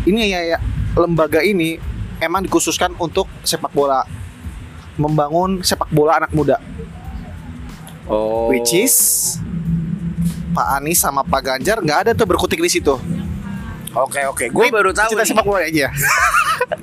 Ini 0.02 0.20
ya, 0.26 0.40
ya 0.56 0.58
lembaga 0.98 1.38
ini 1.46 1.78
emang 2.18 2.42
dikhususkan 2.42 2.98
untuk 2.98 3.30
sepak 3.46 3.70
bola, 3.70 4.02
membangun 4.98 5.62
sepak 5.62 5.86
bola 5.94 6.18
anak 6.18 6.34
muda. 6.34 6.58
Oh. 8.10 8.50
Which 8.50 8.74
is 8.74 8.94
Pak 10.50 10.82
Anies 10.82 10.98
sama 10.98 11.22
Pak 11.22 11.46
Ganjar 11.46 11.78
nggak 11.78 11.98
ada 12.02 12.10
tuh 12.10 12.26
berkutik 12.26 12.58
di 12.58 12.66
situ. 12.66 12.98
Oke 13.90 14.20
oke, 14.22 14.44
gue 14.48 14.66
baru 14.68 14.90
tahu. 14.90 15.12
Nih. 15.12 15.26
sepak 15.26 15.42
bola 15.42 15.62
aja. 15.62 15.90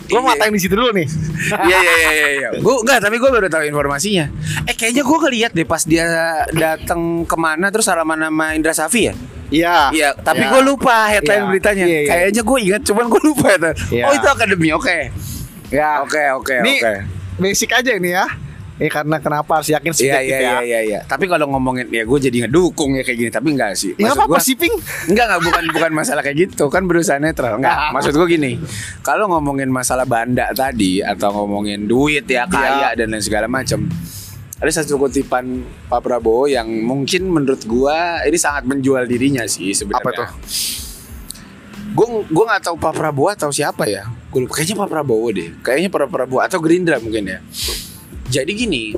Gue 0.07 0.19
Iya. 0.19 0.25
matain 0.25 0.51
di 0.51 0.59
situ 0.59 0.73
dulu 0.73 0.91
nih. 0.91 1.07
Iya 1.67 1.77
iya 1.77 1.93
iya 1.93 2.09
iya. 2.11 2.27
iya. 2.33 2.49
Gue 2.57 2.75
enggak, 2.81 2.99
tapi 2.99 3.15
gue 3.17 3.29
baru 3.29 3.47
tahu 3.47 3.63
informasinya. 3.63 4.25
Eh 4.65 4.73
kayaknya 4.73 5.03
gue 5.03 5.17
ngeliat 5.17 5.51
deh 5.53 5.63
pas 5.63 5.83
dia 5.83 6.07
datang 6.49 7.23
ke 7.23 7.35
mana 7.35 7.69
terus 7.69 7.85
salaman 7.85 8.17
nama 8.17 8.51
Indra 8.51 8.71
Safi 8.71 9.07
ya. 9.07 9.13
Iya. 9.47 9.77
Iya, 9.93 10.09
tapi 10.17 10.43
Ya. 10.43 10.51
gue 10.51 10.61
lupa 10.61 11.07
headline 11.07 11.39
Iya. 11.39 11.49
beritanya. 11.49 11.85
Iya, 11.85 11.99
iya. 11.99 12.09
Kayaknya 12.09 12.41
gue 12.43 12.57
ingat, 12.61 12.81
cuman 12.83 13.05
gue 13.07 13.21
lupa 13.23 13.47
itu. 13.49 13.71
Iya. 13.93 14.03
Oh 14.03 14.13
itu 14.13 14.27
akademi, 14.27 14.69
oke. 14.73 14.97
Ya. 15.67 15.89
Oke 16.01 16.23
oke 16.33 16.55
Ini 16.63 16.73
oke. 16.79 16.93
basic 17.37 17.69
aja 17.71 17.91
ini 17.93 18.11
ya. 18.11 18.25
Eh 18.77 18.87
karena 18.87 19.17
kenapa 19.17 19.57
harus 19.57 19.67
yakin 19.67 19.89
Iya 19.89 19.97
subjektif 19.97 20.29
iya 20.29 20.37
ya. 20.37 20.49
iya 20.53 20.59
iya. 20.61 20.79
iya. 20.83 20.99
Tapi 21.03 21.25
kalau 21.25 21.49
ngomongin 21.49 21.89
ya 21.89 22.01
gue 22.01 22.19
jadi 22.21 22.45
ngedukung 22.45 22.93
ya 22.93 23.01
kayak 23.01 23.17
gini, 23.17 23.29
tapi 23.29 23.47
enggak 23.51 23.73
sih. 23.73 23.97
Ya 23.97 24.13
apa-apa 24.13 24.37
gua- 24.37 24.39
sih 24.39 24.53
Ping. 24.53 24.73
Enggak 25.07 25.25
enggak 25.27 25.41
bukan 25.43 25.63
bukan 25.71 25.91
masalah 25.91 26.21
kayak 26.21 26.37
gitu 26.47 26.67
kan 26.67 26.83
berusaha 26.83 27.17
netral 27.17 27.57
enggak 27.57 27.73
maksud 27.93 28.13
gue 28.13 28.27
gini 28.27 28.61
kalau 29.01 29.25
ngomongin 29.27 29.67
masalah 29.67 30.03
banda 30.03 30.49
tadi 30.51 30.99
atau 30.99 31.33
ngomongin 31.33 31.83
duit 31.83 32.23
ya 32.23 32.45
kaya 32.45 32.93
dan 32.93 33.09
lain 33.09 33.19
segala 33.19 33.45
macam 33.45 33.89
ada 34.55 34.71
satu 34.71 34.97
kutipan 34.97 35.61
Pak 35.85 35.99
Prabowo 35.99 36.45
yang 36.45 36.65
mungkin 36.65 37.25
menurut 37.27 37.61
gua 37.63 38.21
ini 38.21 38.35
sangat 38.35 38.63
menjual 38.63 39.05
dirinya 39.05 39.45
sih 39.45 39.69
sebenarnya 39.71 40.01
Apa 40.01 40.11
tuh? 40.15 40.29
gue 41.89 42.07
gue 42.27 42.43
nggak 42.43 42.63
tahu 42.63 42.75
Pak 42.75 42.93
Prabowo 42.93 43.29
atau 43.29 43.49
siapa 43.49 43.85
ya 43.85 44.05
gue 44.27 44.39
lupa 44.39 44.53
kayaknya 44.55 44.75
Pak 44.77 44.89
Prabowo 44.91 45.27
deh 45.29 45.49
kayaknya 45.59 45.89
Pak 45.89 46.07
Prabowo 46.07 46.39
atau 46.39 46.57
Gerindra 46.59 46.97
mungkin 46.97 47.25
ya 47.27 47.39
jadi 48.27 48.47
gini 48.47 48.95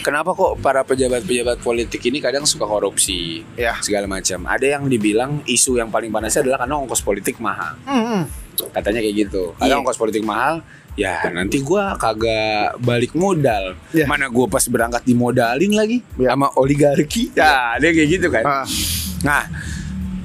kenapa 0.00 0.32
kok 0.32 0.60
para 0.60 0.82
pejabat-pejabat 0.82 1.58
politik 1.58 2.04
ini 2.04 2.18
kadang 2.18 2.44
suka 2.44 2.64
korupsi 2.64 3.42
Ya. 3.54 3.76
segala 3.80 4.04
macam 4.06 4.44
ada 4.44 4.62
yang 4.62 4.84
dibilang 4.84 5.40
isu 5.44 5.76
yang 5.76 5.88
paling 5.88 6.08
panasnya 6.08 6.42
adalah 6.42 6.58
karena 6.60 6.74
ongkos 6.76 7.00
politik 7.00 7.38
mahal 7.38 7.74
Hmm, 7.82 8.28
katanya 8.70 9.00
kayak 9.00 9.16
gitu 9.18 9.54
karena 9.54 9.72
Iya. 9.72 9.80
ongkos 9.80 9.96
politik 9.96 10.22
mahal 10.22 10.60
ya 10.92 11.22
nanti 11.30 11.60
gua 11.60 11.96
kagak 11.96 12.76
balik 12.78 13.14
modal 13.14 13.78
Iya. 13.88 14.04
mana 14.04 14.28
gua 14.28 14.46
pas 14.46 14.62
berangkat 14.64 15.00
dimodalin 15.02 15.72
lagi 15.72 16.04
Iya. 16.14 16.34
sama 16.34 16.52
oligarki 16.54 17.32
ya 17.32 17.78
dia 17.78 17.90
kayak 17.90 18.08
gitu 18.10 18.28
kan 18.28 18.44
Ah. 18.44 18.66
Nah, 19.20 19.42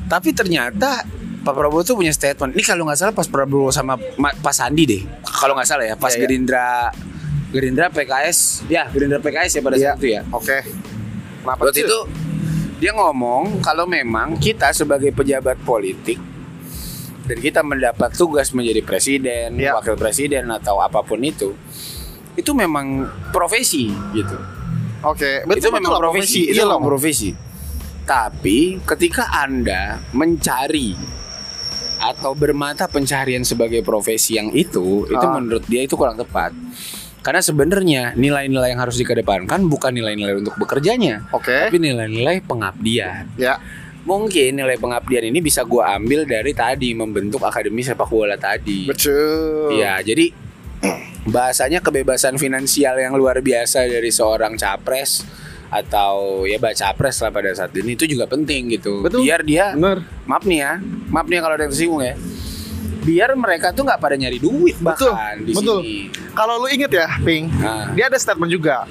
tapi 0.05 0.32
ternyata 0.32 1.03
Pak 1.38 1.53
Prabowo 1.53 1.84
tuh 1.84 1.93
punya 1.93 2.09
statement. 2.09 2.55
Ini 2.55 2.63
kalau 2.63 2.88
nggak 2.88 2.97
salah 2.97 3.13
pas 3.13 3.28
Prabowo 3.28 3.69
sama 3.69 3.93
Ma- 4.15 4.34
Pak 4.34 4.49
Sandi 4.49 4.82
deh. 4.84 5.01
Kalau 5.21 5.53
nggak 5.53 5.67
salah 5.67 5.84
ya, 5.84 5.93
pas 5.93 6.09
Iya, 6.09 6.15
iya. 6.15 6.21
Gerindra 6.23 6.89
Gerindra 7.55 7.87
PKS, 7.87 8.67
ya 8.67 8.83
Gerindra 8.85 9.17
PKS 9.17 9.51
ya 9.55 9.61
pada 9.63 9.75
Iya. 9.75 9.83
saat 9.87 9.97
itu 9.97 10.07
ya. 10.11 10.21
Oke. 10.29 10.57
Kenapa 11.39 11.61
Waktu 11.63 11.79
itu 11.81 11.99
dia 12.75 12.91
ngomong 12.91 13.63
kalau 13.63 13.87
memang 13.87 14.35
kita 14.35 14.69
sebagai 14.69 15.09
pejabat 15.09 15.55
politik 15.61 16.19
dan 17.23 17.37
kita 17.39 17.63
mendapat 17.63 18.11
tugas 18.11 18.51
menjadi 18.51 18.83
presiden, 18.83 19.55
Iya. 19.55 19.71
wakil 19.73 19.95
presiden 19.95 20.51
atau 20.51 20.77
apa 20.77 20.99
pun 20.99 21.23
itu, 21.23 21.55
itu 22.35 22.51
memang 22.51 23.01
profesi 23.31 23.87
gitu 24.11 24.35
Oke, 25.01 25.47
itu 25.47 25.69
memang 25.69 25.95
profesi, 25.95 26.49
itu 26.49 26.57
Iya 26.57 26.65
memang 26.65 26.81
loh. 26.81 26.89
profesi. 26.91 27.29
Tapi 28.03 28.83
ketika 28.83 29.31
Anda 29.31 29.97
mencari 30.11 30.93
atau 31.97 32.33
bermata 32.33 32.85
pencarian 32.85 33.41
sebagai 33.41 33.81
profesi 33.81 34.35
yang 34.35 34.51
itu, 34.51 35.07
itu 35.07 35.25
Ah. 35.25 35.33
menurut 35.33 35.63
dia 35.63 35.81
itu 35.81 35.95
kurang 35.95 36.13
tepat. 36.13 36.51
Karena 37.26 37.41
sebenarnya 37.41 38.13
nilai-nilai 38.13 38.78
yang 38.78 38.86
harus 38.86 39.01
dikedepankan 39.01 39.65
bukan 39.65 39.89
nilai-nilai 39.97 40.38
untuk 40.38 40.53
bekerjanya, 40.61 41.26
Oke. 41.34 41.73
tapi 41.73 41.82
nilai-nilai 41.82 42.45
pengabdian. 42.45 43.34
Ya. 43.34 43.57
Mungkin 44.05 44.61
nilai 44.61 44.78
pengabdian 44.78 45.34
ini 45.34 45.41
bisa 45.41 45.65
gua 45.65 45.97
ambil 45.97 46.30
dari 46.30 46.53
tadi 46.53 46.93
membentuk 46.93 47.41
akademi 47.41 47.82
sepak 47.82 48.05
bola 48.05 48.38
tadi. 48.38 48.86
Betul. 48.86 49.82
Iya, 49.82 50.05
jadi 50.05 50.30
bahasanya 51.26 51.82
kebebasan 51.82 52.38
finansial 52.38 53.01
yang 53.01 53.17
luar 53.17 53.41
biasa 53.41 53.89
dari 53.89 54.13
seorang 54.13 54.53
capres 54.61 55.26
atau 55.73 56.45
ya 56.45 56.61
baca 56.61 56.93
capres 56.93 57.17
lah 57.26 57.34
pada 57.34 57.49
saat 57.57 57.73
ini 57.73 57.97
itu 57.97 58.05
juga 58.05 58.30
penting 58.30 58.78
gitu. 58.78 59.01
Betul. 59.01 59.26
Biar 59.26 59.41
dia 59.41 59.73
Bener. 59.73 60.05
maaf 60.30 60.45
nih 60.45 60.59
ya, 60.61 60.73
maaf 61.09 61.26
nih 61.26 61.41
kalau 61.41 61.57
ada 61.57 61.65
yang 61.65 61.73
tersinggung 61.73 62.05
ya. 62.05 62.13
Biar 63.05 63.29
mereka 63.37 63.69
tuh 63.69 63.85
nggak 63.85 64.01
pada 64.01 64.17
nyari 64.17 64.41
duit 64.41 64.73
Betul, 64.81 65.13
bahkan 65.13 65.37
di 65.39 65.53
betul. 65.53 65.79
sini. 65.85 66.09
Kalau 66.33 66.57
lu 66.57 66.67
inget 66.67 66.89
ya, 66.89 67.07
Ping, 67.21 67.45
Nah. 67.53 67.93
dia 67.93 68.09
ada 68.09 68.17
statement 68.17 68.49
juga. 68.49 68.89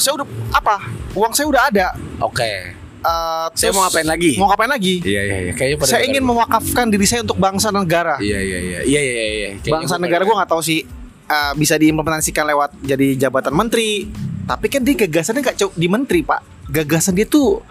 Saya 0.00 0.16
udah 0.16 0.26
apa? 0.50 0.76
Uang 1.12 1.36
saya 1.36 1.46
udah 1.46 1.62
ada. 1.68 1.86
Oke. 2.18 2.72
Eh, 3.00 3.46
Saya 3.56 3.72
terus 3.72 3.76
mau 3.76 3.84
ngapain 3.88 4.08
lagi? 4.08 4.32
Mau 4.36 4.48
ngapain 4.48 4.68
lagi? 4.68 4.94
Iya 5.00 5.20
iya 5.24 5.36
iya. 5.48 5.52
Kayaknya 5.56 5.88
Saya 5.88 6.04
ingin 6.04 6.20
mewakafkan 6.20 6.88
diri 6.88 7.08
saya 7.08 7.24
untuk 7.24 7.36
bangsa 7.36 7.72
dan 7.72 7.84
negara. 7.84 8.20
Iya 8.20 8.38
iya 8.40 8.58
iya. 8.60 8.78
Iya 8.84 9.00
iya 9.00 9.12
iya. 9.12 9.48
Kayaknya 9.56 9.72
bangsa 9.72 9.94
gua 9.96 10.04
negara 10.04 10.22
gue 10.24 10.36
nggak 10.36 10.50
tahu 10.52 10.62
sih 10.62 10.80
eh, 11.26 11.52
bisa 11.56 11.74
diimplementasikan 11.76 12.44
lewat 12.44 12.70
jadi 12.80 13.16
jabatan 13.18 13.52
menteri. 13.52 14.04
Tapi 14.44 14.66
kan 14.68 14.80
dia 14.84 14.94
gagasannya 14.98 15.40
nggak 15.40 15.56
di 15.72 15.88
menteri 15.88 16.20
pak. 16.20 16.40
Gagasan 16.68 17.16
dia 17.16 17.24
tuh 17.24 17.64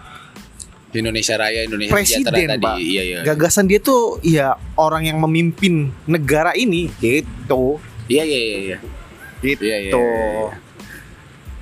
Indonesia 0.90 1.34
Raya, 1.38 1.60
Indonesia 1.62 1.94
presiden 1.94 2.32
pak 2.58 2.74
tadi. 2.74 2.82
Iya, 2.82 3.02
iya. 3.02 3.18
gagasan 3.22 3.70
dia 3.70 3.78
tuh 3.78 4.18
ya 4.26 4.58
orang 4.74 5.06
yang 5.06 5.18
memimpin 5.22 5.94
negara 6.10 6.50
ini 6.58 6.90
gitu 6.98 7.78
Iya, 8.10 8.26
iya, 8.26 8.38
iya, 8.38 8.58
iya. 8.58 8.78
gitu 9.40 9.62
Iya, 9.62 9.76
iya, 9.86 9.92
iya. 9.94 10.69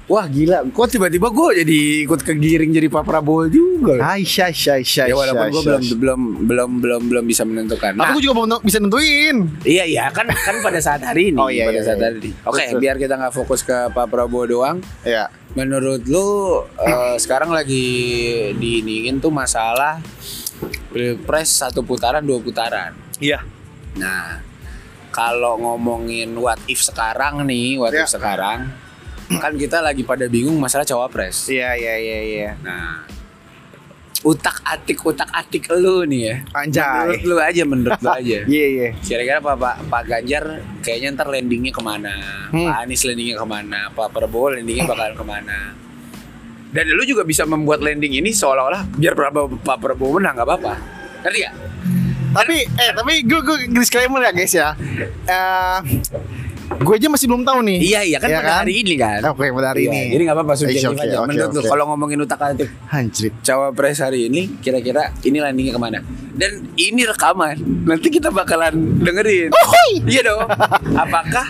Wah 0.08 0.24
gila, 0.24 0.64
kok 0.72 0.88
tiba-tiba 0.88 1.28
gue 1.28 1.48
jadi 1.60 1.80
ikut 2.08 2.24
kegiring 2.24 2.72
jadi 2.72 2.88
Pak 2.88 3.04
Prabowo 3.04 3.44
juga. 3.44 4.00
Aisyah 4.00 4.48
Aisyah 4.48 4.74
Aisyah 4.80 5.04
ya 5.04 5.12
walaupun 5.12 5.46
gue 5.52 5.62
belum 5.68 5.82
belum 6.00 6.20
belum 6.48 6.70
belum 6.80 7.02
belum 7.12 7.24
bisa 7.28 7.44
menentukan. 7.44 7.92
Nah, 7.92 8.16
gue 8.16 8.24
juga 8.24 8.40
mau 8.40 8.48
bisa 8.64 8.80
nentuin 8.80 9.44
iya 9.68 9.84
iya 9.84 10.08
kan 10.08 10.24
kan 10.32 10.64
pada 10.64 10.80
saat 10.80 11.04
hari 11.04 11.28
ini. 11.28 11.36
Oh, 11.44 11.52
iya, 11.52 11.68
pada 11.68 11.76
iya, 11.76 11.84
saat 11.84 12.00
iya. 12.00 12.06
hari 12.08 12.16
ini. 12.24 12.30
Oke, 12.48 12.64
Betul. 12.72 12.80
biar 12.80 12.96
kita 12.96 13.14
nggak 13.20 13.34
fokus 13.36 13.60
ke 13.60 13.76
Pak 13.92 14.06
Prabowo 14.08 14.48
doang. 14.48 14.80
ya 15.04 15.28
Menurut 15.52 16.00
lu 16.08 16.64
eh, 16.80 17.20
sekarang 17.20 17.52
lagi 17.52 17.84
diiniin 18.56 19.20
tuh 19.20 19.28
masalah 19.28 20.00
pilpres 20.88 21.52
satu 21.52 21.84
putaran 21.84 22.24
dua 22.24 22.40
putaran. 22.40 22.96
iya 23.20 23.44
Nah, 24.00 24.40
kalau 25.12 25.58
ngomongin 25.58 26.32
what 26.38 26.56
if 26.64 26.80
sekarang 26.80 27.44
nih, 27.44 27.76
what 27.76 27.90
if 27.90 28.06
sekarang, 28.06 28.70
kan 29.36 29.52
kita 29.52 29.84
lagi 29.84 30.02
pada 30.02 30.24
bingung 30.24 30.56
masalah 30.56 30.88
cawapres. 30.88 31.52
iya 31.52 31.76
iya 31.76 31.94
iya 32.00 32.18
iya 32.24 32.50
Nah, 32.64 33.04
utak 34.24 34.64
atik 34.64 34.98
utak 35.04 35.28
atik 35.30 35.68
lu 35.70 36.02
nih 36.08 36.20
ya. 36.32 36.36
Anjay. 36.56 36.88
Menurut 37.12 37.22
lu 37.22 37.36
aja, 37.38 37.62
menurut 37.68 38.00
lu 38.00 38.08
aja. 38.08 38.38
iya 38.56 38.66
iya 38.66 38.88
Kira-kira 38.98 39.38
Pak, 39.38 39.54
Pak 39.60 39.76
Pak 39.86 40.02
Ganjar 40.08 40.44
kayaknya 40.80 41.08
ntar 41.14 41.28
landingnya 41.28 41.70
ke 41.70 41.82
mana? 41.84 42.14
Hmm. 42.50 42.66
Pak 42.66 42.76
Anies 42.88 43.04
landingnya 43.04 43.36
ke 43.36 43.46
mana? 43.46 43.80
Pak 43.92 44.08
Prabowo 44.10 44.56
landingnya 44.56 44.88
bakalan 44.88 45.14
ke 45.14 45.24
mana? 45.28 45.58
Dan 46.68 46.84
lu 46.92 47.04
juga 47.04 47.24
bisa 47.24 47.48
membuat 47.48 47.80
landing 47.80 48.16
ini 48.16 48.32
seolah-olah 48.32 48.88
biar 48.96 49.12
Prabowo, 49.12 49.60
Pak 49.60 49.76
Prabowo 49.76 50.16
menang 50.20 50.36
nggak 50.40 50.48
apa-apa. 50.48 50.74
Ngerti 51.24 51.40
gak? 51.44 51.54
tapi 52.28 52.60
eh 52.60 52.92
tapi 52.92 53.24
gue 53.24 53.40
gue 53.40 53.56
disclaimer 53.72 54.20
ya 54.20 54.32
guys 54.36 54.52
ya 54.52 54.68
Eh 55.24 55.78
gue 56.70 56.94
aja 56.94 57.08
masih 57.08 57.26
belum 57.26 57.42
tahu 57.42 57.58
nih 57.62 57.78
Iya 57.82 58.00
iya 58.04 58.18
kan 58.18 58.28
Iya 58.28 58.38
pada 58.38 58.50
kan? 58.50 58.58
hari 58.60 58.72
ini 58.78 58.94
kan. 58.94 59.20
Oke, 59.26 59.48
pada 59.48 59.68
hari 59.70 59.80
Iya, 59.80 59.90
ini. 59.90 60.00
Jadi 60.10 60.22
nggak 60.22 60.36
apa-apa 60.36 60.52
subjektif 60.54 60.88
Oke, 60.90 61.00
aja. 61.00 61.16
oke, 61.16 61.26
Menurut 61.26 61.50
oke. 61.54 61.64
kalau 61.66 61.84
ngomongin 61.86 62.18
utak 62.20 62.40
atik 62.40 62.68
Anjrit 62.88 63.34
cawapres 63.40 63.98
hari 63.98 64.20
ini 64.24 64.42
kira-kira 64.58 65.02
ini 65.22 65.38
landingnya 65.38 65.72
ke 65.72 65.80
mana? 65.80 65.98
Dan 66.32 66.50
ini 66.74 67.02
rekaman. 67.02 67.56
Nanti 67.82 68.08
kita 68.08 68.28
bakalan 68.30 68.72
dengerin. 68.98 69.50
Oh, 69.50 69.64
hoi. 69.66 69.90
Iya 70.04 70.22
dong. 70.24 70.44
Apakah 70.94 71.46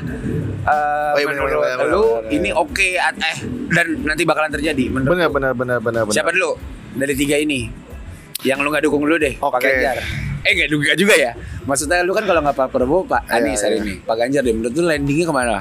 uh, 0.64 1.12
Oh, 1.12 1.18
iya, 1.18 1.26
bener, 1.26 1.40
menurut 1.40 1.60
bener, 1.60 1.76
bener, 1.76 1.88
lu 1.88 2.02
bener, 2.14 2.30
ini 2.30 2.48
bener. 2.48 2.62
oke 2.62 2.88
at- 2.94 3.18
eh 3.18 3.38
dan 3.68 3.86
nanti 4.00 4.22
bakalan 4.22 4.50
terjadi 4.50 4.84
menurut 4.88 5.12
benar 5.12 5.28
lu? 5.28 5.34
benar 5.34 5.52
benar 5.52 5.78
benar 5.78 6.02
benar 6.04 6.14
Siapa 6.14 6.30
dulu 6.30 6.56
dari 6.94 7.14
tiga 7.14 7.36
ini? 7.36 7.68
Yang 8.40 8.58
lu 8.60 8.68
nggak 8.68 8.84
dukung 8.84 9.02
dulu 9.02 9.18
deh, 9.18 9.34
Oke. 9.36 9.58
Ganjar. 9.60 9.98
Eh 10.43 10.53
nggak 10.55 10.68
dukung 10.68 10.86
juga 10.95 11.14
ya? 11.14 11.32
Maksudnya 11.64 12.03
lu 12.03 12.12
kan 12.12 12.22
kalau 12.22 12.41
nggak 12.41 12.55
Pak 12.55 12.68
Prabowo, 12.68 13.03
Pak 13.03 13.26
Iya, 13.26 13.34
Anies 13.39 13.61
hari 13.61 13.76
iya. 13.76 13.84
ini, 13.84 13.95
Pak 14.01 14.14
Ganjar 14.16 14.43
deh. 14.43 14.55
Menurut 14.55 14.74
lu 14.74 14.84
landingnya 14.84 15.26
ke 15.26 15.34
mana? 15.34 15.57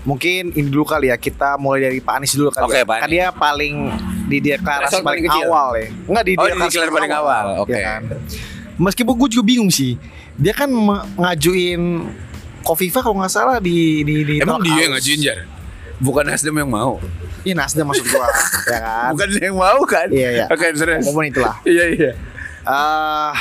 mungkin 0.00 0.56
ini 0.56 0.68
dulu 0.72 0.88
kali 0.88 1.12
ya 1.12 1.16
kita 1.20 1.60
mulai 1.60 1.84
dari 1.84 2.00
Pak 2.00 2.14
Anies 2.16 2.32
dulu 2.32 2.48
kali 2.48 2.64
Oke, 2.64 2.80
ya. 2.80 2.84
Pak 2.88 2.96
kan 3.04 3.08
dia 3.12 3.26
paling 3.28 3.74
di 4.26 4.38
deklarasi 4.40 4.96
paling, 4.96 5.04
paling 5.04 5.24
kecil. 5.28 5.44
awal 5.44 5.68
ya 5.76 5.86
enggak 5.92 6.24
di 6.24 6.32
Oh, 6.32 6.46
di 6.48 6.52
declare 6.56 6.90
paling 6.90 7.12
awal. 7.12 7.44
Oke. 7.60 7.76
ya 7.76 7.80
kan? 7.84 8.02
meskipun 8.80 9.12
gue 9.12 9.28
juga 9.28 9.44
bingung 9.44 9.68
sih 9.68 10.00
dia 10.40 10.56
kan 10.56 10.72
ngajuin 11.20 12.08
Kofifa 12.64 13.00
kalau 13.00 13.20
nggak 13.20 13.28
salah 13.28 13.60
di 13.60 14.00
di 14.00 14.24
di 14.24 14.34
Emang 14.40 14.60
dia 14.60 14.88
yang 14.88 14.92
ngajuin 14.96 15.20
Jar? 15.20 15.38
Bukan 16.00 16.24
Nasdem 16.24 16.56
yang 16.56 16.68
mau. 16.72 16.96
Iya 17.44 17.56
Nasdem 17.56 17.84
maksud 17.84 18.04
gua 18.08 18.24
ya 18.72 18.78
kan 18.80 19.12
Bukan 19.12 19.28
yang 19.36 19.56
mau 19.56 19.80
kan? 19.84 20.08
Iya, 20.08 20.28
iya. 20.32 20.44
Oke, 20.48 20.68
terus. 20.72 21.04
Ngomong 21.04 21.28
itulah. 21.28 21.56
Iya, 21.64 21.84
iya. 21.92 22.12
Eh, 22.62 23.34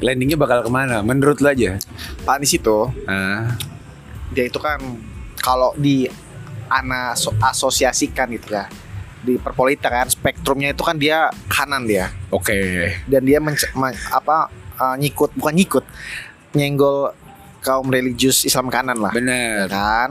Landingnya 0.00 0.34
bakal 0.34 0.64
ke 0.64 0.70
mana? 0.70 1.00
Menurut 1.00 1.38
lo 1.38 1.48
aja. 1.48 1.76
Pak 2.24 2.40
Anies 2.40 2.52
itu 2.52 2.88
Ah, 3.04 3.52
dia 4.30 4.46
itu 4.46 4.56
kan 4.56 4.80
kalau 5.36 5.74
di 5.74 6.08
ana 6.66 7.12
asosiasikan 7.42 8.30
gitu 8.30 8.54
ya 8.54 8.70
di 9.20 9.36
perpolitika 9.36 9.90
kan 9.90 10.06
spektrumnya 10.06 10.70
itu 10.70 10.80
kan 10.80 10.94
dia 10.94 11.28
kanan 11.44 11.82
dia 11.82 12.08
oke. 12.28 12.56
dan 13.04 13.20
dia 13.20 13.36
men- 13.36 13.58
apa 14.08 14.48
eh, 14.72 14.96
nyikut 14.96 15.34
bukan 15.34 15.52
nyikut 15.52 15.84
nyenggol 16.52 17.12
kaum 17.60 17.90
religius 17.90 18.46
Islam 18.46 18.70
kanan 18.70 18.96
lah 18.96 19.10
ya 19.10 19.18
Bener. 19.18 19.64
kan 19.68 20.10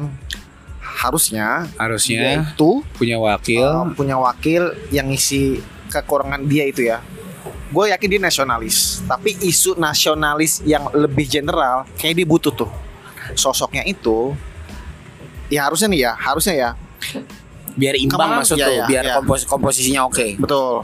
harusnya 0.99 1.65
Harusnya 1.73 2.43
itu 2.45 2.83
punya 2.93 3.17
wakil. 3.17 3.63
eh, 3.63 3.85
punya 3.95 4.19
wakil 4.19 4.61
yang 4.89 5.07
ngisi 5.07 5.57
kekurangan 5.87 6.43
dia 6.43 6.67
itu 6.67 6.85
ya 6.85 6.99
gue 7.69 7.83
yakin 7.87 8.07
dia 8.09 8.19
nasionalis 8.19 8.77
tapi 9.03 9.37
isu 9.39 9.73
nasionalis 9.75 10.61
yang 10.63 10.89
lebih 10.91 11.25
general 11.25 11.85
kayak 11.95 12.15
dia 12.15 12.25
butuh 12.25 12.49
tuh 12.51 12.69
sosoknya 13.33 13.83
itu 13.83 14.33
ya 15.47 15.65
harusnya 15.65 15.87
nih 15.87 16.01
ya 16.01 16.11
harusnya 16.15 16.53
ya 16.55 16.69
biar 17.71 17.95
imbang 17.95 18.17
Ke 18.17 18.25
mana? 18.25 18.37
maksud 18.41 18.55
Iya, 18.55 18.65
tuh, 18.65 18.73
iya, 18.73 18.85
biar 18.85 19.03
iya. 19.03 19.13
kompos- 19.15 19.45
komposisinya 19.45 20.01
oke. 20.03 20.35
betul 20.35 20.83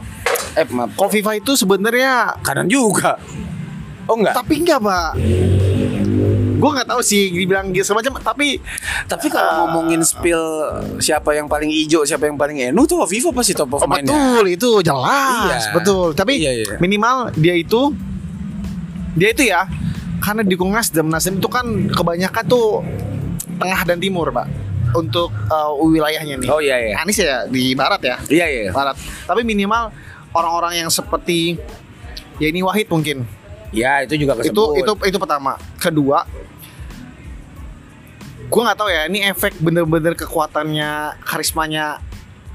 Eh, 0.54 0.64
maaf. 0.66 0.96
Kofifa 0.96 1.36
itu 1.36 1.52
sebenarnya 1.52 2.40
Kanan 2.40 2.64
juga. 2.66 3.20
Oh 4.08 4.16
enggak. 4.16 4.32
tapi 4.34 4.64
enggak 4.64 4.80
pak 4.80 5.12
gue 6.56 6.70
nggak 6.72 6.88
tahu 6.88 7.00
sih 7.00 7.28
dibilang 7.30 7.70
gitu 7.70 7.92
semacam 7.92 8.18
tapi 8.18 8.58
Tapi 9.04 9.26
kalau 9.28 9.64
ngomongin 9.64 10.00
spill 10.00 10.40
siapa 10.98 11.30
yang 11.32 11.46
paling 11.46 11.68
hijau, 11.68 12.02
siapa 12.02 12.26
yang 12.26 12.34
paling 12.34 12.58
enu 12.60 12.82
tuh 12.84 13.04
Vivo 13.04 13.30
pasti 13.30 13.52
top 13.52 13.70
of 13.70 13.80
Oh, 13.80 13.86
mind 13.86 14.04
betul 14.04 14.44
itu 14.48 14.70
jelas 14.80 15.62
Iya. 15.62 15.72
betul 15.72 16.06
tapi 16.12 16.32
Iya, 16.38 16.52
iya. 16.56 16.74
minimal 16.78 17.30
dia 17.34 17.54
itu 17.54 17.94
dia 19.12 19.30
itu 19.30 19.42
ya 19.42 19.64
karena 20.18 20.42
dukung 20.42 20.70
Nasdem 20.70 21.06
Nasdem 21.06 21.38
itu 21.38 21.46
kan 21.46 21.64
kebanyakan 21.88 22.44
tuh 22.44 22.82
tengah 23.56 23.80
dan 23.84 23.96
timur 23.96 24.28
pak 24.28 24.48
untuk 24.92 25.28
uh, 25.46 25.70
wilayahnya 25.78 26.36
nih 26.36 26.48
Oh 26.48 26.58
iya 26.58 26.76
iya. 26.80 26.94
Anies 26.98 27.18
ya 27.18 27.44
di 27.44 27.72
barat 27.72 28.00
ya 28.00 28.16
Iya 28.26 28.46
iya. 28.48 28.62
barat 28.70 28.96
tapi 29.24 29.42
minimal 29.42 29.92
orang-orang 30.32 30.78
yang 30.78 30.90
seperti 30.90 31.56
ya 32.36 32.48
ini 32.48 32.60
Wahid 32.60 32.88
mungkin 32.88 33.24
Ya 33.76 34.00
itu 34.00 34.16
juga 34.16 34.32
itu 34.40 34.48
kesebut. 34.48 34.80
itu 34.80 34.92
itu 35.06 35.18
pertama 35.18 35.52
kedua 35.76 36.24
gue 38.46 38.60
nggak 38.62 38.78
tahu 38.78 38.88
ya 38.88 39.02
ini 39.04 39.26
efek 39.26 39.58
bener-bener 39.58 40.14
kekuatannya 40.14 40.90
karismanya 41.20 41.98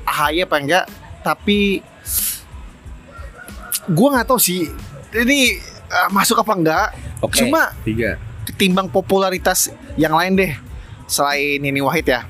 AHY 0.03 0.47
apa 0.47 0.55
enggak 0.57 0.85
tapi 1.19 1.83
gue 3.83 4.07
nggak 4.09 4.23
tahu 4.23 4.39
sih 4.39 4.71
ini 5.11 5.59
eh, 5.83 6.09
masuk 6.09 6.39
apa 6.39 6.53
enggak 6.53 6.87
Oke. 7.19 7.43
cuma 7.43 7.75
tiga. 7.83 8.15
ketimbang 8.47 8.87
popularitas 8.87 9.67
yang 9.93 10.15
lain 10.15 10.33
deh 10.33 10.51
selain 11.05 11.59
ini 11.59 11.83
Wahid 11.83 12.07
ya 12.07 12.23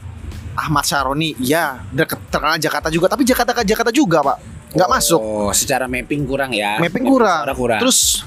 Ahmad 0.51 0.83
Syaroni 0.83 1.37
ya 1.37 1.79
terkenal 1.93 2.57
Jakarta 2.57 2.89
juga 2.89 3.07
tapi 3.07 3.23
Jakarta 3.23 3.53
ke 3.53 3.61
Jakarta 3.61 3.93
juga 3.93 4.25
pak 4.25 4.37
nggak 4.71 4.89
masuk 4.89 5.21
Oh, 5.21 5.51
secara 5.51 5.85
mapping 5.85 6.23
kurang 6.23 6.49
ya. 6.49 6.79
mapping 6.79 7.03
kurang. 7.03 7.43
suara 7.43 7.53
kurang. 7.53 7.79
Terus 7.83 8.23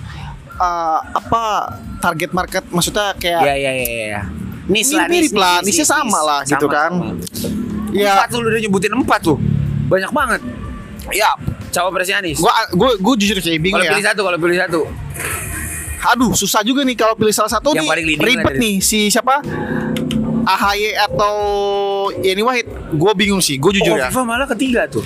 uh, 0.57 0.99
apa 1.03 1.43
target 1.99 2.31
market 2.31 2.65
maksudnya 2.69 3.15
kayak 3.17 3.41
Iya 3.43 3.55
iya 3.57 3.73
iya 3.75 3.89
iya. 4.11 4.23
Nis 4.65 4.89
lah, 4.91 5.05
Mirip 5.07 5.29
nis, 5.29 5.37
lah, 5.37 5.57
nis, 5.61 5.77
nisnya 5.77 5.85
nis, 5.85 5.93
sama 5.93 6.09
nis. 6.09 6.25
lah, 6.25 6.41
gitu 6.49 6.67
kan. 6.67 6.91
sama. 6.93 7.93
ya 7.93 8.13
Empat 8.17 8.29
lu 8.33 8.49
udah 8.49 8.61
nyebutin 8.61 8.93
empat 8.97 9.21
tuh. 9.21 9.37
Banyak 9.87 10.09
banget. 10.09 10.41
Ya, 11.13 11.31
cawapresnya 11.69 12.25
Anies. 12.25 12.41
gua 12.41 12.49
gua 12.73 12.97
gua 12.97 13.15
jujur 13.15 13.37
kayak 13.39 13.61
bingung 13.61 13.77
Kalau 13.77 13.85
ya. 13.85 13.93
pilih 13.93 14.07
satu, 14.09 14.21
kalau 14.25 14.39
pilih 14.41 14.57
satu. 14.57 14.81
Aduh, 16.05 16.33
susah 16.33 16.61
juga 16.61 16.81
nih 16.81 16.97
kalau 16.97 17.13
pilih 17.13 17.33
salah 17.33 17.53
satu 17.53 17.73
Yang 17.73 17.85
nih. 17.85 17.89
paling 17.93 18.07
ribet 18.25 18.55
nih 18.57 18.75
si 18.81 19.09
siapa? 19.09 19.45
AHY 20.45 20.93
atau 20.97 21.35
Yeni 22.11 22.43
Wahid, 22.43 22.67
gue 22.91 23.13
bingung 23.15 23.39
sih, 23.39 23.57
gue 23.57 23.71
jujur 23.73 23.95
oh, 23.95 24.01
ya. 24.01 24.09
Viva 24.09 24.23
malah 24.23 24.45
ketiga 24.47 24.85
tuh. 24.85 25.01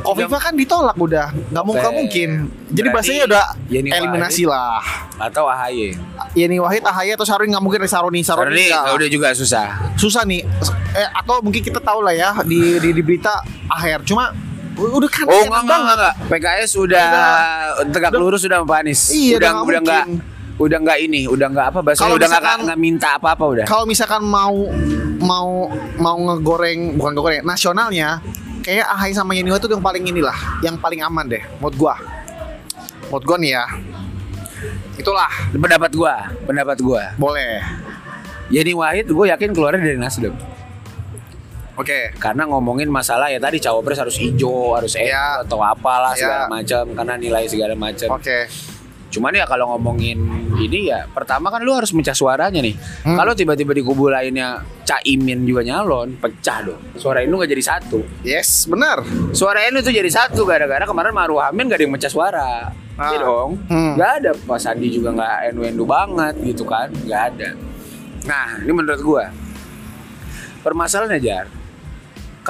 Kofifa 0.00 0.38
kan 0.38 0.54
ditolak 0.54 0.96
udah, 0.96 1.30
nggak 1.50 1.64
mungkin 1.64 1.86
Oke. 1.86 1.96
mungkin. 1.96 2.28
Jadi 2.70 2.88
Berarti 2.88 2.94
bahasanya 3.10 3.22
udah 3.28 3.44
Yeni 3.68 3.88
eliminasi 3.90 4.42
lah. 4.46 4.80
atau 5.20 5.44
AHY. 5.44 5.92
Yeni 6.32 6.56
Wahid, 6.56 6.80
AHY 6.80 7.12
atau 7.12 7.28
Saroni 7.28 7.52
nggak 7.52 7.60
mungkin 7.60 7.80
ada 7.82 7.90
Saroni, 7.90 8.24
Saroni 8.24 8.48
Saroni 8.48 8.64
nggak. 8.66 8.96
udah 8.96 9.08
juga 9.10 9.28
susah. 9.30 9.66
susah 9.94 10.24
nih 10.24 10.40
eh, 10.90 11.08
atau 11.12 11.38
mungkin 11.38 11.60
kita 11.60 11.76
tahu 11.76 12.00
lah 12.00 12.16
ya 12.16 12.30
di 12.40 12.80
di, 12.80 12.88
di 12.96 13.02
berita 13.04 13.36
akhir 13.68 14.02
cuma 14.02 14.32
udah 14.74 15.10
kan 15.12 15.28
Oh 15.28 15.44
enggak 15.44 15.60
enggak, 15.60 15.78
enggak. 15.92 16.14
PKS 16.32 16.70
udah, 16.78 17.08
tegak 17.90 18.10
udah- 18.10 18.20
lurus 18.22 18.42
udah 18.42 18.64
Pak 18.64 18.78
Anies. 18.80 19.12
Iya, 19.12 19.36
udah 19.36 19.36
udah 19.36 19.50
nggak 19.52 19.66
udah 19.66 19.80
enggak. 19.84 20.04
Udah 20.60 20.76
enggak 20.76 20.98
ini, 21.00 21.24
udah 21.24 21.48
enggak 21.48 21.66
apa 21.72 21.78
Kalau 21.96 22.14
udah 22.14 22.28
enggak 22.28 22.76
minta 22.76 23.16
apa-apa 23.16 23.44
udah. 23.48 23.64
kalau 23.64 23.88
misalkan 23.88 24.20
mau 24.20 24.68
mau 25.18 25.72
mau 25.96 26.16
ngegoreng 26.20 26.94
bukan 26.94 27.12
ngegoreng 27.12 27.40
nasionalnya 27.42 28.20
kayak 28.60 28.84
AHY 28.86 29.10
sama 29.10 29.32
Yeni 29.32 29.48
Wahid 29.48 29.64
itu 29.64 29.72
yang 29.72 29.80
paling 29.80 30.04
inilah 30.04 30.36
yang 30.60 30.76
paling 30.76 31.00
aman 31.00 31.24
deh 31.26 31.40
menurut 31.58 31.76
gua 31.76 31.94
menurut 33.08 33.24
gua 33.24 33.36
nih 33.36 33.56
ya 33.56 33.64
itulah 34.94 35.32
Pendapat 35.50 35.90
gua, 35.90 36.14
pendapat 36.44 36.76
gua. 36.78 37.02
boleh 37.16 37.64
Yeni 38.50 38.76
Wahid 38.76 39.06
gue 39.06 39.26
yakin 39.28 39.54
keluarnya 39.54 39.80
dari 39.80 39.94
Nasdem. 39.94 40.34
Oke. 41.72 42.12
Karena 42.18 42.44
ngomongin 42.44 42.90
masalah 42.90 43.30
ya 43.30 43.38
tadi 43.38 43.56
cawapres 43.56 43.96
harus 43.96 44.18
hijau, 44.18 44.74
harus 44.74 44.92
Iya. 44.92 45.06
ya. 45.06 45.24
atau 45.40 45.62
apalah 45.62 46.12
Iya. 46.12 46.20
segala 46.20 46.44
macam 46.50 46.82
karena 46.92 47.14
nilai 47.16 47.44
segala 47.46 47.72
macam. 47.72 48.08
Oke. 48.12 48.50
Cuman 49.10 49.34
ya 49.34 49.44
kalau 49.44 49.74
ngomongin 49.74 50.22
ini 50.56 50.88
ya 50.94 51.10
pertama 51.10 51.50
kan 51.50 51.60
lu 51.66 51.74
harus 51.74 51.90
mencah 51.90 52.14
suaranya 52.14 52.62
nih. 52.62 52.78
Hmm. 53.02 53.18
Kalau 53.18 53.34
tiba-tiba 53.34 53.74
di 53.74 53.82
kubu 53.82 54.06
lainnya 54.06 54.62
Caimin 54.86 55.42
juga 55.42 55.66
nyalon, 55.66 56.18
pecah 56.18 56.62
dong. 56.66 56.80
Suara 56.94 57.22
Inu 57.26 57.38
gak 57.42 57.50
jadi 57.50 57.62
satu. 57.62 58.02
Yes, 58.22 58.70
benar. 58.70 59.02
Suara 59.34 59.66
Inu 59.66 59.82
tuh 59.82 59.90
jadi 59.90 60.06
satu 60.06 60.46
gara-gara 60.46 60.86
kemarin 60.86 61.10
Maruf 61.10 61.42
Amin 61.42 61.66
gak 61.66 61.82
ada 61.82 61.84
yang 61.86 61.94
mecah 61.94 62.10
suara. 62.10 62.70
Ah. 62.94 63.10
Iya 63.10 63.18
dong. 63.26 63.50
Hmm. 63.66 63.94
Gak 63.98 64.10
ada 64.22 64.30
Pak 64.34 64.58
Sandi 64.62 64.90
juga 64.90 65.10
gak 65.14 65.54
enu-enu 65.54 65.82
banget 65.82 66.34
gitu 66.42 66.62
kan. 66.62 66.90
Gak 67.06 67.34
ada. 67.34 67.58
Nah 68.26 68.62
ini 68.62 68.72
menurut 68.74 69.00
gua 69.02 69.24
permasalahannya 70.62 71.20
jar. 71.22 71.46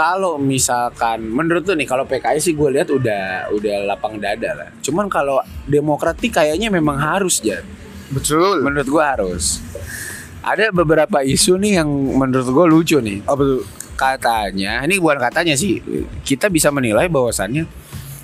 Kalau 0.00 0.40
misalkan 0.40 1.28
menurut 1.28 1.68
lu 1.68 1.76
nih 1.76 1.84
kalau 1.84 2.08
PKI 2.08 2.40
sih 2.40 2.56
gue 2.56 2.72
lihat 2.72 2.88
udah 2.88 3.52
udah 3.52 3.74
lapang 3.84 4.16
dada 4.16 4.56
lah. 4.56 4.68
Cuman 4.80 5.12
kalau 5.12 5.44
Demokrat 5.68 6.16
nih 6.24 6.32
kayaknya 6.32 6.72
memang 6.72 6.96
harus 6.96 7.44
jar. 7.44 7.60
Betul. 8.10 8.64
Menurut 8.64 8.88
gua 8.90 9.14
harus. 9.14 9.62
Ada 10.40 10.72
beberapa 10.72 11.20
isu 11.22 11.60
nih 11.60 11.84
yang 11.84 11.88
menurut 12.16 12.48
gua 12.50 12.66
lucu 12.66 12.98
nih. 12.98 13.22
Apa 13.28 13.42
tuh? 13.44 13.62
Katanya, 14.00 14.80
ini 14.88 14.96
bukan 14.96 15.20
katanya 15.20 15.52
sih. 15.52 15.84
Kita 16.24 16.48
bisa 16.48 16.72
menilai 16.72 17.04
bahwasannya 17.12 17.68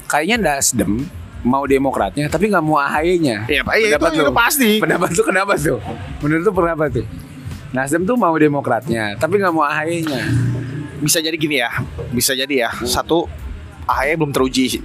kayaknya 0.09 0.41
Nasdem 0.41 1.05
mau 1.45 1.69
demokratnya 1.69 2.33
tapi 2.33 2.49
nggak 2.49 2.65
mau 2.65 2.81
AHY-nya. 2.81 3.45
Iya, 3.45 3.61
Pak. 3.61 3.73
Iya, 3.77 4.01
itu, 4.01 4.25
itu 4.25 4.33
pasti. 4.33 4.71
Pendapat 4.81 5.13
tuh 5.13 5.27
kenapa 5.29 5.53
tuh? 5.61 5.79
Menurut 6.25 6.43
tuh 6.49 6.55
kenapa 6.57 6.85
tuh? 6.89 7.05
Nasdem 7.77 8.09
tuh 8.09 8.17
mau 8.17 8.33
demokratnya 8.33 9.21
tapi 9.21 9.37
nggak 9.37 9.53
mau 9.53 9.69
AHY-nya. 9.69 10.23
Bisa 10.99 11.19
jadi 11.21 11.37
gini 11.37 11.61
ya. 11.61 11.71
Bisa 12.11 12.33
jadi 12.33 12.67
ya. 12.67 12.71
Satu 12.83 13.29
AHY 13.85 14.17
belum 14.17 14.33
teruji. 14.33 14.81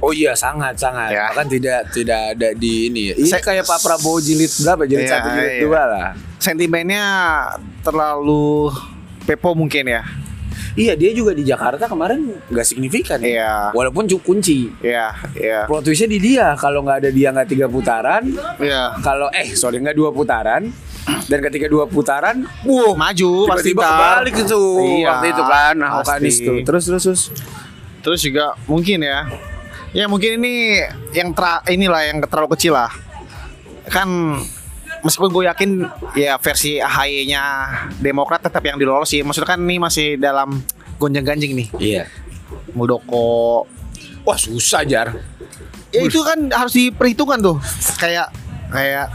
Oh 0.00 0.16
iya 0.16 0.32
sangat 0.32 0.80
sangat. 0.80 1.12
Ya. 1.12 1.28
Bahkan 1.28 1.46
tidak 1.46 1.80
tidak 1.92 2.20
ada 2.32 2.48
di 2.56 2.88
ini. 2.88 3.12
Ini 3.12 3.28
Saya- 3.28 3.44
kayak 3.44 3.68
Pak 3.68 3.84
Prabowo 3.84 4.16
jilid 4.16 4.48
berapa? 4.64 4.88
Jilid 4.88 5.04
Iya, 5.04 5.12
satu 5.12 5.28
jilid 5.28 5.52
iya. 5.52 5.60
dua 5.60 5.82
lah. 5.84 6.08
Sentimennya 6.40 7.04
terlalu 7.84 8.72
pepo 9.28 9.52
mungkin 9.52 9.84
ya. 9.86 10.02
Iya 10.80 10.96
dia 10.96 11.10
juga 11.12 11.36
di 11.36 11.44
Jakarta 11.44 11.84
kemarin 11.84 12.40
nggak 12.48 12.64
signifikan. 12.64 13.20
Iya. 13.20 13.68
Walaupun 13.76 14.08
cukup 14.08 14.24
kunci. 14.32 14.72
Iya, 14.80 15.12
iya. 15.36 15.60
Plot 15.68 15.84
twistnya 15.84 16.08
di 16.08 16.18
dia. 16.18 16.56
Kalau 16.56 16.80
nggak 16.80 17.04
ada 17.04 17.10
dia 17.12 17.28
nggak 17.36 17.48
tiga 17.52 17.66
putaran. 17.68 18.32
Iya. 18.56 18.96
Kalau 19.04 19.28
eh 19.28 19.52
sorry 19.52 19.76
nggak 19.84 19.96
dua 19.96 20.08
putaran. 20.08 20.72
Dan 21.00 21.38
ketika 21.40 21.64
dua 21.64 21.88
putaran, 21.88 22.44
wow 22.68 22.92
Maju 22.92 23.48
pasti 23.48 23.72
tiba-tiba 23.72 23.88
kebalik 23.88 24.34
itu 24.36 24.62
Iya, 25.00 25.08
waktu 25.08 25.26
itu 25.32 25.42
kan 25.48 25.74
Ahok 25.80 26.04
pasti. 26.04 26.44
Tuh. 26.44 26.56
Terus 26.64 26.82
terus 26.88 27.02
terus. 27.04 27.22
Terus 28.00 28.20
juga 28.20 28.44
mungkin 28.64 29.04
ya. 29.04 29.28
Ya 29.90 30.04
mungkin 30.06 30.38
ini 30.38 30.80
yang 31.12 31.34
tra, 31.34 31.64
inilah 31.66 32.04
yang 32.08 32.18
terlalu 32.24 32.54
kecil 32.56 32.76
lah. 32.78 32.92
Kan 33.90 34.38
meskipun 35.00 35.30
gue 35.32 35.44
yakin 35.48 35.70
ya 36.16 36.36
versi 36.36 36.80
AHY-nya 36.80 37.42
Demokrat 38.00 38.44
tetap 38.44 38.62
yang 38.64 38.76
dilolos 38.76 39.10
sih. 39.10 39.20
Maksudnya 39.24 39.56
kan 39.56 39.60
ini 39.60 39.76
masih 39.80 40.16
dalam 40.20 40.60
gonjang-ganjing 41.00 41.52
nih. 41.56 41.68
Iya. 41.80 42.02
Muldoko. 42.76 43.64
Wah 44.24 44.38
susah 44.38 44.84
jar. 44.84 45.16
Ya 45.90 46.06
itu 46.06 46.22
kan 46.22 46.52
harus 46.54 46.76
diperhitungkan 46.76 47.42
tuh. 47.42 47.56
Kayak 47.98 48.30
kayak 48.70 49.10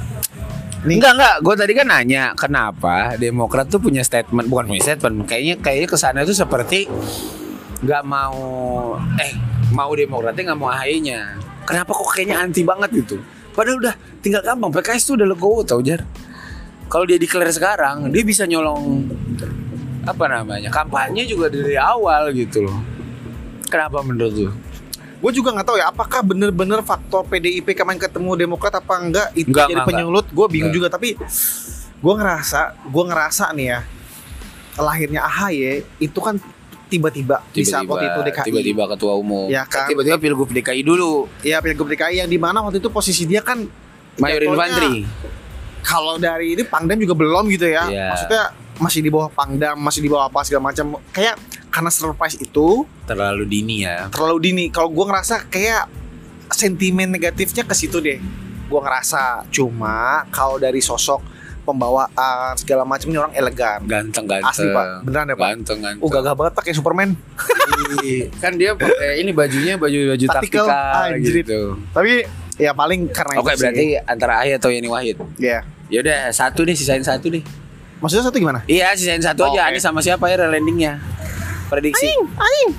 nih 0.85 1.01
Enggak 1.01 1.13
enggak, 1.17 1.35
gue 1.41 1.53
tadi 1.57 1.73
kan 1.73 1.87
nanya 1.89 2.23
kenapa 2.37 3.17
Demokrat 3.17 3.65
tuh 3.73 3.81
punya 3.81 4.05
statement 4.05 4.45
bukan 4.45 4.69
punya 4.69 4.83
statement, 4.85 5.25
kayaknya 5.25 5.57
kayaknya 5.57 5.87
ke 5.89 5.97
sana 5.97 6.21
tuh 6.21 6.37
seperti 6.37 6.85
nggak 7.81 8.03
mau 8.05 8.37
eh 9.17 9.33
mau 9.73 9.89
Demokratnya 9.97 10.53
nggak 10.53 10.59
mau 10.61 10.69
AHY-nya. 10.69 11.41
Kenapa 11.65 11.89
kok 11.89 12.05
kayaknya 12.13 12.37
anti 12.37 12.61
banget 12.61 12.89
gitu? 13.01 13.17
Padahal 13.55 13.79
udah 13.79 13.95
tinggal 14.19 14.43
gampang 14.43 14.71
PKS 14.75 15.03
tuh 15.07 15.13
udah 15.15 15.27
legowo 15.31 15.63
tau 15.63 15.79
jar. 15.79 16.03
Kalau 16.91 17.07
dia 17.07 17.17
declare 17.17 17.49
sekarang, 17.49 18.11
dia 18.13 18.21
bisa 18.21 18.45
nyolong 18.45 19.09
apa 20.05 20.25
namanya 20.29 20.69
kampanye 20.69 21.25
juga 21.25 21.49
dari 21.49 21.73
awal 21.79 22.29
gitu 22.35 22.67
loh. 22.67 22.77
Kenapa 23.65 24.05
menurut 24.05 24.35
lu? 24.35 24.51
gue 25.25 25.31
juga 25.41 25.57
nggak 25.57 25.65
tahu 25.65 25.77
ya 25.81 25.89
apakah 25.89 26.21
bener-bener 26.21 26.85
faktor 26.85 27.25
PDIP 27.25 27.73
kemarin 27.73 27.97
ketemu 27.97 28.37
Demokrat 28.37 28.77
apa 28.77 28.93
enggak 29.01 29.33
itu 29.33 29.49
Enggak, 29.49 29.65
jadi 29.65 29.73
enggak, 29.81 29.89
penyulut 29.89 30.27
gue 30.29 30.47
bingung 30.53 30.69
Enggak. 30.69 30.85
juga 30.85 30.87
tapi 30.93 31.09
gue 31.97 32.13
ngerasa 32.13 32.59
gue 32.85 33.03
ngerasa 33.09 33.45
nih 33.57 33.67
ya 33.73 33.79
lahirnya 34.77 35.21
AHY 35.25 35.81
itu 35.97 36.19
kan 36.21 36.37
tiba-tiba 36.95 37.43
di 37.49 37.61
saat 37.61 37.83
waktu 37.83 38.07
itu 38.07 38.19
DKI 38.23 38.45
tiba-tiba 38.47 38.83
ketua 38.89 39.13
umum. 39.13 39.45
Ya 39.47 39.63
kan? 39.63 39.85
Tiba-tiba 39.85 40.15
pilgub 40.15 40.49
DKI 40.49 40.81
dulu. 40.81 41.27
ya 41.41 41.59
pilgub 41.59 41.85
DKI 41.85 42.19
yang 42.19 42.29
di 42.29 42.37
mana 42.37 42.59
waktu 42.59 42.79
itu 42.79 42.87
posisi 42.87 43.23
dia 43.23 43.39
kan 43.39 43.63
Mayor 44.15 44.41
infanteri. 44.41 45.03
kalau 45.81 46.15
dari 46.15 46.55
ini 46.55 46.63
Pangdam 46.63 46.95
juga 46.95 47.13
belum 47.13 47.45
gitu 47.49 47.67
ya 47.67 47.83
Iya. 47.85 48.07
maksudnya 48.09 48.43
masih 48.75 48.99
di 48.99 49.09
bawah 49.09 49.27
Pangdam 49.27 49.75
masih 49.77 49.99
di 49.99 50.07
bawah 50.07 50.25
apa 50.25 50.39
segala 50.41 50.67
macam 50.67 50.85
kayak 51.09 51.35
karena 51.67 51.89
surprise 51.89 52.35
itu 52.35 52.87
Terlalu 53.03 53.43
dini 53.45 53.83
ya. 53.83 54.07
terlalu 54.09 54.37
dini. 54.41 54.65
Kalau 54.67 54.89
gue 54.89 55.05
ngerasa 55.05 55.45
kayak 55.45 55.85
sentimen 56.49 57.07
negatifnya 57.07 57.61
ke 57.61 57.73
situ 57.73 57.99
deh. 57.99 58.17
Gue 58.65 58.79
ngerasa 58.79 59.45
cuma 59.49 60.25
kalau 60.29 60.55
dari 60.55 60.79
sosok 60.79 61.34
pembawaan 61.65 62.53
segala 62.55 62.85
macam 62.85 63.09
ini 63.09 63.17
orang 63.17 63.33
elegan. 63.33 63.81
Ganteng 63.83 64.23
ganteng. 64.23 64.45
Asli, 64.45 64.69
Pak. 64.69 64.85
Beneran 65.03 65.25
ya, 65.25 65.35
Pak? 65.35 65.47
Ganteng 65.51 65.79
ganteng. 65.81 65.99
Oh 65.99 66.09
gagah 66.09 66.33
banget 66.33 66.53
pakai 66.53 66.71
Superman. 66.71 67.09
Kan 68.37 68.55
dia 68.55 68.71
pakai 68.71 69.19
ini 69.19 69.33
bajunya 69.33 69.75
baju 69.75 70.13
baju 70.13 70.25
Taktikal, 70.29 71.09
gitu. 71.19 71.81
Tapi 71.89 72.23
ya 72.55 72.71
paling 72.71 73.09
karena 73.09 73.41
Oke 73.41 73.51
itu 73.51 73.59
berarti 73.59 73.85
sih. 73.91 74.05
antara 74.05 74.33
Ahy 74.39 74.55
atau 74.55 74.69
Yeni 74.69 74.87
Wahid. 74.87 75.17
ya. 75.35 75.65
Ya 75.85 76.01
udah 76.01 76.29
satu 76.29 76.61
nih 76.61 76.73
sisain 76.73 77.01
satu 77.01 77.29
nih. 77.29 77.41
Maksudnya 77.97 78.29
satu 78.29 78.37
gimana? 78.37 78.61
Iya 78.65 78.93
sisain 78.93 79.21
satu 79.21 79.45
aja. 79.45 79.69
Oke. 79.69 79.73
Ini 79.73 79.81
sama 79.81 80.01
siapa 80.01 80.25
ya 80.27 80.45
landingnya? 80.45 80.97
Prediksi. 81.67 82.05
Aing. 82.37 82.69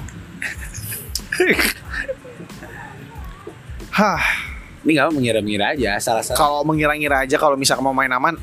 Hah, 3.90 4.22
Ini 4.84 4.90
nggak 4.92 5.06
mau 5.10 5.14
mengira-mengira 5.18 5.74
aja. 5.74 5.98
Salah 5.98 6.22
satu. 6.22 6.36
kalau 6.36 6.60
mengira-ngira 6.62 7.26
aja 7.26 7.36
kalau 7.36 7.58
misalkan 7.58 7.82
mau 7.82 7.90
main 7.90 8.06
aman 8.08 8.36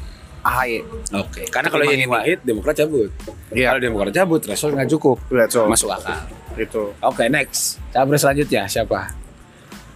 AHY. 0.43 0.83
Oke. 1.15 1.47
Karena 1.47 1.71
kalau 1.71 1.87
Yeni. 1.87 2.03
Wahid 2.05 2.43
Demokrat 2.43 2.75
cabut. 2.75 3.09
Iya. 3.49 3.71
Kalau 3.73 3.81
Demokrat 3.81 4.13
cabut, 4.13 4.39
threshold 4.43 4.75
nggak 4.75 4.91
cukup. 4.91 5.17
So. 5.47 5.65
Masuk 5.65 5.89
akal. 5.89 6.27
Itu. 6.53 6.91
Oke 6.99 7.31
next. 7.31 7.79
Capres 7.89 8.21
selanjutnya 8.21 8.67
siapa? 8.67 9.09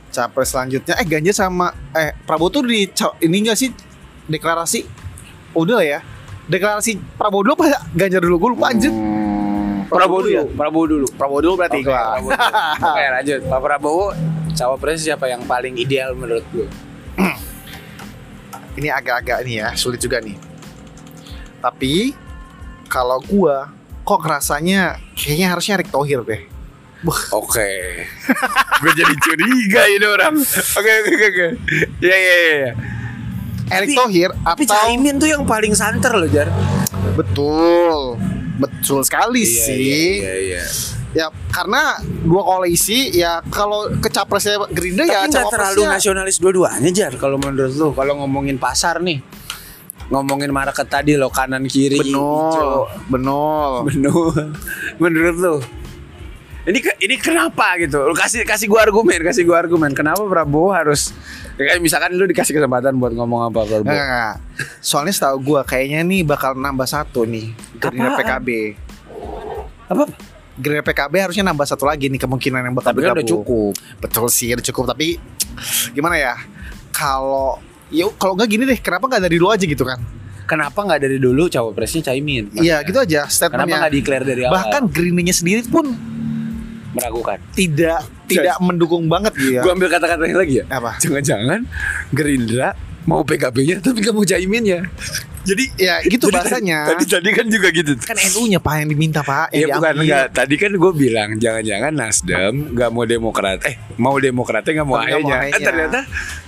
Capres 0.10 0.50
selanjutnya 0.50 0.98
eh 0.98 1.06
Ganjar 1.06 1.36
sama 1.36 1.70
eh 1.94 2.16
Prabowo 2.26 2.50
tuh 2.50 2.66
di 2.66 2.90
ini 3.22 3.38
enggak 3.46 3.60
sih 3.60 3.70
deklarasi 4.26 4.82
udah 5.54 5.86
ya 5.86 6.00
deklarasi 6.48 6.98
Prabowo 7.14 7.46
dulu 7.46 7.54
apa 7.62 7.86
Ganjar 7.94 8.26
dulu 8.26 8.36
gue 8.42 8.50
lupa 8.58 8.74
anjir 8.74 8.90
Prabowo 9.88 10.20
dulu. 10.20 10.34
ya? 10.34 10.44
Prabowo 10.44 10.86
dulu. 10.90 11.08
Prabowo 11.14 11.40
dulu 11.40 11.54
berarti 11.56 11.80
Oke, 11.80 11.88
gua. 11.88 12.02
Prabowo. 12.18 12.30
Oke 12.92 13.04
lanjut. 13.08 13.40
Pak 13.48 13.60
Prabowo 13.62 14.06
cawapres 14.52 15.00
siapa 15.00 15.30
yang 15.30 15.46
paling 15.46 15.78
ideal 15.78 16.12
menurut 16.12 16.44
lu? 16.52 16.66
ini 18.78 18.88
agak-agak 18.88 19.44
ini 19.44 19.60
ya 19.60 19.74
sulit 19.74 19.98
juga 19.98 20.22
nih 20.22 20.38
tapi 21.60 22.14
kalau 22.88 23.20
gua 23.20 23.74
kok 24.02 24.22
rasanya 24.22 25.02
kayaknya 25.14 25.48
harusnya 25.50 25.74
Erick 25.76 25.90
Thohir 25.90 26.22
deh 26.24 26.44
Oke. 27.30 27.70
Gue 28.82 28.92
jadi 28.92 29.14
curiga 29.22 29.86
ini 29.86 30.02
orang. 30.02 30.34
Oke 30.74 30.92
oke 30.98 31.14
oke. 31.14 31.48
Iya 32.02 32.18
iya 32.18 32.36
iya. 32.42 32.72
Erick 33.70 33.94
Tapi- 33.94 33.98
Thohir 34.02 34.30
Tapi 34.34 34.64
atau 34.66 34.74
Caimin 34.76 35.16
tuh 35.16 35.30
yang 35.30 35.46
paling 35.46 35.78
santer 35.78 36.10
loh 36.10 36.26
Jar. 36.26 36.50
betul 37.14 38.18
betul 38.58 39.02
sekali 39.02 39.46
sih 39.46 40.26
Iya 40.26 40.34
iya. 40.42 40.64
Ya 41.18 41.28
karena 41.50 41.98
dua 42.22 42.46
koalisi 42.46 43.10
ya 43.12 43.42
kalau 43.44 43.90
ke 43.90 44.06
capresnya 44.08 44.62
Gerindra 44.70 45.04
ya 45.04 45.26
Tapi 45.26 45.34
nggak 45.34 45.50
terlalu 45.50 45.82
nasionalis 45.90 46.38
dua-duanya 46.38 46.90
Jar. 46.94 47.18
Kalau 47.18 47.36
menurut 47.36 47.74
lu, 47.74 47.90
kalau 47.92 48.22
ngomongin 48.22 48.56
pasar 48.56 49.02
nih, 49.02 49.18
ngomongin 50.08 50.50
market 50.50 50.86
tadi 50.86 51.18
lo 51.18 51.28
kanan 51.28 51.66
kiri 51.66 51.98
benul 51.98 52.86
benul 53.10 53.74
Benul. 53.84 54.30
Menurut 55.02 55.36
lu? 55.36 55.56
Ini 56.64 56.78
ke- 56.78 57.00
ini 57.00 57.16
kenapa 57.16 57.80
gitu? 57.80 58.04
Lu 58.04 58.12
kasih 58.12 58.44
kasih 58.44 58.68
gua 58.68 58.84
argumen, 58.84 59.24
kasih 59.24 59.42
gua 59.42 59.58
argumen. 59.58 59.88
Kenapa 59.92 60.20
Prabowo 60.22 60.70
harus 60.70 61.16
kayak 61.56 61.80
misalkan 61.80 62.12
lu 62.12 62.28
dikasih 62.28 62.52
kesempatan 62.52 62.92
buat 62.94 63.16
ngomong 63.16 63.48
apa 63.48 63.64
Prabowo? 63.64 63.88
Enggak, 63.88 64.04
enggak. 64.04 64.36
Soalnya 64.84 65.16
setahu 65.16 65.38
gua 65.42 65.62
kayaknya 65.64 66.04
nih 66.04 66.22
bakal 66.22 66.54
nambah 66.54 66.84
satu 66.86 67.24
nih 67.24 67.56
Gerindra? 67.80 68.20
PKB. 68.20 68.48
Apa? 69.88 70.04
Gerindra 70.58 70.82
PKB 70.84 71.14
harusnya 71.22 71.46
nambah 71.46 71.64
satu 71.64 71.86
lagi 71.86 72.10
nih 72.10 72.18
kemungkinan 72.18 72.62
yang 72.62 72.74
bakal 72.74 72.92
Tapi 72.92 73.00
kan 73.00 73.14
udah 73.14 73.22
bergabung. 73.22 73.46
cukup. 73.46 73.74
Betul 74.02 74.26
sih, 74.28 74.50
udah 74.50 74.66
cukup. 74.66 74.84
Tapi 74.90 75.22
gimana 75.92 76.18
ya? 76.18 76.34
Kalau 76.90 77.62
yuk 77.88 78.18
kalau 78.18 78.34
nggak 78.34 78.50
gini 78.50 78.64
deh, 78.66 78.78
kenapa 78.78 79.06
nggak 79.06 79.24
dari 79.24 79.38
lu 79.38 79.48
aja 79.48 79.64
gitu 79.64 79.82
kan? 79.82 80.02
kenapa 80.48 80.80
nggak 80.80 81.04
dari 81.04 81.20
dulu 81.20 81.52
cawapresnya 81.52 82.08
Caimin? 82.08 82.48
Iya, 82.56 82.80
gitu 82.82 82.96
aja 82.96 83.28
Kenapa 83.28 83.36
statementnya. 83.68 83.84
nggak 83.84 83.94
declare 83.94 84.24
dari 84.24 84.42
awal? 84.42 84.56
Bahkan 84.56 84.82
Gerindanya 84.90 85.36
sendiri 85.36 85.60
pun 85.68 85.92
meragukan. 86.96 87.36
tidak 87.52 88.00
tidak 88.26 88.56
mendukung 88.60 89.12
banget 89.12 89.36
ya. 89.44 89.60
Gua 89.60 89.76
ambil 89.76 89.92
kata-katanya 89.92 90.36
lagi 90.40 90.64
ya. 90.64 90.66
Apa? 90.72 90.96
Jangan-jangan 91.04 91.68
Gerindra 92.12 92.80
mau 93.04 93.24
PKB-nya 93.24 93.84
tapi 93.84 94.00
nggak 94.00 94.16
mau 94.16 94.24
Caiminnya. 94.24 94.88
Jadi 95.48 95.64
ya 95.80 96.04
gitu 96.04 96.28
Jadi 96.28 96.36
bahasanya. 96.36 96.80
Tadi 96.92 97.06
tadi 97.08 97.30
kan 97.32 97.46
juga 97.48 97.68
gitu. 97.72 97.96
kan 98.04 98.18
NU-nya 98.20 98.60
Pak 98.60 98.74
yang 98.84 98.88
diminta 98.92 99.22
Pak. 99.24 99.56
Iya 99.56 99.80
bukan 99.80 99.94
enggak. 100.04 100.26
Tadi 100.36 100.56
kan 100.60 100.72
gue 100.76 100.92
bilang 100.92 101.30
jangan-jangan 101.40 101.94
Nasdem 101.96 102.76
nggak 102.76 102.90
mau 102.92 103.04
Demokrat. 103.08 103.64
Eh 103.64 103.76
mau 103.96 104.20
Demokratnya 104.20 104.84
nggak 104.84 104.88
mau 104.88 105.00
ayahnya. 105.00 105.38
Eh 105.56 105.62
ternyata 105.64 106.00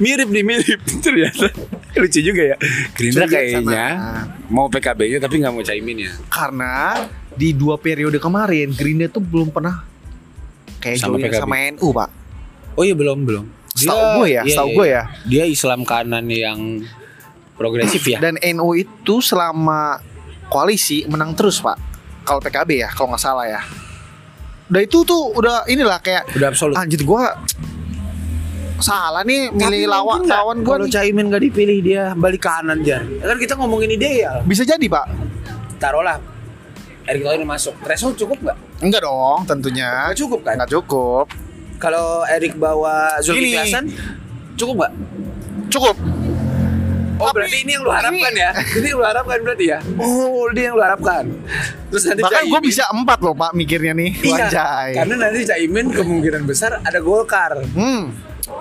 mirip 0.04 0.28
nih 0.28 0.44
mirip. 0.44 0.80
ternyata 1.06 1.48
lucu 1.96 2.20
juga 2.20 2.42
ya. 2.44 2.58
Gerindra 2.94 3.26
kayaknya 3.32 3.86
sama. 3.96 4.52
mau 4.52 4.68
PKB-nya 4.68 5.20
tapi 5.24 5.36
nggak 5.40 5.54
mau 5.56 5.64
Caiminnya. 5.64 6.12
Karena 6.28 7.00
di 7.32 7.56
dua 7.56 7.80
periode 7.80 8.20
kemarin 8.20 8.76
Gerindra 8.76 9.08
tuh 9.08 9.24
belum 9.24 9.56
pernah 9.56 9.88
kayak 10.84 11.00
Sama 11.00 11.16
PKB. 11.16 11.40
sama 11.40 11.56
NU 11.80 11.88
Pak. 11.96 12.10
Oh 12.76 12.84
iya 12.84 12.96
belum 12.96 13.24
belum. 13.24 13.46
Setahu 13.80 14.24
gue 14.24 14.28
ya, 14.34 14.42
iya, 14.44 14.52
setahu 14.52 14.70
iya. 14.70 14.76
gue 14.76 14.88
ya. 14.88 15.04
Dia 15.30 15.44
Islam 15.48 15.80
kanan 15.88 16.26
yang 16.28 16.84
progresif 17.60 18.08
ya. 18.08 18.24
Dan 18.24 18.40
NU 18.56 18.72
itu 18.80 19.20
selama 19.20 20.00
koalisi 20.48 21.04
menang 21.12 21.36
terus 21.36 21.60
Pak. 21.60 21.76
Kalau 22.24 22.40
PKB 22.40 22.88
ya, 22.88 22.90
kalau 22.96 23.12
nggak 23.12 23.22
salah 23.22 23.44
ya. 23.44 23.62
Udah 24.72 24.82
itu 24.86 25.02
tuh 25.04 25.34
udah 25.36 25.66
inilah 25.68 26.00
kayak 26.00 26.30
Udah 26.38 26.48
absolut. 26.54 26.78
anjir 26.78 27.02
gua 27.04 27.36
salah 28.80 29.28
nih 29.28 29.52
milih 29.52 29.92
lawan 29.92 30.24
lawan 30.24 30.64
gua 30.64 30.80
kalau 30.80 30.86
nih. 30.88 30.94
Caimin 30.94 31.26
nggak 31.28 31.44
dipilih 31.52 31.78
dia 31.84 32.04
balik 32.16 32.46
kanan 32.48 32.80
jar. 32.86 33.04
Kan 33.04 33.38
kita 33.42 33.60
ngomongin 33.60 33.92
ideal. 33.92 34.40
Bisa 34.48 34.64
jadi 34.64 34.86
Pak. 34.88 35.06
Taruhlah 35.82 36.22
Erick 37.10 37.26
Thohir 37.26 37.42
masuk. 37.42 37.74
Threshold 37.82 38.16
cukup 38.22 38.38
nggak? 38.46 38.58
Enggak 38.86 39.02
dong, 39.02 39.42
tentunya. 39.50 40.14
Nggak 40.14 40.20
cukup 40.22 40.40
kan? 40.46 40.56
Nggak 40.62 40.72
cukup. 40.78 41.26
Kalau 41.82 42.22
Erik 42.30 42.54
bawa 42.62 43.18
Zulkifli. 43.26 43.58
Hasan 43.58 43.90
cukup 44.54 44.86
nggak? 44.86 44.94
Cukup. 45.74 45.98
Oh 47.20 47.28
Tapi 47.28 47.36
berarti 47.36 47.58
ini 47.60 47.72
yang 47.72 47.84
lu 47.84 47.92
harapkan 47.92 48.32
ini- 48.32 48.40
ya? 48.40 48.52
Ini 48.56 48.88
yang 48.88 48.98
lu 48.98 49.06
harapkan 49.06 49.38
berarti 49.42 49.66
ya? 49.68 49.80
Oh 49.98 50.48
ini 50.48 50.62
yang 50.62 50.74
lu 50.74 50.82
harapkan. 50.82 51.24
Terus 51.90 52.04
nanti 52.06 52.22
Bahkan 52.24 52.44
gue 52.48 52.62
bisa 52.64 52.84
empat 52.90 53.20
loh 53.20 53.36
Pak 53.36 53.52
mikirnya 53.54 53.92
nih. 53.92 54.12
Iya, 54.18 54.48
Wajay. 54.48 54.90
karena 54.96 55.16
nanti 55.20 55.40
Caimin 55.44 55.88
kemungkinan 55.90 56.42
besar 56.44 56.80
ada 56.80 57.00
Golkar 57.00 57.60
Hmm. 57.70 58.16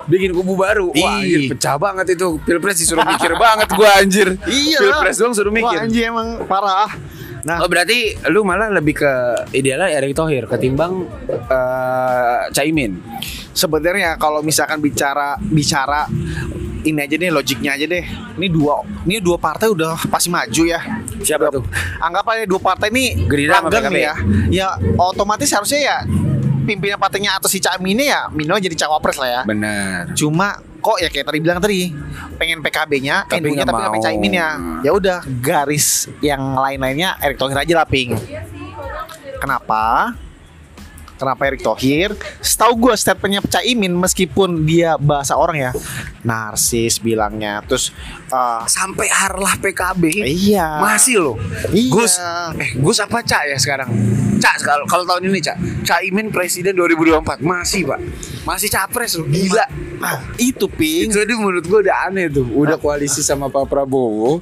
bikin 0.05 0.31
kubu 0.31 0.53
baru. 0.53 0.91
Wah, 0.91 0.99
Ih. 1.17 1.23
anjir 1.23 1.41
pecah 1.49 1.75
banget 1.75 2.13
itu. 2.13 2.35
Pilpres 2.39 2.77
disuruh 2.77 3.01
mikir 3.03 3.31
banget 3.41 3.67
gua 3.71 3.89
anjir. 3.95 4.27
Iya. 4.43 4.77
Pilpres 4.77 5.15
doang 5.15 5.31
suruh 5.31 5.49
Wah, 5.49 5.59
mikir. 5.63 5.77
anjir 5.81 6.03
emang 6.07 6.43
parah. 6.43 6.91
Nah, 7.39 7.63
Oh 7.63 7.71
berarti 7.71 7.95
lu 8.27 8.43
malah 8.43 8.67
lebih 8.67 8.99
ke 8.99 9.11
idealnya 9.53 9.95
Erick 9.95 10.11
Thohir 10.11 10.43
ketimbang 10.45 11.07
eh, 11.29 12.39
Caimin. 12.51 12.99
sebenarnya 13.49 14.15
kalau 14.15 14.39
misalkan 14.39 14.77
bicara 14.77 15.35
bicara 15.41 16.07
ini 16.83 16.99
aja 17.03 17.15
deh 17.15 17.29
logiknya 17.31 17.75
aja 17.75 17.85
deh. 17.85 18.03
Ini 18.39 18.47
dua 18.47 18.83
ini 19.03 19.19
dua 19.19 19.35
partai 19.35 19.67
udah 19.71 19.99
pasti 20.07 20.31
maju 20.31 20.63
ya. 20.63 20.79
Siapa 21.19 21.51
tuh? 21.51 21.63
Anggap 21.99 22.25
aja 22.31 22.43
dua 22.47 22.59
partai 22.61 22.87
ini 22.93 23.27
Gerindra 23.27 23.59
sama 23.59 23.69
langgeng 23.71 23.95
ya. 23.99 24.13
Ya 24.49 24.67
otomatis 24.95 25.49
harusnya 25.51 25.79
ya 25.79 25.97
pimpinan 26.63 27.01
partainya 27.01 27.33
atau 27.33 27.49
si 27.49 27.57
Caimin 27.57 27.97
ya 27.97 28.29
minimal 28.29 28.61
jadi 28.61 28.75
cawapres 28.85 29.17
lah 29.17 29.29
ya. 29.29 29.41
Benar. 29.43 30.13
Cuma 30.13 30.61
kok 30.79 30.97
ya 31.01 31.11
kayak 31.11 31.27
tadi 31.27 31.39
bilang 31.43 31.59
tadi 31.59 31.91
pengen 32.39 32.63
PKB-nya, 32.63 33.27
Tapi 33.27 33.43
NU-nya 33.43 33.67
nggak 33.67 33.67
tapi 33.67 33.79
nggak 33.81 33.91
pengen 33.91 33.99
mau. 33.99 34.07
Caimin-nya. 34.07 34.47
Ya 34.85 34.91
udah 34.95 35.19
garis 35.43 36.07
yang 36.23 36.55
lain-lainnya 36.55 37.19
Erick 37.19 37.41
Thohir 37.41 37.57
aja 37.59 37.73
lah 37.83 37.87
ping. 37.89 38.15
Kenapa? 39.39 40.13
Kenapa 41.19 41.51
Erick 41.51 41.59
Thohir? 41.59 42.15
Setahu 42.39 42.87
gue 42.87 42.95
statementnya 42.95 43.43
Caimin 43.43 43.91
meskipun 43.91 44.63
dia 44.63 44.95
bahasa 44.95 45.35
orang 45.35 45.59
ya 45.59 45.71
narsis 46.23 47.03
bilangnya. 47.03 47.59
Terus 47.67 47.91
eh, 48.31 48.63
Sampai 48.71 49.11
harlah 49.11 49.59
PKB. 49.59 50.23
iya. 50.23 50.79
Masih 50.79 51.19
loh. 51.19 51.37
Iya. 51.75 51.91
Gus, 51.91 52.13
eh 52.15 52.69
Gus 52.79 52.97
apa 53.03 53.19
Cak 53.19 53.43
ya 53.51 53.57
sekarang? 53.59 53.91
Cak 54.39 54.63
kalau 54.63 54.85
kalau 54.87 55.03
tahun 55.03 55.27
ini 55.27 55.43
Cak. 55.43 55.57
Caimin 55.83 56.31
presiden 56.31 56.71
2024 56.79 57.43
masih 57.43 57.83
pak, 57.83 57.99
masih 58.47 58.69
capres 58.71 59.19
loh. 59.19 59.27
Gila. 59.27 59.65
Nah, 59.99 60.23
itu 60.39 60.71
ping. 60.71 61.11
Itu 61.11 61.35
menurut 61.35 61.67
gua 61.67 61.83
udah 61.83 62.07
aneh 62.07 62.31
tuh. 62.31 62.47
Udah 62.47 62.79
koalisi 62.79 63.19
sama 63.19 63.51
Pak 63.51 63.67
Prabowo, 63.67 64.39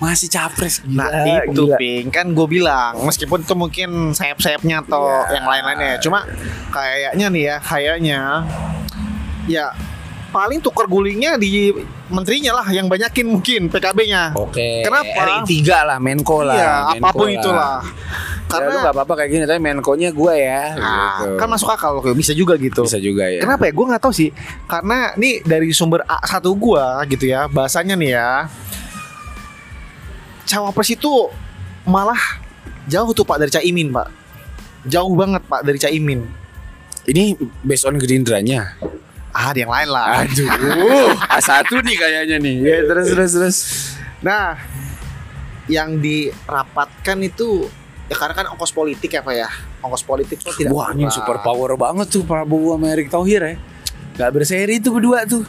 masih 0.00 0.26
capres. 0.26 0.80
Gila, 0.80 1.04
Nah 1.04 1.44
itu 1.44 1.62
gila. 1.62 1.76
ping 1.76 2.08
kan 2.08 2.26
gue 2.26 2.46
bilang 2.48 3.04
meskipun 3.04 3.40
itu 3.40 3.52
mungkin 3.52 3.88
sayap-sayapnya 4.10 4.80
atau 4.82 5.04
Ya. 5.28 5.36
yang 5.36 5.44
lain-lainnya 5.44 6.00
cuma 6.00 6.24
kayaknya 6.68 7.26
nih 7.28 7.42
ya 7.44 7.56
kayaknya 7.60 8.20
ya 9.44 9.66
paling 10.30 10.56
tukar 10.58 10.86
gulingnya 10.86 11.34
di 11.36 11.74
menterinya 12.06 12.56
lah 12.56 12.66
yang 12.70 12.86
banyakin 12.86 13.26
mungkin 13.28 13.66
PKB-nya. 13.66 14.30
Oke. 14.32 14.82
Kenapa? 14.82 15.42
RI 15.42 15.62
3 15.62 15.82
lah, 15.84 15.98
Menko 15.98 16.42
lah. 16.42 16.54
Iya 16.54 16.72
Menko 16.92 17.02
apa 17.02 17.10
pun 17.12 17.26
lah. 17.26 17.34
itulah. 17.36 17.76
Karena 18.46 18.66
Karena 18.66 18.82
gak 18.82 18.94
apa-apa 18.94 19.12
kayak 19.16 19.30
gini, 19.30 19.42
tapi 19.44 19.60
Menko-nya 19.60 20.10
gue 20.10 20.34
ya. 20.36 20.62
ah, 20.74 21.22
gitu. 21.22 21.34
kan 21.34 21.46
masuk 21.46 21.70
akal 21.70 21.90
loh 21.92 22.02
bisa 22.10 22.30
juga 22.30 22.54
gitu. 22.56 22.82
bisa 22.82 22.98
juga 22.98 23.26
ya. 23.26 23.42
Kenapa 23.42 23.66
ya? 23.66 23.72
Gue 23.74 23.86
nggak 23.86 24.02
tahu 24.02 24.10
sih. 24.10 24.30
Karena 24.64 25.14
nih 25.14 25.42
dari 25.42 25.70
sumber 25.70 26.02
A 26.04 26.18
satu 26.24 26.54
gua 26.54 26.98
gitu 27.06 27.26
ya, 27.26 27.46
bahasanya 27.46 27.94
nih 27.94 28.10
ya. 28.10 28.30
Cawapres 30.50 30.90
itu 30.90 31.30
malah 31.86 32.18
jauh 32.90 33.14
tuh 33.14 33.22
Pak 33.22 33.38
dari 33.46 33.54
Caimin, 33.54 33.94
Pak. 33.94 34.08
Jauh 34.90 35.14
banget 35.14 35.46
Pak 35.46 35.62
dari 35.62 35.78
Caimin. 35.78 36.26
Ini 37.06 37.38
based 37.62 37.86
on 37.86 37.94
Gerindranya. 38.02 38.74
Ah, 39.30 39.54
ada 39.54 39.62
yang 39.62 39.70
lain 39.70 39.88
lah. 39.94 40.26
Aduh, 40.26 41.14
A1 41.38 41.70
nih 41.70 41.96
kayaknya 41.96 42.36
nih. 42.42 42.56
Ya, 42.66 42.78
terus 42.82 43.06
terus 43.14 43.30
terus. 43.30 43.58
Nah, 44.26 44.58
yang 45.70 46.02
dirapatkan 46.02 47.18
itu 47.22 47.70
ya 48.10 48.18
karena 48.18 48.34
kan 48.34 48.46
ongkos 48.50 48.74
politik 48.74 49.14
ya 49.14 49.22
Pak 49.22 49.34
ya. 49.38 49.48
Ongkos 49.86 50.02
politik 50.02 50.42
tuh 50.42 50.50
tidak 50.50 50.74
Wah, 50.74 50.90
ini 50.90 51.06
super 51.14 51.38
power 51.46 51.78
banget 51.78 52.10
tuh 52.10 52.26
Prabowo 52.26 52.74
sama 52.74 52.90
Erick 52.90 53.06
Thohir 53.06 53.42
ya. 53.46 53.54
Gak 54.18 54.30
berseri 54.34 54.82
tuh 54.82 54.98
berdua 54.98 55.22
tuh. 55.30 55.46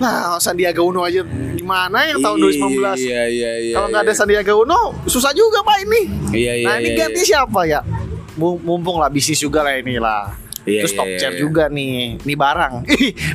Nah, 0.00 0.40
Sandiaga 0.40 0.80
Uno 0.80 1.04
aja 1.04 1.20
gimana 1.52 2.08
yang 2.08 2.24
tahun 2.24 2.40
2019? 2.40 3.04
Iya, 3.04 3.22
iya, 3.28 3.52
iya. 3.60 3.74
Kalau 3.76 3.86
nggak 3.92 4.02
ada 4.08 4.12
iya. 4.12 4.18
Sandiaga 4.18 4.52
Uno, 4.56 4.80
susah 5.04 5.36
juga 5.36 5.60
Pak 5.60 5.76
ini. 5.84 6.02
Iya, 6.32 6.52
iya. 6.56 6.66
nah 6.66 6.74
ini 6.80 6.96
iya, 6.96 6.98
ganti 7.04 7.20
iya. 7.20 7.28
siapa 7.28 7.60
ya? 7.68 7.80
Mum- 8.40 8.64
Mumpung 8.64 8.96
lah 8.96 9.12
bisnis 9.12 9.36
juga 9.36 9.60
lah 9.60 9.76
ini 9.76 10.00
lah. 10.00 10.32
Iya, 10.64 10.84
Terus 10.84 10.92
iya, 10.92 10.98
top 11.00 11.08
iya, 11.08 11.18
chair 11.20 11.32
iya. 11.36 11.40
juga 11.40 11.64
nih. 11.68 11.96
Nih 12.24 12.36
barang. 12.36 12.74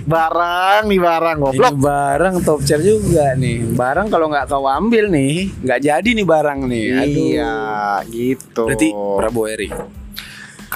Barang 0.05 0.81
nih 0.89 1.01
barang 1.01 1.37
Ini 1.37 1.43
goblok. 1.45 1.73
barang 1.81 2.35
top 2.45 2.59
chair 2.65 2.81
juga 2.81 3.25
nih. 3.37 3.57
Barang 3.73 4.07
kalau 4.09 4.29
nggak 4.29 4.45
kau 4.49 4.65
ambil 4.65 5.09
nih, 5.09 5.49
nggak 5.61 5.79
jadi 5.85 6.09
nih 6.17 6.25
barang 6.25 6.59
nih. 6.65 6.85
Aduh. 6.97 7.25
Iya, 7.29 7.53
gitu. 8.09 8.63
Berarti 8.69 8.89
Prabowo 8.93 9.45
Erick. 9.49 10.04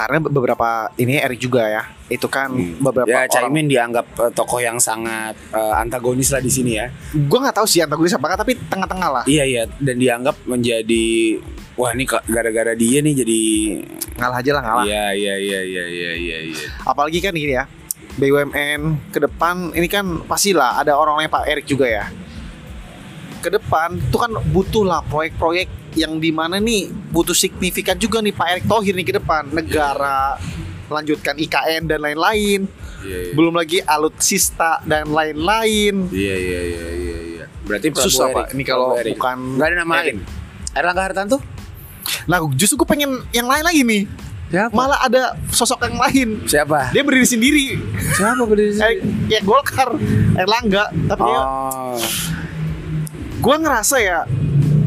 Karena 0.00 0.16
beberapa 0.24 0.88
ini 0.96 1.20
Erik 1.20 1.44
juga 1.44 1.68
ya. 1.68 1.82
Itu 2.08 2.32
kan 2.32 2.48
beberapa 2.80 3.04
Ya 3.04 3.28
orang. 3.28 3.32
Caimin 3.36 3.68
dianggap 3.68 4.06
eh, 4.16 4.32
tokoh 4.32 4.64
yang 4.64 4.80
sangat 4.80 5.36
eh, 5.52 5.74
antagonis 5.76 6.32
lah 6.32 6.40
di 6.40 6.48
sini 6.48 6.80
ya. 6.80 6.88
Gue 7.12 7.36
nggak 7.36 7.60
tahu 7.60 7.68
sih 7.68 7.84
antagonis 7.84 8.16
apa 8.16 8.40
tapi 8.40 8.56
tengah-tengah 8.56 9.08
lah. 9.20 9.24
Iya 9.28 9.44
iya 9.44 9.62
dan 9.76 10.00
dianggap 10.00 10.40
menjadi 10.48 11.36
wah 11.76 11.92
ini 11.92 12.08
gara-gara 12.08 12.72
dia 12.72 13.04
nih 13.04 13.14
jadi 13.20 13.40
Ngalah 14.16 14.38
aja 14.40 14.50
lah 14.56 14.62
ngalah. 14.64 14.84
Iya 14.88 15.04
iya 15.16 15.34
iya 15.36 15.60
iya 15.64 15.84
iya 15.84 16.12
iya 16.16 16.38
iya. 16.48 16.66
Apalagi 16.88 17.20
kan 17.20 17.36
gini 17.36 17.56
ya. 17.56 17.68
BUMN 18.16 19.12
ke 19.12 19.18
depan 19.20 19.72
ini 19.76 19.88
kan 19.88 20.24
pastilah 20.24 20.80
ada 20.80 20.96
orang-orang 20.96 21.28
Pak 21.28 21.44
Erik 21.44 21.68
juga 21.68 21.88
ya. 21.88 22.04
Ke 23.40 23.48
depan 23.52 23.96
itu 23.96 24.16
kan 24.16 24.32
butuh 24.52 24.84
lah 24.84 25.00
proyek-proyek 25.08 25.79
yang 25.92 26.16
di 26.16 26.30
mana 26.30 26.56
nih 26.56 26.86
butuh 27.10 27.32
signifikan 27.32 27.94
juga 27.94 28.18
nih 28.18 28.30
Pak 28.30 28.46
Erick 28.48 28.66
Thohir 28.66 28.92
nih 28.92 29.04
ke 29.04 29.14
depan 29.14 29.48
negara 29.48 30.38
lanjutkan 30.86 31.34
IKN 31.36 31.86
dan 31.86 31.98
lain-lain 32.00 32.66
Iya 33.00 33.18
iya. 33.22 33.32
belum 33.32 33.54
lagi 33.54 33.80
alutsista 33.80 34.76
dan 34.82 35.08
lain-lain 35.08 36.10
Iya 36.10 36.36
iya 36.36 36.60
iya 36.62 36.86
iya 36.92 37.18
iya. 37.32 37.44
Berarti 37.64 37.88
Prabowo 37.88 38.06
Susah, 38.06 38.26
Erick. 38.28 38.36
Pak. 38.36 38.46
Ini 38.52 38.62
kalau 38.62 38.88
Erick. 38.92 39.14
bukan 39.16 39.36
nggak 39.56 39.66
ada 39.66 39.76
nama 39.78 39.94
lain. 39.98 40.16
Erlangga 40.70 41.02
Hartanto? 41.02 41.38
nah 42.26 42.36
justru 42.52 42.76
gue 42.76 42.84
pengen 42.86 43.22
yang 43.30 43.46
lain 43.46 43.62
lagi 43.62 43.80
nih 43.80 44.02
Siapa? 44.50 44.74
malah 44.74 44.98
ada 45.00 45.32
sosok 45.48 45.86
yang 45.86 45.96
lain 45.96 46.28
Siapa? 46.44 46.90
dia 46.90 47.00
berdiri 47.00 47.24
sendiri 47.24 47.66
Siapa 48.12 48.42
berdiri 48.42 48.74
eh, 48.76 48.94
ya 49.28 49.40
Golkar 49.40 49.94
Erlangga 50.34 50.90
tapi 51.06 51.22
ya, 51.22 51.40
Oh. 51.40 51.96
gue 53.38 53.56
ngerasa 53.56 53.96
ya 53.96 54.26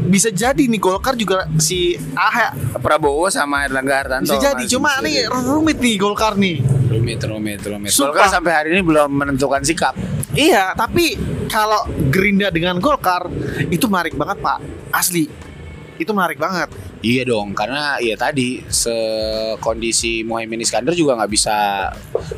bisa 0.04 0.28
jadi 0.28 0.62
nih 0.68 0.80
Golkar 0.80 1.16
juga 1.16 1.48
si 1.56 1.96
Ah 2.12 2.52
Prabowo 2.78 3.32
sama 3.32 3.64
Erlangga 3.64 4.04
Hartanto. 4.04 4.28
bisa 4.28 4.52
jadi 4.52 4.64
cuma 4.68 5.00
nih 5.00 5.28
rumit 5.28 5.80
nih 5.80 5.94
Golkar 5.96 6.36
nih 6.36 6.60
rumit 6.94 7.20
rumit 7.26 7.60
rumit. 7.64 7.90
Sumpah. 7.90 8.12
Golkar 8.12 8.26
sampai 8.30 8.52
hari 8.54 8.68
ini 8.76 8.82
belum 8.84 9.10
menentukan 9.10 9.64
sikap. 9.66 9.96
iya 10.34 10.74
tapi 10.74 11.16
kalau 11.50 11.86
Gerindra 12.10 12.50
dengan 12.54 12.78
Golkar 12.78 13.26
itu 13.70 13.86
menarik 13.90 14.14
banget 14.14 14.38
Pak 14.40 14.58
Asli. 14.94 15.26
Itu 15.94 16.10
menarik 16.10 16.42
banget. 16.42 16.74
Iya 17.04 17.22
dong, 17.28 17.52
karena 17.52 18.00
ya 18.00 18.16
tadi 18.16 18.64
sekondisi 18.66 20.24
Muhaimin 20.24 20.64
Iskandar 20.64 20.96
juga 20.96 21.20
nggak 21.20 21.30
bisa 21.30 21.86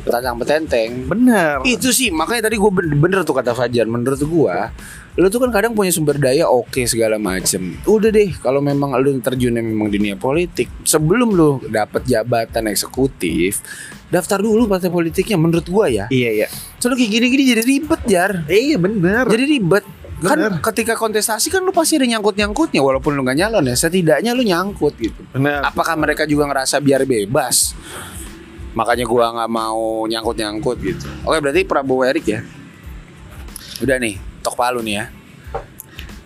bertantang 0.03 0.37
petenteng. 0.43 1.07
Bener. 1.07 1.63
Itu 1.63 1.95
sih 1.95 2.11
makanya 2.11 2.51
tadi 2.51 2.59
gue 2.59 2.67
bener, 2.69 2.93
bener 2.99 3.19
tuh 3.23 3.33
kata 3.33 3.55
Fajar. 3.55 3.87
Menurut 3.87 4.19
gua, 4.27 4.69
lu 5.17 5.27
tuh 5.33 5.41
kan 5.41 5.49
kadang 5.49 5.73
punya 5.73 5.89
sumber 5.89 6.21
daya 6.21 6.45
oke 6.45 6.85
segala 6.85 7.17
macem. 7.17 7.81
Udah 7.89 8.13
deh, 8.13 8.29
kalau 8.37 8.61
memang 8.61 8.93
lu 9.01 9.17
terjunnya 9.17 9.65
memang 9.65 9.89
dunia 9.89 10.13
politik, 10.13 10.69
sebelum 10.85 11.33
lu 11.33 11.57
dapet 11.73 12.05
jabatan 12.05 12.69
eksekutif, 12.69 13.65
daftar 14.13 14.37
dulu 14.37 14.69
partai 14.69 14.93
politiknya. 14.93 15.33
Menurut 15.41 15.65
gua 15.65 15.89
ya. 15.89 16.05
Iya 16.13 16.45
iya. 16.45 16.47
Soalnya 16.77 17.01
kayak 17.01 17.11
gini-gini 17.17 17.43
jadi 17.49 17.63
ribet 17.65 18.01
jar. 18.05 18.31
Iya 18.45 18.77
bener. 18.77 19.25
Jadi 19.25 19.45
ribet. 19.57 19.85
Kan 20.17 20.33
Bener. 20.33 20.57
ketika 20.65 20.97
kontestasi 20.97 21.53
kan 21.53 21.61
lu 21.61 21.69
pasti 21.69 21.93
ada 22.01 22.09
nyangkut-nyangkutnya 22.09 22.81
walaupun 22.81 23.13
lu 23.13 23.21
gak 23.21 23.37
nyalon 23.37 23.69
ya 23.69 23.77
setidaknya 23.77 24.33
lu 24.33 24.41
nyangkut 24.41 24.97
gitu. 24.97 25.21
bener. 25.29 25.61
Apakah 25.61 25.93
mereka 25.93 26.25
juga 26.25 26.49
ngerasa 26.49 26.81
biar 26.81 27.05
bebas? 27.05 27.77
Makanya 28.73 29.05
gua 29.05 29.29
nggak 29.29 29.49
mau 29.49 30.09
nyangkut-nyangkut 30.09 30.77
gitu. 30.81 31.05
Oke, 31.21 31.37
berarti 31.37 31.61
Prabowo 31.69 32.01
Erik 32.01 32.25
ya. 32.33 32.41
Udah 33.77 34.01
nih, 34.01 34.17
tok 34.47 34.55
palu 34.55 34.79
nih 34.79 34.95
ya. 35.03 35.05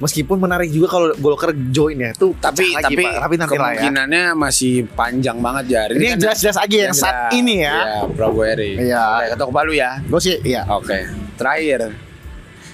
Meskipun 0.02 0.42
menarik 0.42 0.74
juga 0.74 0.90
kalau 0.90 1.14
Golkar 1.14 1.54
join 1.70 1.94
ya 1.94 2.10
tuh 2.18 2.34
Tapi 2.42 2.74
lagi, 2.74 2.90
tapi, 2.90 3.04
Pak. 3.06 3.22
tapi 3.22 3.36
nanti 3.38 3.54
ya. 3.54 3.60
kemungkinannya 3.62 4.24
masih 4.34 4.74
panjang 4.98 5.38
banget 5.38 5.66
ya. 5.70 5.82
Ini 5.94 6.06
yang 6.18 6.20
jelas-jelas 6.26 6.58
aja 6.58 6.78
yang 6.90 6.96
saat 6.98 7.30
ini 7.38 7.62
ya. 7.62 7.78
Iya, 7.86 8.00
Prabowo 8.10 8.42
Erik. 8.42 8.82
Iya. 8.82 9.30
Ketok 9.38 9.50
palu 9.54 9.78
ya. 9.78 10.02
Gue 10.02 10.18
sih 10.18 10.42
iya. 10.42 10.66
Oke, 10.74 11.06
terakhir 11.38 11.94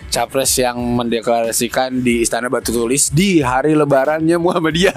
capres 0.07 0.55
yang 0.55 0.79
mendeklarasikan 0.79 1.99
di 1.99 2.23
Istana 2.23 2.47
Batu 2.47 2.71
Tulis 2.71 3.11
di 3.11 3.43
hari 3.43 3.75
Lebarannya 3.75 4.39
Muhammadiyah. 4.39 4.95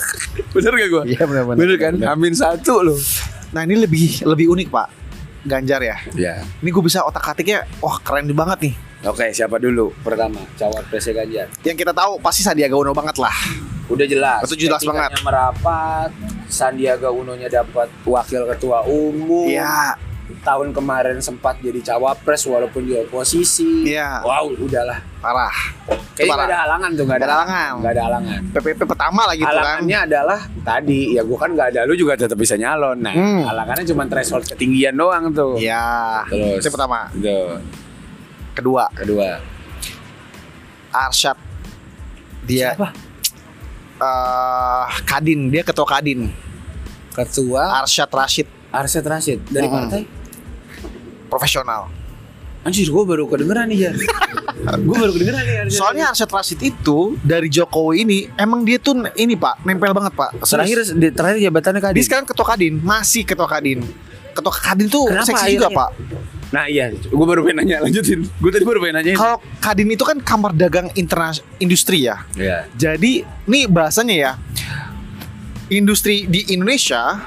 Bener 0.54 0.72
gak 0.78 0.88
gue? 0.88 1.02
Iya 1.18 1.22
benar-benar. 1.26 1.58
Bener 1.58 1.76
kan? 1.82 1.94
Amin 2.06 2.32
satu 2.38 2.78
loh. 2.78 3.00
Nah 3.50 3.66
ini 3.66 3.74
lebih 3.74 4.22
lebih 4.22 4.54
unik 4.54 4.68
Pak. 4.70 5.01
Ganjar 5.42 5.80
ya. 5.82 5.96
Ya. 6.14 6.34
Ini 6.62 6.70
gue 6.70 6.82
bisa 6.86 7.02
otak 7.02 7.34
atiknya, 7.34 7.66
wah 7.82 7.98
keren 7.98 8.30
banget 8.30 8.70
nih. 8.70 8.74
Oke, 9.02 9.34
siapa 9.34 9.58
dulu? 9.58 9.90
Pertama, 10.06 10.38
cawapresnya 10.54 11.26
Ganjar. 11.26 11.46
Yang 11.66 11.76
kita 11.82 11.90
tahu 11.90 12.22
pasti 12.22 12.46
Sandiaga 12.46 12.78
Uno 12.78 12.94
banget 12.94 13.18
lah. 13.18 13.34
Udah 13.90 14.06
jelas. 14.06 14.46
Itu 14.46 14.54
jelas 14.54 14.86
banget. 14.86 15.18
merapat, 15.26 16.14
Sandiaga 16.46 17.10
Unonya 17.10 17.50
dapat 17.50 17.90
wakil 18.06 18.46
ketua 18.54 18.86
umum. 18.86 19.50
Iya. 19.50 19.98
Tahun 20.22 20.70
kemarin 20.70 21.18
sempat 21.18 21.58
jadi 21.58 21.78
cawapres 21.84 22.46
walaupun 22.46 22.82
di 22.82 22.94
oposisi. 22.94 23.86
Iya. 23.86 24.22
Wow, 24.22 24.54
udahlah. 24.56 24.98
Parah. 25.18 25.54
Kayaknya 26.12 26.26
parah. 26.26 26.34
nggak 26.34 26.46
ada 26.46 26.58
halangan 26.58 26.90
tuh, 26.92 27.04
nggak 27.04 27.18
ada, 27.18 27.26
halangan. 27.28 27.70
Nggak 27.78 27.92
ada 27.92 28.02
halangan. 28.02 28.40
PPP 28.50 28.80
pertama 28.84 29.20
lah 29.24 29.34
gitu 29.34 29.46
kan. 29.46 29.54
Halangannya 29.54 29.98
adalah 30.02 30.40
tadi 30.62 31.00
ya 31.12 31.22
gua 31.22 31.38
kan 31.38 31.50
nggak 31.52 31.68
ada 31.70 31.80
lu 31.84 31.94
juga 31.94 32.12
tetap 32.16 32.34
bisa 32.34 32.54
nyalon. 32.54 32.98
Nah, 32.98 33.12
Hmm. 33.12 33.42
halangannya 33.44 33.84
cuma 33.84 34.02
threshold 34.06 34.44
ketinggian 34.44 34.94
doang 34.94 35.30
tuh. 35.30 35.58
Iya. 35.58 36.22
Terus. 36.26 36.58
Itu 36.58 36.68
pertama. 36.70 37.06
Tuh. 37.12 37.58
Kedua, 38.52 38.84
Kedua. 38.92 39.28
Arsyad. 40.92 41.38
Dia 42.42 42.74
Siapa? 42.74 42.88
eh, 43.96 44.84
Kadin, 45.04 45.48
dia 45.48 45.62
ketua 45.62 45.86
Kadin. 45.86 46.28
Ketua 47.12 47.80
Arsyad 47.80 48.08
Rashid, 48.08 48.48
Arsyad 48.72 49.04
Rashid 49.04 49.38
dari 49.46 49.68
Hmm. 49.68 49.76
partai. 49.78 50.02
profesional. 51.28 51.88
Anjir, 52.62 52.86
gua 52.88 53.02
baru 53.02 53.24
kedengeran 53.24 53.66
nih 53.66 53.88
ya. 53.88 53.92
gua 54.86 54.96
baru 55.00 55.12
kedengeran 55.12 55.40
nih. 55.40 55.56
Arsyad 55.62 55.74
Soalnya 55.74 56.04
Arsyad 56.08 56.28
Rashid 56.28 56.60
itu 56.60 57.16
dari 57.20 57.48
Jokowi 57.48 58.02
ini 58.02 58.18
emang 58.34 58.62
dia 58.62 58.76
tuh 58.76 58.92
ini 59.14 59.32
Pak, 59.32 59.64
nempel 59.64 59.90
banget 59.90 60.12
Pak. 60.12 60.44
terakhir 60.44 60.92
di, 60.92 61.08
terakhir 61.08 61.38
jabatannya 61.40 61.80
kan 61.80 61.92
dia 61.92 62.04
sekarang 62.04 62.24
ketua 62.24 62.46
Kadin, 62.46 62.74
masih 62.78 63.22
ketua 63.22 63.48
Kadin. 63.48 63.80
Ketua 64.32 64.52
Kadin 64.54 64.88
tuh 64.88 65.08
Kenapa 65.08 65.26
seksi 65.26 65.46
juga 65.52 65.68
akhirnya? 65.68 65.78
Pak. 65.78 65.90
Nah 66.52 66.64
iya, 66.68 66.84
gue 66.92 67.26
baru 67.26 67.40
pengen 67.42 67.64
nanya 67.64 67.76
lanjutin. 67.80 68.28
Gue 68.36 68.50
tadi 68.52 68.64
baru 68.64 68.78
pengen 68.78 68.96
nanya. 69.00 69.12
Kalau 69.16 69.36
Kadin 69.58 69.88
itu 69.88 70.04
kan 70.04 70.20
kamar 70.20 70.52
dagang 70.52 70.92
internas 70.92 71.40
industri 71.58 72.04
ya. 72.04 72.28
Iya. 72.36 72.68
Jadi 72.72 73.24
nih 73.48 73.64
bahasanya 73.66 74.14
ya 74.14 74.32
industri 75.68 76.28
di 76.28 76.44
Indonesia 76.52 77.24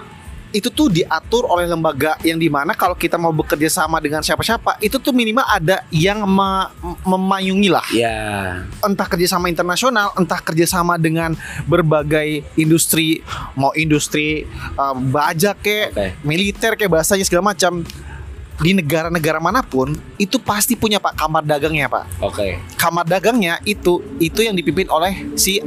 itu 0.56 0.72
tuh 0.72 0.88
diatur 0.88 1.44
oleh 1.46 1.68
lembaga 1.68 2.16
yang 2.24 2.40
di 2.40 2.48
mana 2.48 2.72
kalau 2.72 2.96
kita 2.96 3.20
mau 3.20 3.36
bekerja 3.36 3.68
sama 3.68 4.00
dengan 4.00 4.24
siapa-siapa 4.24 4.80
itu 4.80 4.96
tuh 4.96 5.12
minimal 5.12 5.44
ada 5.44 5.84
yang 5.92 6.24
me- 6.24 6.72
memayungi 7.04 7.68
lah 7.68 7.84
Ya. 7.92 8.64
entah 8.80 9.04
kerjasama 9.04 9.52
internasional 9.52 10.16
entah 10.16 10.40
kerjasama 10.40 10.96
dengan 10.96 11.36
berbagai 11.68 12.48
industri 12.56 13.20
mau 13.54 13.76
industri 13.76 14.48
uh, 14.80 14.96
baja 14.96 15.52
kek 15.52 15.92
Oke. 15.92 16.08
militer 16.24 16.80
kayak 16.80 16.92
bahasanya 16.96 17.28
segala 17.28 17.52
macam 17.52 17.84
di 18.56 18.72
negara-negara 18.72 19.44
mana 19.44 19.60
pun 19.60 19.92
itu 20.16 20.40
pasti 20.40 20.80
punya 20.80 20.96
pak 20.96 21.20
kamar 21.20 21.44
dagangnya 21.44 21.92
pak 21.92 22.08
Oke. 22.24 22.56
kamar 22.80 23.04
dagangnya 23.04 23.60
itu 23.68 24.00
itu 24.16 24.40
yang 24.40 24.56
dipimpin 24.56 24.88
oleh 24.88 25.36
si 25.36 25.60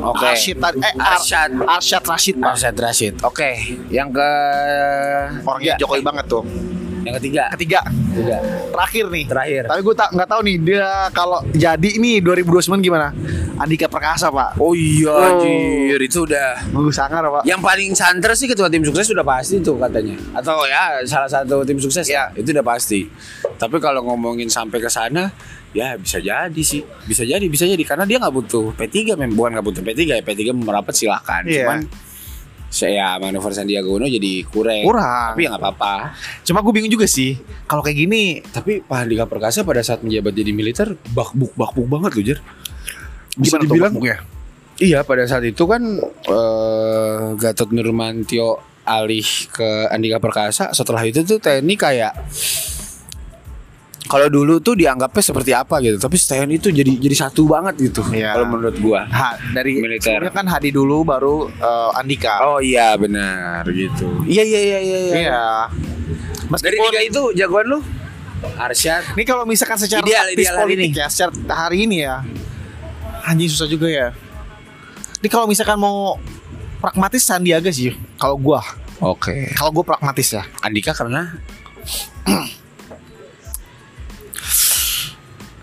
Oke. 0.00 0.26
Arsyad 0.28 0.56
tadi- 0.56 0.80
eh, 0.80 0.92
Ar- 0.94 1.14
Arsyad. 1.14 1.50
Arsyad 1.58 2.02
Rashid 2.04 2.34
Pak. 2.36 2.48
Arsyad 2.50 2.76
Rashid. 2.76 3.14
Oke. 3.20 3.50
Yang 3.88 4.08
ke 4.14 4.30
Orangnya 5.42 5.74
tiga. 5.74 5.80
Jokowi 5.80 6.02
banget 6.02 6.24
tuh. 6.26 6.42
Yang 7.08 7.16
ketiga. 7.18 7.42
Ketiga, 7.56 7.80
Ketiga. 8.12 8.36
terakhir 8.68 9.04
nih. 9.08 9.24
Terakhir. 9.24 9.62
Tapi 9.64 9.80
gue 9.80 9.94
tak 9.96 10.08
nggak 10.12 10.28
tahu 10.28 10.40
nih 10.44 10.56
dia 10.60 10.88
kalau 11.10 11.38
jadi 11.50 11.90
nih 11.96 12.20
2029 12.20 12.78
gimana? 12.78 13.08
Andika 13.56 13.88
Perkasa 13.88 14.28
Pak. 14.28 14.60
Oh 14.60 14.76
iya, 14.76 15.08
Oh. 15.10 15.24
anjir 15.40 15.98
itu 15.98 16.22
udah. 16.22 16.62
Bagus 16.70 16.94
sangar 16.94 17.24
Pak. 17.24 17.42
Yang 17.42 17.60
paling 17.60 17.90
santer 17.92 18.32
sih 18.36 18.46
ketua 18.46 18.68
tim 18.68 18.84
sukses 18.84 19.08
sudah 19.08 19.24
pasti 19.24 19.58
tuh 19.58 19.74
katanya. 19.74 20.14
Atau 20.30 20.62
ya 20.64 21.00
salah 21.02 21.26
satu 21.26 21.64
tim 21.64 21.80
sukses 21.80 22.04
ya 22.04 22.30
itu 22.36 22.52
udah 22.52 22.62
pasti. 22.62 23.08
Tapi 23.56 23.80
kalau 23.80 24.04
ngomongin 24.04 24.46
sampai 24.46 24.78
ke 24.78 24.86
sana 24.86 25.32
ya 25.72 25.96
bisa 25.96 26.20
jadi 26.20 26.62
sih. 26.62 26.84
Bisa 27.04 27.24
jadi, 27.24 27.42
bisa 27.44 27.66
jadi 27.66 27.82
karena 27.82 28.04
dia 28.04 28.20
nggak 28.20 28.34
butuh 28.34 28.70
P3 28.72 29.16
mem 29.16 29.32
bukan 29.32 29.58
nggak 29.58 29.66
butuh 29.66 29.82
P3 29.82 30.00
ya 30.06 30.22
P3 30.22 30.52
mau 30.52 30.70
merapat 30.70 30.94
silahkan. 30.94 31.42
Iya. 31.42 31.64
Cuman 31.66 31.78
saya 32.68 33.16
manuver 33.16 33.52
Sandiaga 33.56 33.88
Uno 33.88 34.04
jadi 34.04 34.44
kurang. 34.44 34.84
Kurang. 34.84 35.32
Tapi 35.34 35.42
ya 35.44 35.48
nggak 35.56 35.62
apa-apa. 35.64 35.94
Cuma 36.44 36.60
gue 36.60 36.72
bingung 36.76 36.92
juga 36.92 37.08
sih. 37.08 37.40
Kalau 37.64 37.80
kayak 37.80 37.96
gini 37.96 38.44
Tapi 38.44 38.84
Pak 38.84 39.08
Andika 39.08 39.24
Perkasa 39.24 39.64
pada 39.64 39.80
saat 39.80 40.04
menjabat 40.04 40.36
jadi 40.36 40.52
militer 40.52 40.92
bakbuk 41.16 41.56
bakbuk 41.56 41.88
banget 41.88 42.10
loh 42.12 42.24
Jer. 42.24 42.38
Bisa 43.36 43.56
gimana 43.56 43.60
tuh 43.64 43.68
dibilang 43.72 43.92
bakbuknya? 43.96 44.18
Iya 44.78 44.98
pada 45.02 45.24
saat 45.26 45.42
itu 45.42 45.64
kan 45.66 45.82
eh, 46.28 47.24
Gatot 47.34 47.74
Nurmantio 47.74 48.62
alih 48.88 49.26
ke 49.52 49.90
Andika 49.92 50.16
Perkasa 50.16 50.72
setelah 50.72 51.04
itu 51.04 51.20
tuh 51.24 51.36
TNI 51.36 51.74
kayak 51.76 52.12
kalau 54.08 54.26
dulu 54.26 54.56
tuh 54.58 54.72
dianggapnya 54.72 55.20
seperti 55.20 55.52
apa 55.52 55.78
gitu 55.78 56.00
tapi 56.00 56.16
TNI 56.16 56.56
itu 56.56 56.72
jadi 56.72 56.92
jadi 56.96 57.16
satu 57.18 57.44
banget 57.44 57.76
gitu 57.78 58.00
Iya. 58.08 58.32
kalau 58.34 58.46
menurut 58.50 58.76
gua 58.80 59.04
Ha, 59.04 59.36
dari 59.52 59.78
Militer. 59.78 60.24
kan 60.32 60.48
Hadi 60.48 60.72
dulu 60.72 61.04
baru 61.04 61.46
eh, 61.46 61.90
Andika. 61.94 62.40
oh 62.42 62.58
iya 62.58 62.96
benar 62.96 63.68
gitu 63.68 64.24
iya 64.24 64.40
iya 64.40 64.60
iya 64.60 64.78
iya, 64.80 64.98
iya. 64.98 65.14
Iya. 65.20 65.44
dari 66.56 66.76
tiga 66.80 67.00
itu 67.04 67.22
jagoan 67.36 67.68
lu 67.68 67.80
Arsyad 68.56 69.02
Ini 69.12 69.24
kalau 69.24 69.42
misalkan 69.42 69.74
secara 69.76 69.98
Ideal, 70.00 70.24
taktis 70.24 70.38
ideal 70.40 70.54
hari 70.56 70.64
politik 70.70 70.88
ini. 70.88 70.96
ya, 70.96 71.06
secara 71.10 71.30
hari 71.58 71.78
ini 71.84 71.96
ya, 72.06 72.22
anjing 73.26 73.50
susah 73.50 73.66
juga 73.66 73.90
ya. 73.90 74.14
Ini 75.18 75.26
kalau 75.26 75.50
misalkan 75.50 75.74
mau 75.74 76.22
pragmatis 76.78 77.26
Sandiaga 77.26 77.66
sih, 77.68 77.98
kalau 78.14 78.38
gua, 78.38 78.62
oke 79.02 79.58
kalau 79.58 79.74
gua 79.74 79.84
pragmatis 79.84 80.30
ya. 80.30 80.46
Andika 80.62 80.94
karena 80.94 81.34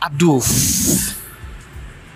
Aduh, 0.06 0.38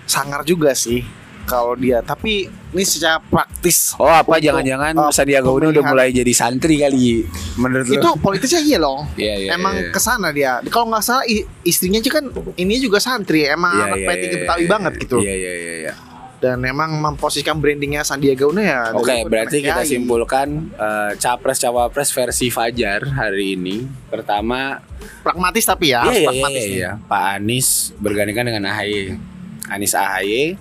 sangar 0.06 0.46
juga 0.46 0.70
sih 0.78 1.02
kalau 1.42 1.74
dia. 1.74 1.98
Tapi 2.06 2.46
ini 2.46 2.84
secara 2.86 3.18
praktis. 3.18 3.98
oh 3.98 4.06
apa 4.06 4.38
jangan-jangan 4.38 4.94
uh, 4.94 5.10
Sandiaga 5.10 5.50
Uno 5.50 5.74
udah 5.74 5.82
mulai 5.82 6.14
jadi 6.14 6.30
santri 6.30 6.78
kali 6.78 7.26
menurut 7.58 7.90
Itu 7.90 8.14
politisnya 8.22 8.62
iya 8.62 8.78
loh. 8.78 9.02
Iya, 9.18 9.34
iya, 9.42 9.48
emang 9.58 9.74
iya. 9.74 9.90
ke 9.90 9.98
sana 9.98 10.30
dia. 10.30 10.62
Kalau 10.70 10.86
nggak 10.86 11.02
salah 11.02 11.26
istrinya 11.66 11.98
juga 11.98 12.22
kan 12.22 12.30
ini 12.54 12.78
juga 12.78 13.02
santri. 13.02 13.50
Emang 13.50 13.74
Iya, 13.74 13.84
anak 13.90 13.98
iya, 13.98 14.06
P3 14.06 14.22
iya, 14.22 14.30
Betawi 14.38 14.62
iya, 14.62 14.70
banget 14.70 14.92
gitu. 15.02 15.16
Iya 15.18 15.34
iya 15.34 15.52
iya 15.58 15.74
iya. 15.82 15.92
Dan 16.40 16.64
emang 16.64 16.96
memposisikan 16.96 17.60
brandingnya 17.60 18.00
Sandiaga 18.00 18.48
Uno 18.48 18.64
ya. 18.64 18.96
Oke, 18.96 19.12
dari- 19.12 19.28
berarti 19.28 19.56
kita 19.60 19.84
simpulkan 19.84 20.72
eh, 20.72 21.12
capres 21.20 21.60
cawapres 21.60 22.16
versi 22.16 22.48
Fajar 22.48 23.04
hari 23.12 23.60
ini. 23.60 23.84
Pertama, 24.08 24.80
pragmatis 25.20 25.68
tapi 25.68 25.92
ya, 25.92 26.00
harus 26.00 26.16
iya, 26.16 26.24
iya, 26.24 26.28
pragmatis 26.32 26.64
iya, 26.64 26.76
iya. 26.80 26.90
Pak 26.96 27.22
Anies 27.36 27.68
bergandingan 28.00 28.46
dengan 28.48 28.64
AHY. 28.72 29.20
Anies 29.68 29.92
AHY. 29.92 30.56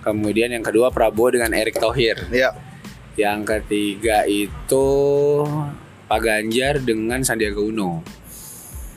Kemudian 0.00 0.54
yang 0.54 0.62
kedua 0.62 0.94
Prabowo 0.94 1.34
dengan 1.34 1.50
Erick 1.58 1.82
Thohir. 1.82 2.30
Iya. 2.30 2.54
Yang 3.18 3.40
ketiga 3.58 4.24
itu 4.30 4.86
Pak 6.06 6.20
Ganjar 6.22 6.78
dengan 6.80 7.26
Sandiaga 7.26 7.58
Uno. 7.58 8.00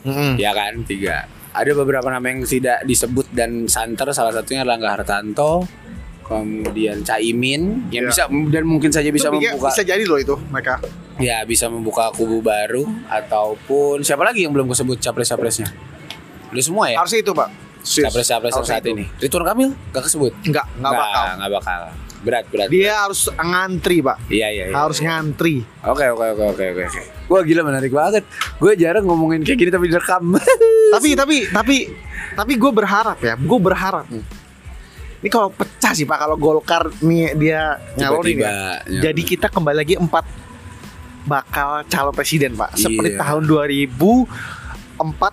Mm-mm. 0.05 0.37
Ya 0.37 0.53
kan, 0.53 0.85
tiga. 0.85 1.25
Ada 1.53 1.73
beberapa 1.73 2.09
nama 2.09 2.23
yang 2.23 2.45
tidak 2.45 2.85
disebut 2.85 3.33
dan 3.33 3.65
santer. 3.65 4.13
Salah 4.13 4.33
satunya 4.33 4.61
Langga 4.61 4.93
Hartanto. 4.93 5.65
Kemudian 6.23 7.03
Caimin 7.03 7.87
yang 7.91 8.07
Iya. 8.07 8.11
bisa 8.11 8.23
dan 8.49 8.63
mungkin 8.63 8.89
saja 8.89 9.11
bisa 9.11 9.27
Itu 9.27 9.37
membuka 9.37 9.69
bisa 9.69 9.83
jadi 9.83 10.03
loh 10.03 10.17
itu 10.17 10.35
mereka. 10.47 10.79
ya 11.15 11.43
bisa 11.43 11.67
membuka 11.67 12.09
kubu 12.09 12.39
baru 12.39 12.87
ataupun 13.05 14.01
siapa 14.01 14.23
lagi 14.23 14.43
yang 14.43 14.51
belum 14.51 14.67
kesebut 14.67 14.97
capres-capresnya? 14.97 15.69
Udah 16.49 16.63
semua 16.63 16.85
ya? 16.87 16.97
Harusnya 16.97 17.19
itu, 17.19 17.33
Pak. 17.33 17.49
Capres-capres 17.83 18.53
saat 18.63 18.79
itu. 18.81 18.95
ini. 18.95 19.05
Ridwan 19.19 19.43
Kamil 19.43 19.69
gak 19.91 20.03
kesebut? 20.05 20.31
Enggak, 20.41 20.65
enggak 20.73 20.91
bakal. 20.93 21.23
Nggak 21.35 21.51
bakal. 21.51 21.81
Berat, 22.23 22.45
berat. 22.47 22.67
Dia 22.71 23.03
harus 23.03 23.27
ngantri, 23.27 23.99
Pak. 23.99 24.17
Iya, 24.31 24.47
iya, 24.47 24.63
iya. 24.71 24.73
Harus 24.73 25.03
ngantri. 25.03 25.59
Oke, 25.83 26.07
oke, 26.07 26.25
oke, 26.31 26.43
oke, 26.49 26.63
oke. 26.71 26.83
oke. 26.87 27.01
Wah, 27.27 27.43
gila 27.43 27.61
menarik 27.61 27.91
banget. 27.91 28.23
Gue 28.55 28.79
jarang 28.79 29.03
ngomongin 29.03 29.43
kayak 29.43 29.59
gini 29.59 29.69
tapi 29.69 29.85
direkam. 29.91 30.23
tapi 30.95 31.09
tapi 31.17 31.37
tapi 31.49 31.77
tapi 32.33 32.53
gue 32.55 32.71
berharap 32.71 33.19
ya, 33.19 33.33
gue 33.35 33.59
berharap. 33.59 34.05
Hmm. 34.07 34.23
Ini 35.23 35.29
kalau 35.29 35.49
pecah 35.49 35.91
sih 35.91 36.03
Pak, 36.03 36.19
kalau 36.19 36.35
Golkar 36.35 36.91
nih 36.99 37.31
dia 37.33 37.79
nyalorin 37.95 38.35
Tiba-tiba 38.35 38.43
ya. 38.43 38.51
nyalon. 38.83 39.01
Jadi 39.01 39.21
kita 39.23 39.47
kembali 39.47 39.77
lagi 39.77 39.95
empat 39.95 40.25
bakal 41.23 41.69
calon 41.87 42.11
presiden 42.11 42.51
Pak. 42.53 42.75
Seperti 42.75 43.15
Iya. 43.15 43.23
tahun 43.23 43.43
2004 43.47 44.27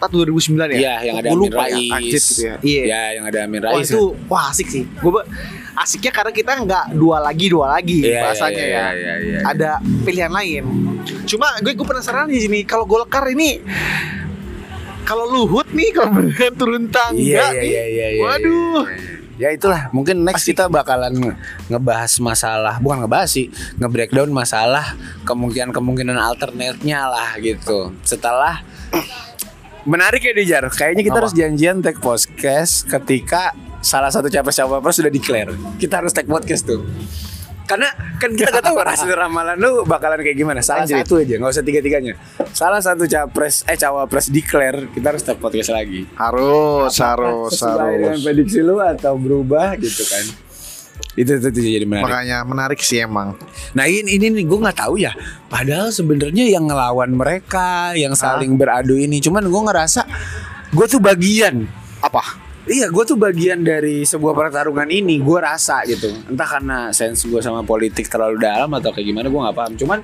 atau 0.00 0.16
2009 0.16 0.70
ya? 0.70 0.78
Iya, 0.78 0.94
yang 1.02 1.16
ada 1.18 1.28
Amin 1.28 1.40
lupa 1.42 1.64
ya, 1.64 1.74
Rais. 1.74 1.90
Anjir 1.92 2.22
gitu 2.22 2.40
ya. 2.40 2.54
Iya. 2.60 2.82
Ya, 2.84 3.02
yang 3.12 3.24
ada 3.26 3.38
Amin 3.42 3.60
Wah 3.60 3.70
Rais. 3.72 3.88
itu 3.88 4.00
wah 4.24 4.44
asik 4.48 4.68
sih. 4.68 4.84
Gue 4.96 5.22
asiknya 5.72 6.12
karena 6.12 6.30
kita 6.30 6.52
nggak 6.56 6.84
dua 6.92 7.18
lagi 7.18 7.46
dua 7.46 7.66
lagi 7.72 7.98
Iya, 8.00 8.22
bahasanya 8.22 8.54
iya, 8.56 8.70
ya. 8.70 8.70
iya, 8.70 8.86
iya, 8.94 9.14
iya. 9.18 9.38
Ada 9.44 9.70
pilihan 10.00 10.30
lain. 10.30 10.62
Cuma 11.26 11.50
gue 11.58 11.72
gue 11.72 11.82
penasaran 11.84 12.26
di 12.26 12.38
sini 12.38 12.62
kalau 12.62 12.86
Golkar 12.86 13.26
ini 13.28 13.58
kalau 15.02 15.26
Luhut 15.26 15.66
nih 15.68 15.90
kalau 15.90 16.14
beneran 16.16 16.54
turun 16.54 16.86
tangga 16.86 17.18
Iya, 17.18 17.50
iya, 17.50 17.50
nih, 17.52 17.66
iya, 17.66 17.84
iya, 17.84 18.06
iya. 18.12 18.22
waduh. 18.22 18.86
Ya 19.40 19.48
itulah, 19.48 19.88
mungkin 19.96 20.20
next 20.20 20.44
kita 20.44 20.68
bakalan 20.68 21.16
nge- 21.16 21.36
ngebahas 21.72 22.12
masalah, 22.20 22.76
bukan 22.76 23.08
ngebahas 23.08 23.32
sih, 23.32 23.48
nge-breakdown 23.80 24.28
masalah 24.28 24.92
kemungkinan-kemungkinan 25.24 26.12
alternate-nya 26.12 27.08
lah 27.08 27.40
gitu. 27.40 27.88
Setelah 28.04 28.60
menarik 29.88 30.20
ya 30.20 30.36
Dijar, 30.36 30.68
kayaknya 30.68 31.08
kita 31.08 31.16
Apa? 31.16 31.20
harus 31.24 31.32
janjian 31.32 31.80
take 31.80 32.04
podcast 32.04 32.84
ketika 32.84 33.56
salah 33.80 34.12
satu 34.12 34.28
capres 34.28 34.60
cawapres 34.60 35.00
sudah 35.00 35.08
declare. 35.08 35.56
Kita 35.80 36.04
harus 36.04 36.12
take 36.12 36.28
podcast 36.28 36.68
tuh. 36.68 36.84
Karena 37.70 37.86
kan 38.18 38.34
kita 38.34 38.50
gak 38.50 38.66
tahu 38.66 38.76
hasil 38.90 39.06
ramalan 39.08 39.54
lu 39.54 39.86
bakalan 39.86 40.18
kayak 40.18 40.34
gimana. 40.34 40.58
Salah 40.58 40.82
Anjir. 40.82 40.98
satu 41.00 41.14
aja, 41.16 41.38
nggak 41.38 41.50
usah 41.50 41.62
tiga-tiganya. 41.62 42.18
Salah 42.50 42.82
satu 42.82 43.06
capres 43.06 43.62
eh 43.64 43.78
cawapres 43.78 44.26
declare, 44.26 44.90
kita 44.90 45.06
harus 45.08 45.22
take 45.22 45.38
podcast 45.38 45.70
lagi 45.70 46.02
Harus, 46.12 46.98
harus, 46.98 47.54
sesuai 47.54 47.78
dengan 47.94 48.10
harus. 48.12 48.22
prediksi 48.22 48.58
lu 48.58 48.76
atau 48.76 49.14
berubah 49.14 49.78
gitu 49.78 50.02
kan 50.04 50.26
itu 51.12 51.26
itu, 51.32 51.46
itu 51.48 51.60
jadi 51.74 51.84
menarik 51.84 52.06
Makanya 52.06 52.38
menarik 52.44 52.80
sih 52.80 52.98
emang. 52.98 53.34
nah 53.72 53.82
ini 53.82 54.14
ini 54.14 54.30
nih 54.30 54.44
gue 54.44 54.58
nggak 54.58 54.78
tahu 54.78 54.94
ya 54.96 55.10
padahal 55.46 55.90
sebenarnya 55.90 56.46
yang 56.46 56.64
ngelawan 56.64 57.10
mereka 57.10 57.92
yang 57.94 58.14
saling 58.14 58.54
beradu 58.54 58.94
ini 58.94 59.18
cuman 59.18 59.42
gue 59.42 59.62
ngerasa 59.64 60.06
gue 60.70 60.86
tuh 60.86 60.98
bagian 60.98 61.66
Apa? 62.00 62.22
Iya, 62.70 62.86
gue 62.86 63.02
tuh 63.02 63.18
bagian 63.18 63.66
dari 63.66 64.06
sebuah 64.06 64.30
pertarungan 64.30 64.86
ini. 64.86 65.18
Gue 65.18 65.42
rasa 65.42 65.82
gitu. 65.90 66.06
Entah 66.30 66.46
karena 66.46 66.78
sense 66.94 67.26
gue 67.26 67.42
sama 67.42 67.66
politik 67.66 68.06
terlalu 68.06 68.38
dalam 68.38 68.70
atau 68.78 68.94
kayak 68.94 69.10
gimana, 69.10 69.26
gue 69.26 69.40
nggak 69.42 69.56
paham. 69.58 69.74
Cuman 69.74 69.98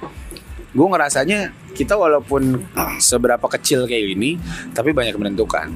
gue 0.74 0.86
ngerasanya 0.90 1.54
kita 1.78 1.94
walaupun 1.94 2.58
seberapa 2.98 3.46
kecil 3.54 3.86
kayak 3.86 4.18
gini, 4.18 4.34
tapi 4.74 4.90
banyak 4.90 5.14
menentukan. 5.14 5.70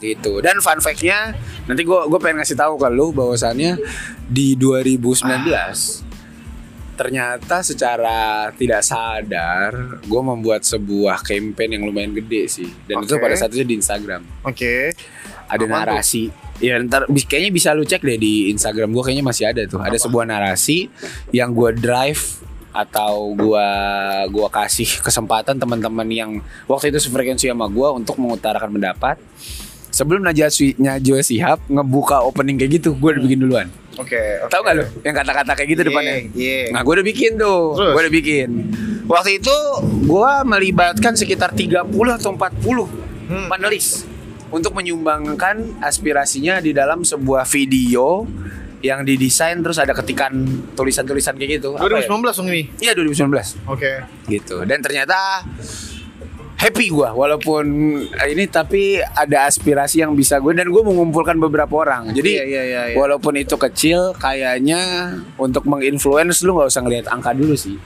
Gitu. 0.00 0.40
Dan 0.40 0.64
fun 0.64 0.80
fact-nya, 0.80 1.36
nanti 1.68 1.84
gue 1.84 2.00
gue 2.08 2.18
pengen 2.24 2.40
ngasih 2.40 2.56
tahu 2.56 2.80
ke 2.80 2.88
lu 2.88 3.12
bahwasannya 3.12 3.76
di 4.32 4.56
2019 4.56 6.08
ternyata 6.92 7.64
secara 7.64 8.52
tidak 8.52 8.84
sadar 8.84 9.98
gue 10.04 10.22
membuat 10.22 10.62
sebuah 10.62 11.24
campaign 11.24 11.80
yang 11.80 11.84
lumayan 11.88 12.12
gede 12.12 12.46
sih 12.46 12.68
dan 12.84 13.00
itu 13.02 13.16
Oke. 13.16 13.22
pada 13.26 13.34
saat 13.34 13.50
itu 13.56 13.64
di 13.64 13.80
Instagram 13.80 14.22
Oke. 14.44 14.92
Ada 15.52 15.60
Apaan 15.60 15.84
narasi. 15.92 16.32
Ya 16.58 16.80
ntar 16.80 17.04
kayaknya 17.04 17.50
bisa 17.50 17.68
lu 17.70 17.84
cek 17.84 18.00
deh 18.00 18.16
di 18.16 18.48
Instagram 18.48 18.88
gue 18.90 19.02
kayaknya 19.02 19.20
masih 19.22 19.44
ada 19.44 19.62
tuh. 19.66 19.78
Ada 19.78 20.00
sebuah 20.00 20.24
narasi 20.24 20.88
yang 21.30 21.52
gue 21.52 21.76
drive 21.76 22.40
atau 22.72 23.36
gua 23.36 23.68
gua 24.32 24.48
kasih 24.48 24.88
kesempatan 25.04 25.60
teman-teman 25.60 26.08
yang 26.08 26.30
waktu 26.64 26.88
itu 26.88 27.04
sefrekuensi 27.04 27.44
sama 27.44 27.68
gua 27.68 27.92
untuk 27.92 28.16
mengutarakan 28.16 28.72
pendapat. 28.72 29.20
Sebelum 29.92 30.24
Najwa 30.24 30.48
Najwa 30.80 31.20
Shihab 31.20 31.60
ngebuka 31.68 32.24
opening 32.24 32.56
kayak 32.56 32.80
gitu 32.80 32.96
gue 32.96 33.12
udah 33.12 33.20
bikin 33.20 33.44
duluan. 33.44 33.68
Oke. 34.00 34.16
tahu 34.48 34.64
gak 34.64 34.72
lu 34.72 34.84
yang 35.04 35.12
kata-kata 35.12 35.52
kayak 35.52 35.68
gitu 35.68 35.80
Iya, 35.84 35.88
depannya? 35.92 36.14
iya. 36.32 36.60
nah 36.72 36.80
gue 36.80 36.92
udah 36.96 37.04
bikin 37.04 37.36
tuh. 37.36 37.76
Gue 37.76 38.00
udah 38.00 38.14
bikin. 38.14 38.48
Waktu 39.04 39.36
itu 39.36 39.56
gue 40.08 40.32
melibatkan 40.48 41.12
sekitar 41.12 41.52
30 41.52 41.84
atau 41.92 42.32
40 42.32 42.88
Hmm. 43.22 43.48
panelis 43.52 44.08
untuk 44.52 44.76
menyumbangkan 44.76 45.80
aspirasinya 45.80 46.60
di 46.60 46.70
dalam 46.70 47.02
sebuah 47.02 47.48
video 47.48 48.28
yang 48.82 49.06
didesain 49.06 49.62
terus 49.62 49.78
ada 49.78 49.94
ketikan 49.94 50.42
tulisan-tulisan 50.74 51.38
kayak 51.38 51.62
gitu 51.62 51.78
Apa 51.78 51.86
ya? 51.86 52.02
2019 52.02 52.38
dong 52.42 52.48
ini. 52.50 52.62
Iya 52.82 52.92
2019 52.98 53.70
Oke. 53.70 53.92
gitu 54.26 54.66
dan 54.66 54.82
ternyata 54.82 55.46
happy 56.58 56.90
gua 56.90 57.10
walaupun 57.14 57.64
ini 58.06 58.44
tapi 58.46 58.98
ada 59.02 59.46
aspirasi 59.46 60.02
yang 60.02 60.14
bisa 60.14 60.38
gue 60.38 60.54
dan 60.54 60.70
gue 60.70 60.82
mengumpulkan 60.82 61.34
beberapa 61.38 61.74
orang 61.82 62.10
jadi 62.14 62.42
Iya, 62.42 62.44
iya, 62.46 62.62
iya, 62.62 62.82
iya. 62.90 62.96
walaupun 62.98 63.34
itu 63.34 63.54
kecil 63.54 64.14
kayaknya 64.14 65.10
untuk 65.38 65.66
menginfluence 65.66 66.42
lu 66.42 66.54
nggak 66.54 66.70
usah 66.70 66.82
ngelihat 66.82 67.06
angka 67.10 67.34
dulu 67.34 67.54
sih 67.58 67.78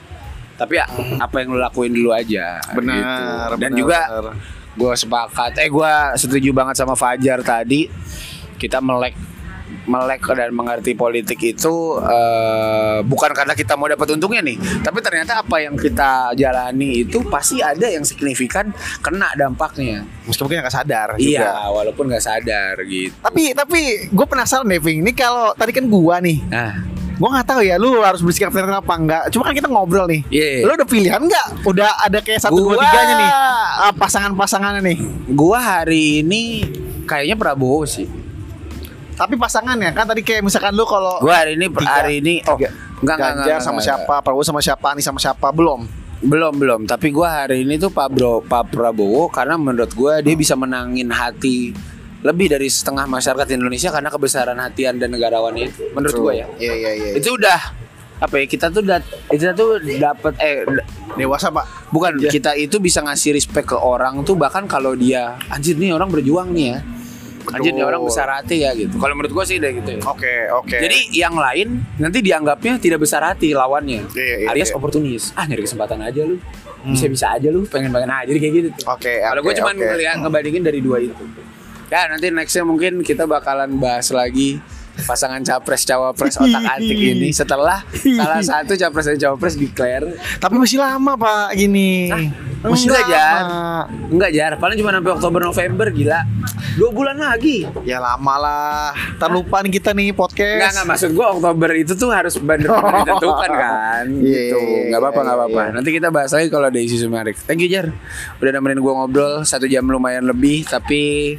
tapi 0.57 0.81
ya, 0.81 0.89
apa 1.21 1.45
yang 1.45 1.53
lu 1.53 1.61
lakuin 1.61 1.93
dulu 1.93 2.09
aja 2.09 2.57
Benar. 2.73 2.97
gitu. 2.97 3.21
dan 3.61 3.69
benar, 3.69 3.77
juga 3.77 3.99
benar. 4.09 4.35
Gue 4.77 4.93
sepakat. 4.93 5.57
Eh 5.59 5.69
gue 5.73 5.91
setuju 6.15 6.53
banget 6.53 6.77
sama 6.77 6.93
Fajar 6.93 7.41
tadi. 7.41 7.89
Kita 8.57 8.77
melek 8.79 9.37
melek 9.87 10.23
dan 10.35 10.51
mengerti 10.51 10.95
politik 10.95 11.39
itu 11.43 11.99
eh, 11.99 12.99
bukan 13.03 13.31
karena 13.31 13.55
kita 13.55 13.75
mau 13.75 13.87
dapat 13.87 14.15
untungnya 14.15 14.43
nih 14.43 14.59
tapi 14.83 14.99
ternyata 14.99 15.43
apa 15.43 15.63
yang 15.63 15.75
kita 15.79 16.35
jalani 16.35 17.07
itu 17.07 17.23
pasti 17.27 17.63
ada 17.63 17.87
yang 17.87 18.03
signifikan 18.03 18.71
kena 18.99 19.31
dampaknya. 19.35 20.03
Meskipun 20.27 20.59
nggak 20.59 20.71
sadar 20.75 21.15
iya 21.19 21.51
juga. 21.51 21.51
walaupun 21.71 22.03
nggak 22.11 22.23
sadar 22.23 22.75
gitu. 22.87 23.15
Tapi 23.19 23.55
tapi 23.55 23.79
gue 24.11 24.27
penasaran 24.27 24.67
deh, 24.67 24.79
Ving. 24.79 25.03
Ini 25.03 25.11
kalau 25.15 25.55
tadi 25.55 25.71
kan 25.71 25.87
gua 25.87 26.19
nih, 26.19 26.43
nah 26.51 26.83
gua 27.17 27.29
nggak 27.33 27.47
tahu 27.47 27.61
ya, 27.61 27.75
lu 27.75 27.99
harus 27.99 28.21
bersikap 28.21 28.49
netral 28.49 28.77
apa 28.77 28.93
enggak. 28.93 29.23
Cuma 29.29 29.43
kan 29.43 29.53
kita 29.53 29.65
ngobrol 29.65 30.05
nih. 30.05 30.21
Iya. 30.27 30.63
Lu 30.63 30.73
udah 30.73 30.85
pilihan 30.85 31.17
nggak? 31.19 31.47
Udah 31.63 31.89
ada 31.99 32.19
kayak 32.19 32.39
satu 32.39 32.55
dua 32.55 32.77
tiganya 32.77 33.15
nih, 33.15 33.31
Ah, 33.79 33.91
pasangan-pasangannya 33.91 34.81
nih. 34.83 34.97
gua 35.29 35.57
hari 35.57 36.21
ini 36.21 36.65
kayaknya 37.03 37.33
Prabowo 37.33 37.83
sih 37.83 38.05
Tapi 39.13 39.33
pasangannya 39.33 39.89
kan 39.91 40.05
tadi 40.05 40.21
kayak 40.21 40.45
misalkan 40.45 40.71
lu 40.71 40.85
kalau 40.85 41.17
gua 41.17 41.41
hari 41.41 41.55
ini 41.55 41.65
Tiga. 41.67 41.89
hari 41.89 42.13
ini 42.19 42.33
oh 42.43 42.53
Tiga. 42.53 42.69
enggak 43.01 43.15
enggak, 43.15 43.31
enggak, 43.35 43.59
sama 43.59 43.73
enggak, 43.75 43.85
siapa, 43.97 44.15
Prabowo 44.19 44.43
sama 44.43 44.61
siapa, 44.61 44.85
Anies 44.91 45.03
sama 45.03 45.17
siapa, 45.17 45.47
belum. 45.49 45.89
Belum 46.19 46.49
belum, 46.51 46.81
tapi 46.85 47.09
gua 47.09 47.45
hari 47.45 47.61
ini 47.61 47.77
tuh 47.77 47.89
Pak 47.89 48.09
Bro 48.09 48.41
Pak 48.43 48.69
Prabowo 48.69 49.25
karena 49.27 49.53
menurut 49.53 49.89
gua 49.91 50.17
dia 50.17 50.33
bisa 50.33 50.53
menangin 50.53 51.09
hati 51.09 51.73
lebih 52.17 52.49
dari 52.49 52.65
setengah 52.65 53.05
masyarakat 53.05 53.47
Indonesia 53.53 53.89
karena 53.89 54.09
kebesaran 54.09 54.57
hatian 54.57 54.97
dan 54.97 55.13
negarawannya 55.13 55.69
itu. 55.69 55.81
Menurut 55.93 56.15
gua 56.17 56.33
ya. 56.33 56.47
Iya 56.57 56.73
iya 56.73 56.91
iya. 56.93 57.11
Itu 57.13 57.37
udah 57.37 57.59
apa 58.17 58.33
ya 58.41 58.45
kita 58.49 58.73
tuh 58.73 58.81
dat, 58.81 59.05
kita 59.29 59.53
tuh 59.53 59.77
dapat 59.77 60.33
eh 60.41 60.65
dewasa, 61.13 61.53
Pak. 61.53 61.93
bukan 61.93 62.17
Iya. 62.17 62.33
kita 62.33 62.57
itu 62.57 62.81
bisa 62.81 63.05
ngasih 63.05 63.29
respect 63.31 63.69
ke 63.69 63.77
orang 63.77 64.25
tuh 64.25 64.33
bahkan 64.33 64.65
kalau 64.65 64.97
dia 64.97 65.37
anjir 65.47 65.77
nih 65.77 65.93
orang 65.93 66.09
berjuang 66.09 66.49
nih 66.49 66.73
ya. 66.73 66.79
Anjir 67.47 67.71
nih 67.71 67.85
orang 67.85 68.03
besar 68.03 68.27
hati 68.27 68.65
ya 68.65 68.73
gitu. 68.73 68.97
Kalau 68.97 69.13
menurut 69.13 69.31
gua 69.31 69.45
sih 69.45 69.55
udah 69.55 69.71
gitu 69.71 69.89
ya. 69.93 70.01
Oke, 70.03 70.33
oke. 70.51 70.75
Jadi 70.75 71.15
yang 71.15 71.37
lain 71.37 71.79
nanti 71.95 72.19
dianggapnya 72.19 72.75
tidak 72.75 72.99
besar 72.99 73.23
hati 73.23 73.53
lawannya. 73.53 74.03
Iya, 74.11 74.35
iya, 74.43 74.47
alias 74.51 74.67
iya. 74.67 74.73
Hmm. 74.73 74.79
oportunis. 74.81 75.23
Ah 75.31 75.45
nyari 75.45 75.63
kesempatan 75.63 76.01
aja 76.01 76.25
lu. 76.25 76.41
Bisa-bisa 76.83 77.31
aja 77.31 77.47
lu 77.47 77.63
pengen 77.63 77.91
pengen 77.91 78.09
aja 78.09 78.25
jadi 78.25 78.39
kayak 78.39 78.53
gitu 78.55 78.67
tuh. 78.73 78.85
Oke, 78.89 79.19
Kalau 79.19 79.39
oke, 79.39 79.45
gue 79.45 79.53
cuma 79.55 79.71
oke. 79.71 79.79
ngeliat 79.79 80.15
ngebandingin 80.19 80.63
dari 80.63 80.79
dua 80.79 80.97
itu. 80.99 81.23
Ya 81.87 82.05
nanti 82.05 82.27
nextnya 82.27 82.63
mungkin 82.63 82.99
kita 82.99 83.23
bakalan 83.23 83.71
bahas 83.75 84.11
lagi 84.11 84.59
pasangan 84.97 85.39
capres 85.39 85.85
cawapres 85.85 86.35
otak 86.35 86.57
atik 86.73 86.97
ini 86.97 87.29
setelah 87.29 87.85
salah 87.93 88.41
satu 88.41 88.73
capres 88.73 89.05
dan 89.05 89.21
cawapres 89.21 89.53
declare 89.53 90.09
Tapi 90.35 90.57
masih 90.57 90.81
lama, 90.81 91.13
Pak, 91.13 91.53
gini. 91.53 92.09
masih 92.57 92.89
enggak, 92.89 93.05
lama. 93.05 93.85
enggak 94.09 94.31
jar 94.33 94.51
paling 94.57 94.73
cuma 94.75 94.89
sampai 94.89 95.11
Oktober 95.13 95.41
November 95.45 95.87
gila 95.87 96.25
dua 96.73 96.89
bulan 96.89 97.13
lagi 97.15 97.69
Ya 97.85 98.01
lama 98.01 98.35
lah. 98.35 98.89
Ntar 99.15 99.29
lupa 99.29 99.61
nih 99.61 99.71
kita 99.71 99.93
nih 99.93 100.11
podcast. 100.11 100.57
Enggak 100.57 100.71
enggak 100.73 100.87
maksud 100.89 101.09
gua 101.13 101.27
Oktober 101.31 101.69
itu 101.71 101.93
tuh 101.93 102.09
harus 102.09 102.33
bener-bener 102.35 102.97
ditentukan 103.05 103.51
kan 103.53 104.05
Iya, 104.09 104.41
gitu. 104.43 104.57
iya, 104.57 104.79
Enggak 104.89 104.99
apa-apa 104.99 105.13
iya, 105.13 105.21
enggak 105.23 105.37
apa-apa. 105.37 105.61
iya. 105.61 105.71
Nanti 105.71 105.89
kita 105.93 106.07
bahas 106.09 106.31
lagi 106.33 106.47
kalau 106.49 106.65
ada 106.65 106.79
isu 106.81 107.05
menarik. 107.05 107.37
Thank 107.39 107.61
you 107.61 107.69
Jar. 107.69 107.93
Udah 108.41 108.51
nemenin 108.51 108.81
gua 108.81 108.93
ngobrol 108.97 109.45
satu 109.45 109.69
jam 109.69 109.85
lumayan 109.85 110.25
lebih 110.25 110.65
tapi 110.65 111.37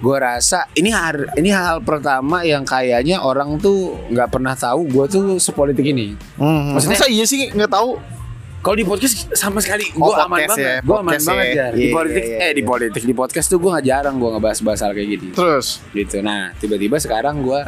gue 0.00 0.16
rasa 0.16 0.64
ini 0.72 0.88
hal 0.88 1.28
ini 1.34 1.48
hal 1.48 1.80
pertama 1.80 2.40
yang 2.40 2.64
kayaknya 2.64 3.20
orang 3.20 3.56
tuh 3.56 4.00
nggak 4.08 4.28
pernah 4.28 4.52
tahu 4.54 4.84
gue 4.86 5.04
tuh 5.06 5.24
sepolitik 5.36 5.84
ini. 5.86 6.16
Hmm. 6.34 6.72
Maksudnya- 6.72 6.96
Masa 6.96 7.06
iya 7.06 7.24
sih 7.24 7.48
nggak 7.48 7.68
tahu? 7.68 8.00
Kalau 8.60 8.76
di 8.76 8.84
podcast 8.84 9.24
sama 9.32 9.56
sekali 9.58 9.88
gue 9.88 10.00
Oh, 10.02 10.12
aman 10.12 10.36
podcast 10.36 10.52
banget, 10.52 10.60
ya, 10.60 10.76
gue 10.78 10.92
aman 10.94 11.04
podcast 11.06 11.26
banget 11.26 11.46
ya. 11.46 11.54
ya. 11.54 11.66
Di 11.70 11.80
Iya, 11.80 11.92
politik, 11.94 12.22
iya, 12.22 12.36
eh 12.36 12.40
iya. 12.42 12.50
di 12.52 12.62
politik 12.62 13.02
di 13.02 13.14
podcast 13.14 13.46
tuh 13.48 13.56
gue 13.56 13.70
nggak 13.70 13.86
jarang 13.86 14.14
gue 14.16 14.30
ngebahas-bahas 14.30 14.80
hal 14.82 14.92
kayak 14.92 15.08
gini. 15.10 15.28
Terus 15.32 15.66
Gitu. 15.90 16.16
Nah 16.20 16.52
tiba-tiba 16.54 16.96
sekarang 16.96 17.40
gue 17.40 17.60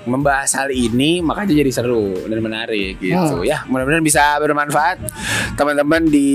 membahas 0.00 0.56
hal 0.56 0.72
ini 0.72 1.20
makanya 1.20 1.52
jadi 1.52 1.72
seru 1.72 2.24
dan 2.24 2.40
menarik 2.40 2.96
gitu 2.96 3.36
Hmm. 3.36 3.44
ya. 3.44 3.68
Mudah-mudahan 3.68 4.00
bisa 4.00 4.40
bermanfaat. 4.40 4.96
Teman-teman 5.54 6.08
di 6.08 6.32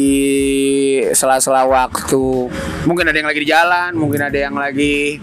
sela-sela 1.11 1.65
waktu 1.65 2.49
mungkin 2.85 3.09
ada 3.09 3.17
yang 3.17 3.25
lagi 3.25 3.41
di 3.41 3.49
jalan 3.49 3.91
mungkin 3.97 4.21
ada 4.21 4.37
yang 4.37 4.53
lagi 4.53 5.17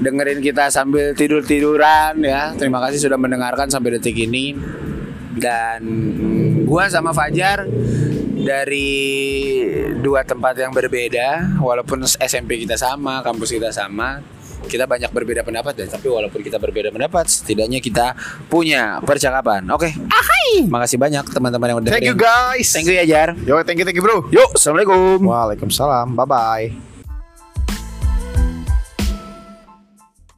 dengerin 0.00 0.40
kita 0.40 0.66
sambil 0.68 1.14
tidur 1.14 1.46
tiduran 1.46 2.18
ya. 2.20 2.50
Terima 2.58 2.82
kasih 2.82 3.06
sudah 3.06 3.14
mendengarkan 3.14 3.70
sampai 3.70 3.96
detik 3.96 4.18
ini. 4.18 4.56
Dan 5.30 5.80
gua 6.66 6.90
sama 6.90 7.14
Fajar 7.14 7.62
dari 8.34 8.90
dua 9.94 10.26
tempat 10.26 10.56
yang 10.56 10.72
berbeda 10.72 11.60
walaupun 11.60 12.02
SMP 12.02 12.58
kita 12.58 12.74
sama 12.74 13.22
kampus 13.22 13.52
kita 13.52 13.70
sama 13.70 14.18
kita 14.70 14.86
banyak 14.86 15.10
berbeda 15.10 15.42
pendapat 15.42 15.74
dan 15.74 15.86
tapi 15.90 16.06
walaupun 16.06 16.40
kita 16.46 16.62
berbeda 16.62 16.94
pendapat 16.94 17.26
setidaknya 17.26 17.82
kita 17.82 18.14
punya 18.46 19.02
percakapan 19.02 19.66
oke 19.66 19.90
makasih 20.70 20.96
banyak 20.96 21.26
teman-teman 21.26 21.66
yang 21.66 21.78
udah 21.82 21.90
thank 21.90 22.06
you 22.06 22.14
guys. 22.14 22.70
thank 22.70 22.86
you 22.86 22.94
ya 22.94 23.02
Jar 23.02 23.34
Yo, 23.42 23.58
thank 23.66 23.82
you, 23.82 23.84
thank 23.84 23.98
you 23.98 24.04
bro. 24.04 24.30
yuk 24.30 24.54
assalamualaikum 24.54 25.26
Waalaikumsalam. 25.26 26.14
Bye 26.14 26.26
bye. 26.28 26.89